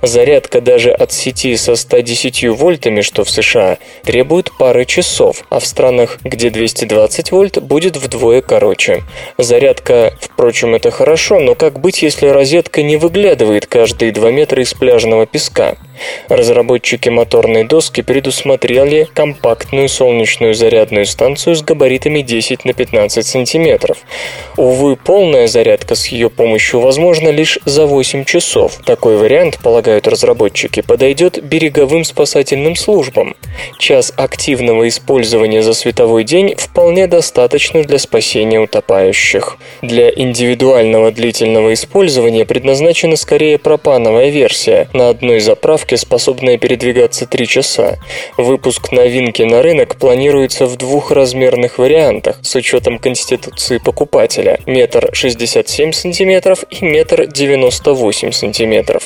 Зарядка 0.03 0.61
даже 0.61 0.90
от 0.90 1.12
сети 1.12 1.57
со 1.57 1.76
110 1.76 2.49
вольтами, 2.49 3.01
что 3.01 3.24
в 3.24 3.30
США, 3.30 3.78
требует 4.03 4.51
пары 4.59 4.84
часов, 4.84 5.44
а 5.51 5.61
в 5.61 5.66
странах, 5.66 6.18
где 6.24 6.51
220 6.51 7.30
вольт, 7.30 7.62
будет 7.62 7.96
вдвое 7.96 8.42
короче. 8.42 9.03
Зарядка, 9.38 10.14
впрочем, 10.20 10.74
это 10.74 10.90
хорошо, 10.90 11.38
но 11.38 11.55
как 11.55 11.80
быть, 11.80 12.03
если 12.03 12.26
розетка 12.26 12.82
не 12.82 12.96
выглядывает 12.96 13.66
каждые 13.66 14.12
2 14.12 14.30
метра 14.32 14.62
из 14.62 14.74
пляжного 14.74 15.26
песка? 15.26 15.76
Разработчики 16.28 17.09
моторной 17.09 17.64
доски 17.64 18.03
предусмотрели 18.03 19.09
компактную 19.12 19.88
солнечную 19.88 20.55
зарядную 20.55 21.07
станцию 21.07 21.57
с 21.57 21.62
габаритами 21.62 22.20
10 22.20 22.64
на 22.64 22.72
15 22.72 23.26
сантиметров. 23.26 23.99
Увы, 24.57 24.96
полная 24.96 25.46
зарядка 25.46 25.94
с 25.94 26.07
ее 26.07 26.30
помощью 26.30 26.80
возможна 26.80 27.28
лишь 27.28 27.59
за 27.64 27.86
8 27.86 28.24
часов. 28.24 28.80
Такой 28.84 29.16
вариант, 29.16 29.59
полагают 29.62 30.09
разработчики, 30.09 30.82
подойдет 30.82 31.42
береговым 31.42 32.05
спасательным 32.05 32.76
службам. 32.76 33.34
Час 33.78 34.12
активного 34.16 34.88
использования 34.88 35.62
за 35.62 35.74
световой 35.74 36.24
день 36.24 36.55
вполне 36.57 37.07
достаточно 37.07 37.82
для 37.82 37.99
спасения 37.99 38.61
утопающих. 38.61 39.59
Для 39.82 40.11
индивидуального 40.11 41.11
длительного 41.11 41.72
использования 41.74 42.44
предназначена 42.44 43.16
скорее 43.16 43.59
пропановая 43.59 44.30
версия 44.30 44.88
на 44.92 45.09
одной 45.09 45.40
заправке 45.40 45.88
доставки, 45.89 45.95
способная 45.95 46.59
передвигаться 46.59 47.26
3 47.26 47.47
часа. 47.47 47.99
Выпуск 48.36 48.93
новинки 48.93 49.43
на 49.43 49.62
рынок 49.62 49.97
планируется 49.97 50.66
в 50.66 50.76
двух 50.76 51.11
размерных 51.11 51.78
вариантах 51.78 52.39
с 52.43 52.55
учетом 52.55 52.99
конституции 52.99 53.78
покупателя– 53.78 54.59
метр 54.66 55.11
67 55.12 55.93
см 55.93 56.57
и 56.70 56.84
метр 56.84 57.26
98 57.26 58.32
см. 58.32 59.01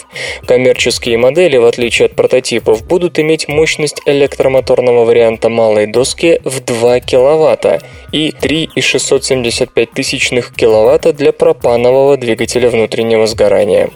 Коммерческие 0.47 1.19
модели, 1.19 1.57
в 1.57 1.67
отличие 1.67 2.07
от 2.07 2.15
прототипов, 2.15 2.87
будут 2.87 3.19
иметь 3.19 3.49
мощность 3.49 4.01
электромоторного 4.07 5.05
варианта 5.05 5.49
малой 5.49 5.87
доски 5.87 6.41
в 6.45 6.61
2 6.61 7.01
кВт 7.01 7.83
и 8.13 8.33
3,675 8.33 9.91
тысячных 9.93 10.53
кВт 10.55 11.15
для 11.17 11.33
пропанового 11.33 12.17
двигателя 12.17 12.69
внутреннего 12.71 13.27
сгорания. 13.27 13.91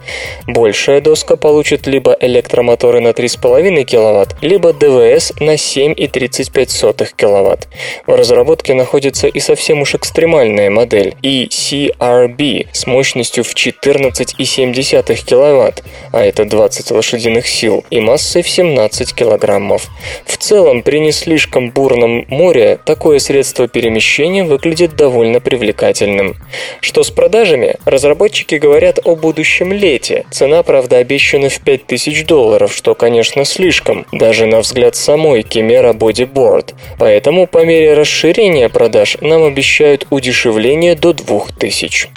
Большая 0.47 1.01
доска 1.01 1.37
получит 1.37 1.87
либо 1.87 2.17
электромотор 2.21 2.76
моторы 2.77 3.01
на 3.01 3.09
3,5 3.09 3.85
кВт, 3.85 4.37
либо 4.43 4.75
ДВС 4.75 5.33
на 5.41 5.55
7,35 5.55 7.09
кВт. 7.17 7.69
В 8.07 8.15
разработке 8.15 8.75
находится 8.75 9.29
и 9.29 9.41
совсем 9.41 9.81
уж 9.81 9.95
экстремальная 9.95 10.69
модель 10.69 11.15
ECRB 11.23 12.67
с 12.73 12.87
мощностью 12.87 13.45
в 13.45 13.55
14,7 13.55 15.15
кВт, 15.25 15.85
а 16.13 16.23
это 16.23 16.45
20 16.45 16.91
лошадиных 16.91 17.47
сил, 17.47 17.83
и 17.89 18.01
массой 18.01 18.43
в 18.43 18.49
17 18.49 19.15
килограммов. 19.15 19.87
В 20.27 20.37
целом, 20.37 20.83
при 20.83 20.99
не 20.99 21.13
слишком 21.13 21.71
бурном 21.71 22.27
море 22.29 22.79
такое 22.85 23.21
средство 23.21 23.69
перемещения 23.69 24.45
выглядит 24.45 24.97
довольно 24.97 25.41
привлекательным. 25.41 26.37
Что 26.83 27.03
с 27.03 27.11
продажами? 27.11 27.77
Разработчики 27.87 28.57
говорят 28.57 28.99
о 29.05 29.17
будущем 29.17 29.73
лете. 29.73 30.27
Цена, 30.31 30.63
правда, 30.63 30.99
обещана 30.99 31.49
в 31.49 31.59
5000 31.61 32.27
долларов, 32.27 32.66
долларов, 32.67 32.73
что, 32.75 32.95
конечно, 32.95 33.45
слишком, 33.45 34.07
даже 34.13 34.47
на 34.47 34.61
взгляд 34.61 34.97
самой 34.97 35.43
Chimera 35.43 35.93
Bodyboard. 35.93 36.75
Поэтому 36.99 37.47
по 37.47 37.65
мере 37.65 37.95
расширения 37.95 38.69
продаж 38.69 39.17
нам 39.21 39.45
обещают 39.45 40.07
удешевление 40.11 40.95
до 40.95 41.13
2000. 41.13 42.09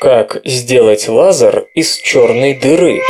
Как 0.00 0.40
сделать 0.44 1.08
лазер 1.08 1.66
из 1.74 1.96
черной 1.96 2.54
дыры? 2.54 3.00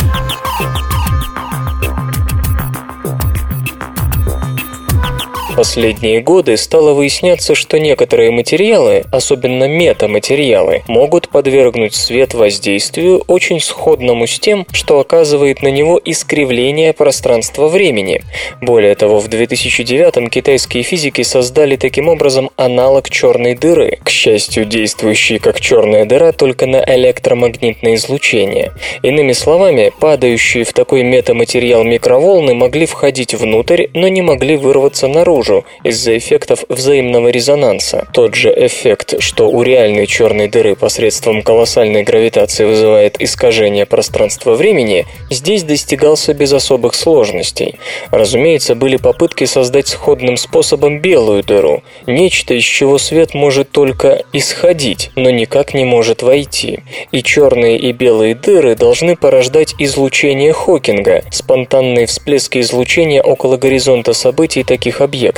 Последние 5.60 6.22
годы 6.22 6.56
стало 6.56 6.94
выясняться, 6.94 7.54
что 7.54 7.78
некоторые 7.78 8.30
материалы, 8.30 9.04
особенно 9.12 9.68
метаматериалы, 9.68 10.84
могут 10.88 11.28
подвергнуть 11.28 11.94
свет 11.94 12.32
воздействию, 12.32 13.22
очень 13.26 13.60
сходному 13.60 14.26
с 14.26 14.38
тем, 14.38 14.66
что 14.72 15.00
оказывает 15.00 15.60
на 15.60 15.68
него 15.68 16.00
искривление 16.02 16.94
пространства-времени. 16.94 18.22
Более 18.62 18.94
того, 18.94 19.20
в 19.20 19.28
2009 19.28 20.30
китайские 20.30 20.82
физики 20.82 21.20
создали 21.20 21.76
таким 21.76 22.08
образом 22.08 22.48
аналог 22.56 23.10
черной 23.10 23.54
дыры, 23.54 23.98
к 24.02 24.08
счастью, 24.08 24.64
действующий 24.64 25.38
как 25.38 25.60
черная 25.60 26.06
дыра 26.06 26.32
только 26.32 26.64
на 26.64 26.82
электромагнитное 26.82 27.96
излучение. 27.96 28.72
Иными 29.02 29.32
словами, 29.32 29.92
падающие 30.00 30.64
в 30.64 30.72
такой 30.72 31.02
метаматериал 31.02 31.84
микроволны 31.84 32.54
могли 32.54 32.86
входить 32.86 33.34
внутрь, 33.34 33.88
но 33.92 34.08
не 34.08 34.22
могли 34.22 34.56
вырваться 34.56 35.06
наружу, 35.06 35.49
наружу 35.50 35.64
из-за 35.84 36.16
эффектов 36.16 36.64
взаимного 36.68 37.28
резонанса. 37.28 38.06
Тот 38.12 38.34
же 38.34 38.52
эффект, 38.56 39.14
что 39.20 39.48
у 39.48 39.62
реальной 39.62 40.06
черной 40.06 40.48
дыры 40.48 40.76
посредством 40.76 41.42
колоссальной 41.42 42.02
гравитации 42.02 42.64
вызывает 42.64 43.20
искажение 43.20 43.86
пространства-времени, 43.86 45.06
здесь 45.30 45.62
достигался 45.62 46.34
без 46.34 46.52
особых 46.52 46.94
сложностей. 46.94 47.78
Разумеется, 48.10 48.74
были 48.74 48.96
попытки 48.96 49.44
создать 49.44 49.88
сходным 49.88 50.36
способом 50.36 51.00
белую 51.00 51.42
дыру, 51.42 51.82
нечто, 52.06 52.54
из 52.54 52.64
чего 52.64 52.98
свет 52.98 53.34
может 53.34 53.70
только 53.70 54.22
исходить, 54.32 55.10
но 55.16 55.30
никак 55.30 55.74
не 55.74 55.84
может 55.84 56.22
войти. 56.22 56.80
И 57.12 57.22
черные 57.22 57.78
и 57.78 57.92
белые 57.92 58.34
дыры 58.34 58.74
должны 58.74 59.16
порождать 59.16 59.74
излучение 59.78 60.52
Хокинга, 60.52 61.22
спонтанные 61.30 62.06
всплески 62.06 62.58
излучения 62.60 63.22
около 63.22 63.56
горизонта 63.56 64.12
событий 64.12 64.62
таких 64.62 65.00
объектов. 65.00 65.29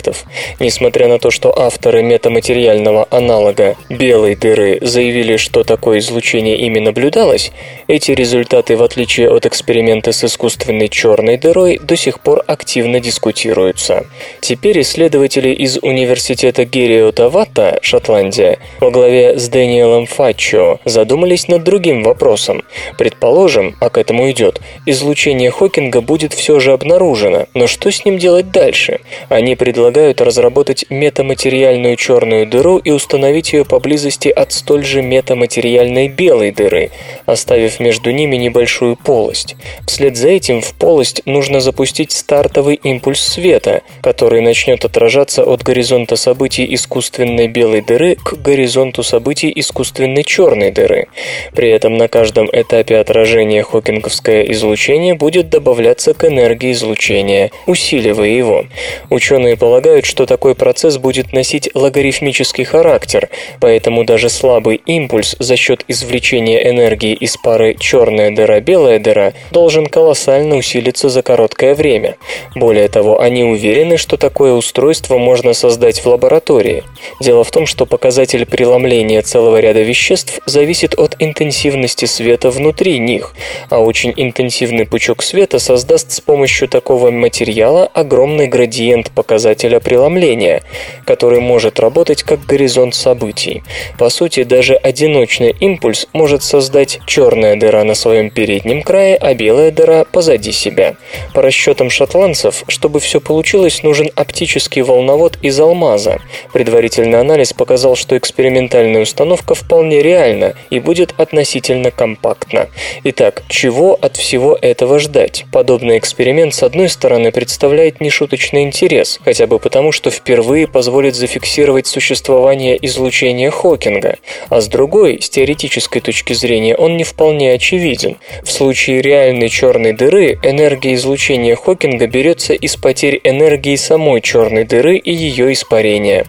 Несмотря 0.61 1.09
на 1.09 1.18
то, 1.18 1.30
что 1.30 1.57
авторы 1.59 2.03
метаматериального 2.03 3.07
аналога 3.11 3.76
белой 3.88 4.34
дыры 4.34 4.78
заявили, 4.80 5.36
что 5.36 5.64
такое 5.64 5.99
излучение 5.99 6.57
ими 6.57 6.78
наблюдалось, 6.78 7.53
эти 7.88 8.12
результаты, 8.12 8.76
в 8.76 8.82
отличие 8.82 9.30
от 9.30 9.47
эксперимента 9.47 10.12
с 10.12 10.24
искусственной 10.24 10.88
черной 10.88 11.36
дырой, 11.36 11.78
до 11.82 11.97
сих 11.97 12.20
пор 12.20 12.43
активно 12.47 13.01
дискутируются. 13.01 14.07
Теперь 14.40 14.80
исследователи 14.80 15.51
из 15.51 15.78
университета 15.82 16.64
Герио 16.64 17.12
Тавата, 17.12 17.78
Шотландия, 17.82 18.59
во 18.80 18.90
главе 18.90 19.38
с 19.38 19.49
Дэниелом 19.49 20.07
Фаччо, 20.07 20.80
задумались 20.84 21.49
над 21.49 21.64
другим 21.64 22.03
вопросом. 22.03 22.62
Предположим, 22.99 23.76
а 23.80 23.90
к 23.90 23.99
этому 23.99 24.30
идет, 24.30 24.61
излучение 24.86 25.51
Хокинга 25.51 26.01
будет 26.01 26.32
все 26.32 26.61
же 26.61 26.72
обнаружено, 26.72 27.47
но 27.55 27.66
что 27.66 27.90
с 27.90 28.05
ним 28.05 28.18
делать 28.18 28.51
дальше? 28.51 29.01
Они 29.28 29.57
предлагают 29.83 30.20
разработать 30.20 30.85
метаматериальную 30.91 31.97
черную 31.97 32.47
дыру 32.47 32.78
и 32.78 32.93
установить 32.93 33.53
ее 33.53 33.64
поблизости 33.64 34.28
от 34.28 34.53
столь 34.53 34.85
же 34.85 35.03
метаматериальной 35.03 36.07
белой 36.07 36.53
дыры, 36.53 36.93
оставив 37.26 37.80
между 37.80 38.12
ними 38.12 38.37
небольшую 38.37 38.95
полость. 38.95 39.57
Вслед 39.89 40.16
за 40.16 40.28
этим 40.28 40.61
в 40.61 40.72
полость 40.74 41.22
нужно 41.26 41.61
запустить 41.61 42.12
стартовый 42.12 42.76
импульс 42.76 43.20
света, 43.20 43.83
который 44.03 44.41
начнет 44.41 44.85
отражаться 44.85 45.43
от 45.43 45.64
горизонта 45.64 46.14
событий 46.14 46.72
искусственной 46.74 47.49
белой 47.49 47.80
дыры 47.80 48.14
к 48.14 48.35
горизонту 48.35 49.03
событий 49.03 49.53
искусственной 49.53 50.22
черной 50.22 50.70
дыры. 50.70 51.09
При 51.57 51.68
этом 51.70 51.97
на 51.97 52.07
каждом 52.07 52.49
этапе 52.53 52.99
отражения 52.99 53.64
хокинговское 53.64 54.45
излучение 54.53 55.14
будет 55.14 55.51
добавляться 55.51 56.14
к 56.14 56.24
энергии 56.24 56.70
излучения, 56.70 57.51
усиливая 57.66 58.28
его. 58.28 58.66
Ученые 59.11 59.57
полагают, 59.57 59.71
что 60.04 60.26
такой 60.26 60.54
процесс 60.54 60.98
будет 60.98 61.32
носить 61.32 61.70
логарифмический 61.74 62.64
характер, 62.64 63.30
поэтому 63.60 64.04
даже 64.04 64.28
слабый 64.28 64.76
импульс 64.86 65.34
за 65.38 65.56
счет 65.56 65.84
извлечения 65.88 66.70
энергии 66.70 67.14
из 67.14 67.36
пары 67.36 67.74
черная 67.78 68.30
дыра-белая 68.30 68.98
дыра 68.98 69.32
должен 69.50 69.86
колоссально 69.86 70.56
усилиться 70.56 71.08
за 71.08 71.22
короткое 71.22 71.74
время. 71.74 72.16
Более 72.54 72.88
того, 72.88 73.20
они 73.20 73.44
уверены, 73.44 73.96
что 73.96 74.16
такое 74.16 74.52
устройство 74.52 75.16
можно 75.16 75.54
создать 75.54 76.00
в 76.00 76.06
лаборатории. 76.06 76.84
Дело 77.20 77.42
в 77.42 77.50
том, 77.50 77.66
что 77.66 77.86
показатель 77.86 78.44
преломления 78.44 79.22
целого 79.22 79.58
ряда 79.58 79.82
веществ 79.82 80.40
зависит 80.46 80.98
от 80.98 81.16
интенсивности 81.18 82.04
света 82.04 82.50
внутри 82.50 82.98
них, 82.98 83.34
а 83.70 83.78
очень 83.78 84.12
интенсивный 84.16 84.86
пучок 84.86 85.22
света 85.22 85.58
создаст 85.58 86.12
с 86.12 86.20
помощью 86.20 86.68
такого 86.68 87.10
материала 87.10 87.88
огромный 87.94 88.48
градиент 88.48 89.10
показателя 89.10 89.61
преломления, 89.80 90.62
который 91.04 91.40
может 91.40 91.80
работать 91.80 92.22
как 92.22 92.44
горизонт 92.46 92.94
событий. 92.94 93.62
По 93.98 94.08
сути, 94.08 94.42
даже 94.44 94.74
одиночный 94.74 95.54
импульс 95.58 96.06
может 96.12 96.42
создать 96.42 97.00
черная 97.06 97.56
дыра 97.56 97.84
на 97.84 97.94
своем 97.94 98.30
переднем 98.30 98.82
крае, 98.82 99.16
а 99.16 99.34
белая 99.34 99.70
дыра 99.70 100.04
позади 100.04 100.52
себя. 100.52 100.96
По 101.34 101.42
расчетам 101.42 101.90
шотландцев, 101.90 102.64
чтобы 102.68 103.00
все 103.00 103.20
получилось, 103.20 103.82
нужен 103.82 104.10
оптический 104.14 104.82
волновод 104.82 105.38
из 105.42 105.58
алмаза. 105.58 106.20
Предварительный 106.52 107.20
анализ 107.20 107.52
показал, 107.52 107.96
что 107.96 108.16
экспериментальная 108.16 109.02
установка 109.02 109.54
вполне 109.54 110.02
реальна 110.02 110.54
и 110.70 110.78
будет 110.78 111.14
относительно 111.18 111.90
компактна. 111.90 112.68
Итак, 113.04 113.42
чего 113.48 113.98
от 114.00 114.16
всего 114.16 114.58
этого 114.60 114.98
ждать? 114.98 115.44
Подобный 115.52 115.98
эксперимент, 115.98 116.54
с 116.54 116.62
одной 116.62 116.88
стороны, 116.88 117.32
представляет 117.32 118.00
нешуточный 118.00 118.62
интерес, 118.62 119.20
хотя 119.24 119.46
бы 119.46 119.51
потому, 119.59 119.92
что 119.92 120.11
впервые 120.11 120.66
позволит 120.66 121.14
зафиксировать 121.14 121.86
существование 121.86 122.78
излучения 122.86 123.50
Хокинга, 123.50 124.18
а 124.48 124.61
с 124.61 124.68
другой, 124.68 125.20
с 125.20 125.28
теоретической 125.30 126.00
точки 126.00 126.32
зрения, 126.32 126.76
он 126.76 126.96
не 126.96 127.05
вполне 127.05 127.53
очевиден. 127.53 128.16
В 128.42 128.50
случае 128.50 129.03
реальной 129.03 129.48
черной 129.48 129.92
дыры 129.92 130.38
энергия 130.42 130.94
излучения 130.94 131.57
Хокинга 131.57 132.07
берется 132.07 132.55
из 132.55 132.76
потерь 132.76 133.20
энергии 133.24 133.76
самой 133.76 134.20
черной 134.20 134.64
дыры 134.64 134.96
и 134.96 135.12
ее 135.12 135.53
испарения. 135.53 136.26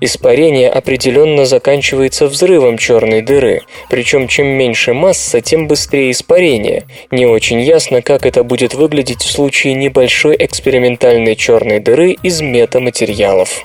Испарение 0.00 0.70
определенно 0.70 1.44
заканчивается 1.44 2.26
взрывом 2.26 2.78
черной 2.78 3.22
дыры, 3.22 3.62
причем 3.90 4.28
чем 4.28 4.46
меньше 4.46 4.94
масса, 4.94 5.40
тем 5.40 5.68
быстрее 5.68 6.10
испарение. 6.10 6.84
Не 7.10 7.26
очень 7.26 7.60
ясно, 7.60 8.02
как 8.02 8.26
это 8.26 8.42
будет 8.44 8.74
выглядеть 8.74 9.22
в 9.22 9.30
случае 9.30 9.74
небольшой 9.74 10.36
экспериментальной 10.38 11.36
черной 11.36 11.80
дыры 11.80 12.16
из 12.22 12.40
метаматериалов. 12.64 13.62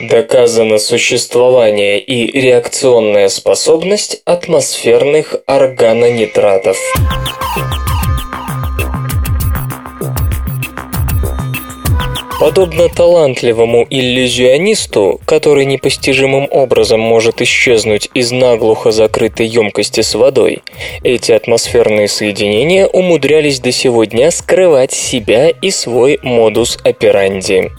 Доказано 0.00 0.78
существование 0.78 1.98
и 2.00 2.40
реакционная 2.40 3.28
способность 3.28 4.22
атмосферных 4.24 5.36
органонитратов. 5.46 6.76
Подобно 12.38 12.88
талантливому 12.88 13.84
иллюзионисту, 13.90 15.20
который 15.24 15.64
непостижимым 15.64 16.46
образом 16.52 17.00
может 17.00 17.42
исчезнуть 17.42 18.10
из 18.14 18.30
наглухо 18.30 18.92
закрытой 18.92 19.46
емкости 19.46 20.02
с 20.02 20.14
водой, 20.14 20.62
эти 21.02 21.32
атмосферные 21.32 22.06
соединения 22.06 22.86
умудрялись 22.86 23.58
до 23.58 23.72
сего 23.72 24.04
дня 24.04 24.30
скрывать 24.30 24.92
себя 24.92 25.48
и 25.48 25.72
свой 25.72 26.20
модус 26.22 26.78
операнди. 26.84 27.72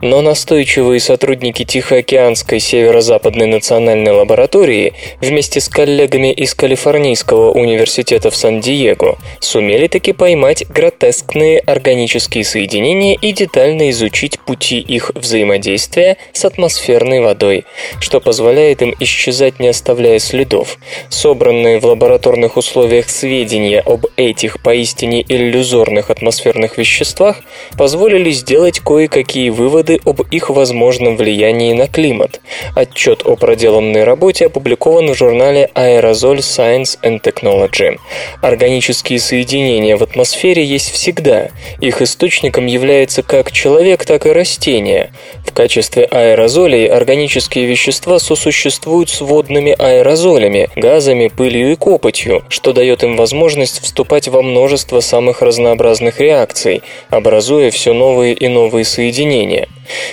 Но 0.00 0.22
настойчивые 0.22 0.98
сотрудники 1.00 1.66
Тихоокеанской 1.66 2.58
северо-западной 2.58 3.46
национальной 3.46 4.12
лаборатории 4.12 4.94
вместе 5.20 5.60
с 5.60 5.68
коллегами 5.68 6.32
из 6.32 6.54
Калифорнийского 6.54 7.50
университета 7.50 8.30
в 8.30 8.36
Сан-Диего 8.36 9.18
сумели 9.40 9.88
таки 9.88 10.14
поймать 10.14 10.66
гротескные 10.70 11.58
органические 11.58 12.44
соединения 12.44 13.14
и 13.20 13.32
детально 13.32 13.90
изучить 13.90 14.05
изучить 14.06 14.38
пути 14.38 14.78
их 14.78 15.10
взаимодействия 15.14 16.16
с 16.32 16.44
атмосферной 16.44 17.20
водой, 17.20 17.64
что 18.00 18.20
позволяет 18.20 18.82
им 18.82 18.94
исчезать, 19.00 19.58
не 19.58 19.68
оставляя 19.68 20.18
следов. 20.20 20.78
Собранные 21.08 21.80
в 21.80 21.86
лабораторных 21.86 22.56
условиях 22.56 23.10
сведения 23.10 23.80
об 23.80 24.06
этих 24.16 24.62
поистине 24.62 25.24
иллюзорных 25.28 26.10
атмосферных 26.10 26.78
веществах 26.78 27.40
позволили 27.76 28.30
сделать 28.30 28.78
кое-какие 28.80 29.50
выводы 29.50 30.00
об 30.04 30.20
их 30.30 30.50
возможном 30.50 31.16
влиянии 31.16 31.72
на 31.72 31.88
климат. 31.88 32.40
Отчет 32.76 33.22
о 33.24 33.34
проделанной 33.34 34.04
работе 34.04 34.46
опубликован 34.46 35.12
в 35.12 35.16
журнале 35.16 35.70
Aerosol 35.74 36.38
Science 36.38 36.98
and 37.02 37.20
Technology. 37.22 37.98
Органические 38.40 39.18
соединения 39.18 39.96
в 39.96 40.02
атмосфере 40.02 40.64
есть 40.64 40.92
всегда. 40.92 41.48
Их 41.80 42.02
источником 42.02 42.66
является 42.66 43.22
как 43.22 43.50
человек, 43.50 43.95
человек, 43.96 44.04
так 44.04 44.26
и 44.26 44.32
растения. 44.32 45.10
В 45.44 45.52
качестве 45.52 46.04
аэрозолей 46.04 46.86
органические 46.86 47.66
вещества 47.66 48.18
сосуществуют 48.18 49.08
с 49.08 49.20
водными 49.20 49.74
аэрозолями, 49.78 50.68
газами, 50.76 51.28
пылью 51.28 51.72
и 51.72 51.76
копотью, 51.76 52.44
что 52.48 52.72
дает 52.72 53.02
им 53.02 53.16
возможность 53.16 53.82
вступать 53.82 54.28
во 54.28 54.42
множество 54.42 55.00
самых 55.00 55.42
разнообразных 55.42 56.20
реакций, 56.20 56.82
образуя 57.10 57.70
все 57.70 57.92
новые 57.92 58.34
и 58.34 58.48
новые 58.48 58.84
соединения. 58.84 59.68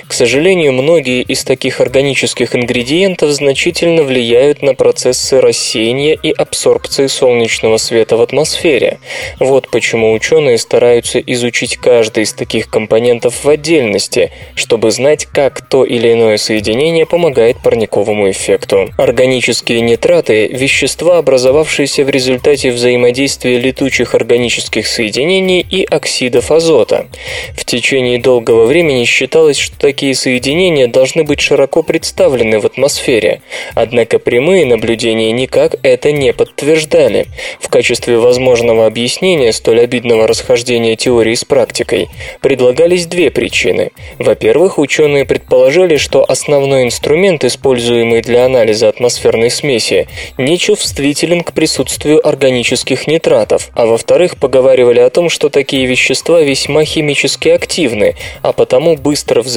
К 0.07 0.13
сожалению, 0.13 0.73
многие 0.73 1.21
из 1.21 1.43
таких 1.43 1.81
органических 1.81 2.55
ингредиентов 2.55 3.31
значительно 3.31 4.03
влияют 4.03 4.61
на 4.61 4.73
процессы 4.73 5.39
рассеяния 5.39 6.17
и 6.21 6.31
абсорбции 6.31 7.07
солнечного 7.07 7.77
света 7.77 8.17
в 8.17 8.21
атмосфере. 8.21 8.99
Вот 9.39 9.69
почему 9.69 10.13
ученые 10.13 10.57
стараются 10.57 11.19
изучить 11.19 11.77
каждый 11.77 12.23
из 12.23 12.33
таких 12.33 12.69
компонентов 12.69 13.43
в 13.43 13.49
отдельности, 13.49 14.31
чтобы 14.55 14.91
знать, 14.91 15.25
как 15.25 15.61
то 15.61 15.83
или 15.83 16.13
иное 16.13 16.37
соединение 16.37 17.05
помогает 17.05 17.57
парниковому 17.63 18.29
эффекту. 18.31 18.89
Органические 18.97 19.81
нитраты– 19.81 20.47
вещества, 20.51 21.17
образовавшиеся 21.17 22.03
в 22.03 22.09
результате 22.09 22.71
взаимодействия 22.71 23.57
летучих 23.57 24.15
органических 24.15 24.87
соединений 24.87 25.65
и 25.69 25.83
оксидов 25.83 26.51
азота. 26.51 27.07
В 27.55 27.65
течение 27.65 28.19
долгого 28.19 28.65
времени 28.65 29.05
считалось, 29.05 29.57
что 29.63 29.77
такие 29.79 30.13
соединения 30.13 30.87
должны 30.87 31.23
быть 31.23 31.39
широко 31.39 31.81
представлены 31.81 32.59
в 32.59 32.65
атмосфере, 32.65 33.41
однако 33.73 34.19
прямые 34.19 34.65
наблюдения 34.65 35.31
никак 35.31 35.75
это 35.81 36.11
не 36.11 36.33
подтверждали. 36.33 37.27
В 37.59 37.69
качестве 37.69 38.17
возможного 38.17 38.85
объяснения 38.85 39.51
столь 39.53 39.81
обидного 39.81 40.27
расхождения 40.27 40.95
теории 40.95 41.33
с 41.33 41.45
практикой 41.45 42.09
предлагались 42.41 43.07
две 43.07 43.31
причины. 43.31 43.91
Во-первых, 44.19 44.77
ученые 44.77 45.25
предположили, 45.25 45.97
что 45.97 46.29
основной 46.29 46.83
инструмент, 46.83 47.43
используемый 47.43 48.21
для 48.21 48.45
анализа 48.45 48.89
атмосферной 48.89 49.49
смеси, 49.49 50.07
не 50.37 50.57
чувствителен 50.57 51.41
к 51.41 51.53
присутствию 51.53 52.25
органических 52.27 53.07
нитратов, 53.07 53.69
а 53.73 53.85
во-вторых, 53.85 54.37
поговаривали 54.37 54.99
о 54.99 55.09
том, 55.09 55.29
что 55.29 55.49
такие 55.49 55.85
вещества 55.85 56.41
весьма 56.41 56.83
химически 56.83 57.49
активны, 57.49 58.15
а 58.41 58.51
потому 58.51 58.97
быстро 58.97 59.41
взаимодействуют 59.41 59.52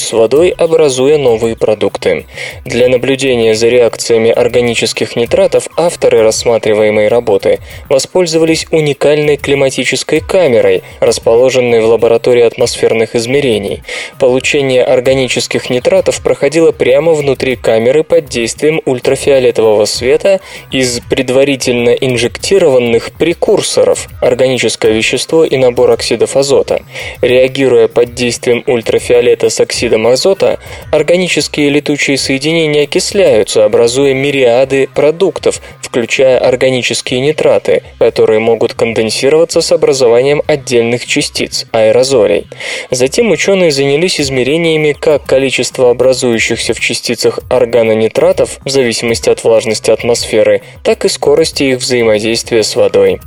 с 0.00 0.12
водой, 0.12 0.54
образуя 0.56 1.18
новые 1.18 1.56
продукты. 1.56 2.26
Для 2.64 2.88
наблюдения 2.88 3.54
за 3.54 3.68
реакциями 3.68 4.30
органических 4.30 5.16
нитратов 5.16 5.68
авторы 5.76 6.22
рассматриваемой 6.22 7.08
работы 7.08 7.60
воспользовались 7.88 8.66
уникальной 8.70 9.36
климатической 9.36 10.20
камерой, 10.20 10.82
расположенной 11.00 11.80
в 11.80 11.86
лаборатории 11.86 12.42
атмосферных 12.42 13.14
измерений. 13.14 13.82
Получение 14.18 14.84
органических 14.84 15.70
нитратов 15.70 16.22
проходило 16.22 16.72
прямо 16.72 17.12
внутри 17.12 17.56
камеры 17.56 18.02
под 18.04 18.26
действием 18.26 18.80
ультрафиолетового 18.84 19.84
света 19.86 20.40
из 20.70 21.00
предварительно 21.08 21.90
инжектированных 21.90 23.12
прекурсоров– 23.12 24.08
органическое 24.20 24.92
вещество 24.92 25.44
и 25.44 25.56
набор 25.56 25.90
оксидов 25.90 26.36
азота. 26.36 26.82
Реагируя 27.22 27.88
под 27.88 28.14
действием 28.14 28.62
ультрафиолета 29.14 29.50
с 29.50 29.60
оксидом 29.60 30.06
азота, 30.06 30.58
органические 30.90 31.70
летучие 31.70 32.18
соединения 32.18 32.84
окисляются, 32.84 33.64
образуя 33.64 34.12
мириады 34.14 34.88
продуктов, 34.92 35.60
включая 35.80 36.38
органические 36.38 37.20
нитраты, 37.20 37.82
которые 37.98 38.40
могут 38.40 38.74
конденсироваться 38.74 39.60
с 39.60 39.70
образованием 39.70 40.42
отдельных 40.46 41.06
частиц– 41.06 41.66
аэрозолей. 41.72 42.46
Затем 42.90 43.30
ученые 43.30 43.70
занялись 43.70 44.20
измерениями 44.20 44.92
как 44.92 45.24
количества 45.24 45.90
образующихся 45.90 46.74
в 46.74 46.80
частицах 46.80 47.38
органонитратов 47.48 48.58
в 48.64 48.70
зависимости 48.70 49.30
от 49.30 49.44
влажности 49.44 49.92
атмосферы, 49.92 50.62
так 50.82 51.04
и 51.04 51.08
скорости 51.08 51.62
их 51.62 51.78
взаимодействия 51.78 52.64
с 52.64 52.74
водой. 52.74 53.20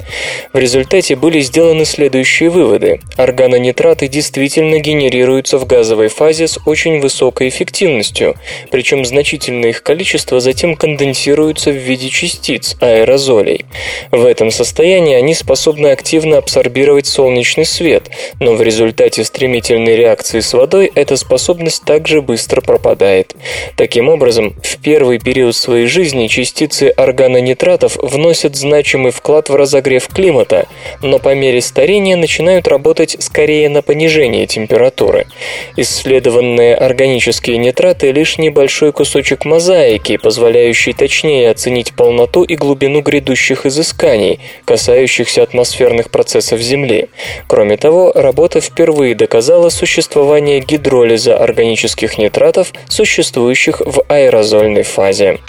В 0.51 0.57
результате 0.57 1.15
были 1.15 1.39
сделаны 1.39 1.85
следующие 1.85 2.49
выводы. 2.49 2.99
Органонитраты 3.15 4.09
действительно 4.09 4.79
генерируются 4.79 5.57
в 5.57 5.65
газовой 5.77 6.07
фазе 6.07 6.47
с 6.47 6.57
очень 6.65 6.99
высокой 6.99 7.49
эффективностью, 7.49 8.35
причем 8.71 9.05
значительное 9.05 9.69
их 9.69 9.83
количество 9.83 10.39
затем 10.39 10.75
конденсируется 10.75 11.69
в 11.69 11.75
виде 11.75 12.09
частиц, 12.09 12.75
аэрозолей. 12.81 13.65
В 14.09 14.25
этом 14.25 14.49
состоянии 14.49 15.13
они 15.13 15.35
способны 15.35 15.87
активно 15.87 16.39
абсорбировать 16.39 17.05
солнечный 17.05 17.65
свет, 17.65 18.09
но 18.39 18.55
в 18.55 18.61
результате 18.63 19.23
стремительной 19.23 19.95
реакции 19.95 20.39
с 20.39 20.51
водой 20.51 20.91
эта 20.95 21.15
способность 21.15 21.83
также 21.85 22.23
быстро 22.23 22.61
пропадает. 22.61 23.35
Таким 23.75 24.09
образом, 24.09 24.55
в 24.63 24.77
первый 24.77 25.19
период 25.19 25.55
своей 25.55 25.85
жизни 25.85 26.25
частицы 26.25 26.85
органонитратов 26.89 27.97
вносят 27.97 28.55
значимый 28.55 29.11
вклад 29.11 29.49
в 29.49 29.55
разогрев 29.55 30.07
климата, 30.07 30.65
но 31.03 31.19
по 31.19 31.35
мере 31.35 31.61
старения 31.61 32.15
начинают 32.15 32.67
работать 32.67 33.15
скорее 33.19 33.69
на 33.69 33.83
понижение 33.83 34.47
температуры. 34.47 35.27
Исследованные 35.75 36.75
органические 36.75 37.57
нитраты– 37.57 38.11
лишь 38.13 38.37
небольшой 38.37 38.91
кусочек 38.91 39.45
мозаики, 39.45 40.17
позволяющий 40.17 40.93
точнее 40.93 41.51
оценить 41.51 41.93
полноту 41.93 42.43
и 42.43 42.55
глубину 42.55 43.01
грядущих 43.01 43.65
изысканий, 43.65 44.39
касающихся 44.65 45.43
атмосферных 45.43 46.09
процессов 46.09 46.59
Земли. 46.61 47.09
Кроме 47.47 47.77
того, 47.77 48.11
работа 48.13 48.61
впервые 48.61 49.15
доказала 49.15 49.69
существование 49.69 50.59
гидролиза 50.59 51.37
органических 51.37 52.17
нитратов, 52.17 52.73
существующих 52.87 53.81
в 53.81 54.03
аэрозольной 54.07 54.83
фазе. 54.83 55.39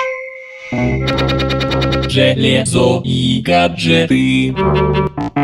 Железо 2.09 3.03
и 3.05 3.43
гаджеты. 3.43 4.55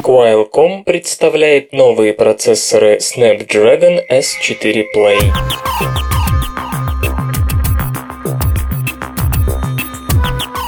Qualcomm 0.03 0.85
представляет 0.85 1.73
новые 1.73 2.15
процессоры 2.15 2.99
Snapdragon 2.99 4.01
S4 4.11 4.85
Play. 4.97 5.21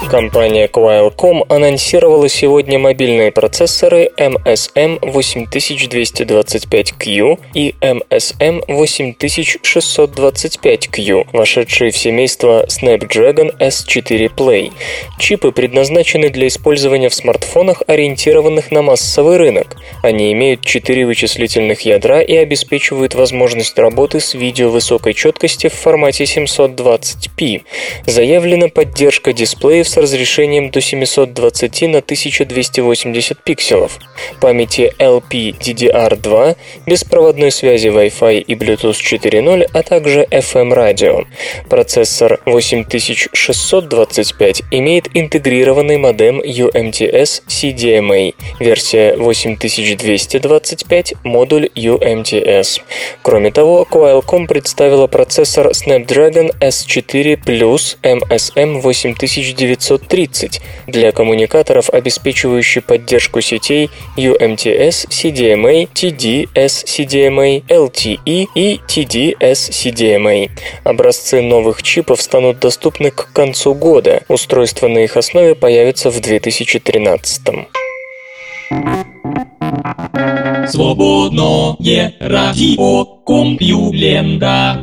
Компания 0.08 0.68
Qualcomm 0.68 1.44
анонсировала 1.48 2.28
сегодня 2.28 2.78
мобильные 2.78 3.32
процессоры 3.32 4.12
MSM 4.16 5.00
8225Q 5.00 7.40
и 7.54 7.74
MSM 7.80 8.64
8625Q, 8.68 11.26
вошедшие 11.32 11.90
в 11.90 11.98
семейство 11.98 12.64
Snapdragon 12.66 13.58
S4 13.58 14.30
Play. 14.32 14.70
Чипы 15.18 15.50
предназначены 15.50 16.30
для 16.30 16.46
использования 16.46 17.08
в 17.08 17.14
смартфонах, 17.14 17.82
ориентированных 17.88 18.70
на 18.70 18.82
массовый 18.82 19.38
рынок. 19.38 19.76
Они 20.04 20.32
имеют 20.32 20.60
4 20.60 21.04
вычислительных 21.04 21.80
ядра 21.80 22.20
и 22.20 22.36
обеспечивают 22.36 23.16
возможность 23.16 23.76
работы 23.76 24.20
с 24.20 24.34
видео 24.34 24.70
высокой 24.70 25.14
четкости 25.14 25.68
в 25.68 25.74
формате 25.74 26.22
720p. 26.24 27.62
Заявлена 28.06 28.68
поддержка 28.68 29.32
дисплеев 29.32 29.88
с 29.88 29.96
разрешением 30.06 30.70
до 30.70 30.80
720 30.80 31.82
на 31.82 31.98
1280 31.98 33.42
пикселов, 33.42 33.98
памяти 34.40 34.94
LPDDR2, 35.00 36.56
беспроводной 36.86 37.50
связи 37.50 37.88
Wi-Fi 37.88 38.38
и 38.38 38.54
Bluetooth 38.54 38.92
4.0, 38.92 39.68
а 39.72 39.82
также 39.82 40.24
FM-радио. 40.30 41.24
Процессор 41.68 42.40
8625 42.46 44.62
имеет 44.70 45.08
интегрированный 45.14 45.98
модем 45.98 46.40
UMTS 46.40 47.42
CDMA, 47.48 48.32
версия 48.60 49.16
8225, 49.16 51.14
модуль 51.24 51.68
UMTS. 51.74 52.80
Кроме 53.22 53.50
того, 53.50 53.84
Qualcomm 53.90 54.46
представила 54.46 55.08
процессор 55.08 55.70
Snapdragon 55.70 56.52
S4 56.60 57.40
Plus 57.44 57.96
MSM 58.02 58.80
8900 58.80 59.85
930 59.86 60.60
для 60.86 61.12
коммуникаторов, 61.12 61.90
обеспечивающих 61.90 62.84
поддержку 62.84 63.40
сетей 63.40 63.90
UMTS, 64.16 65.08
CDMA, 65.08 65.88
TD-SCDMA, 65.92 67.64
LTE 67.68 68.48
и 68.54 68.80
TD-SCDMA. 68.88 70.50
Образцы 70.84 71.42
новых 71.42 71.82
чипов 71.82 72.20
станут 72.20 72.58
доступны 72.58 73.10
к 73.10 73.32
концу 73.32 73.74
года. 73.74 74.22
Устройства 74.28 74.88
на 74.88 74.98
их 74.98 75.16
основе 75.16 75.54
появятся 75.54 76.10
в 76.10 76.20
2013. 76.20 77.42
Свободное 80.68 82.14
радио 82.20 83.04
Компьюлента. 83.24 84.82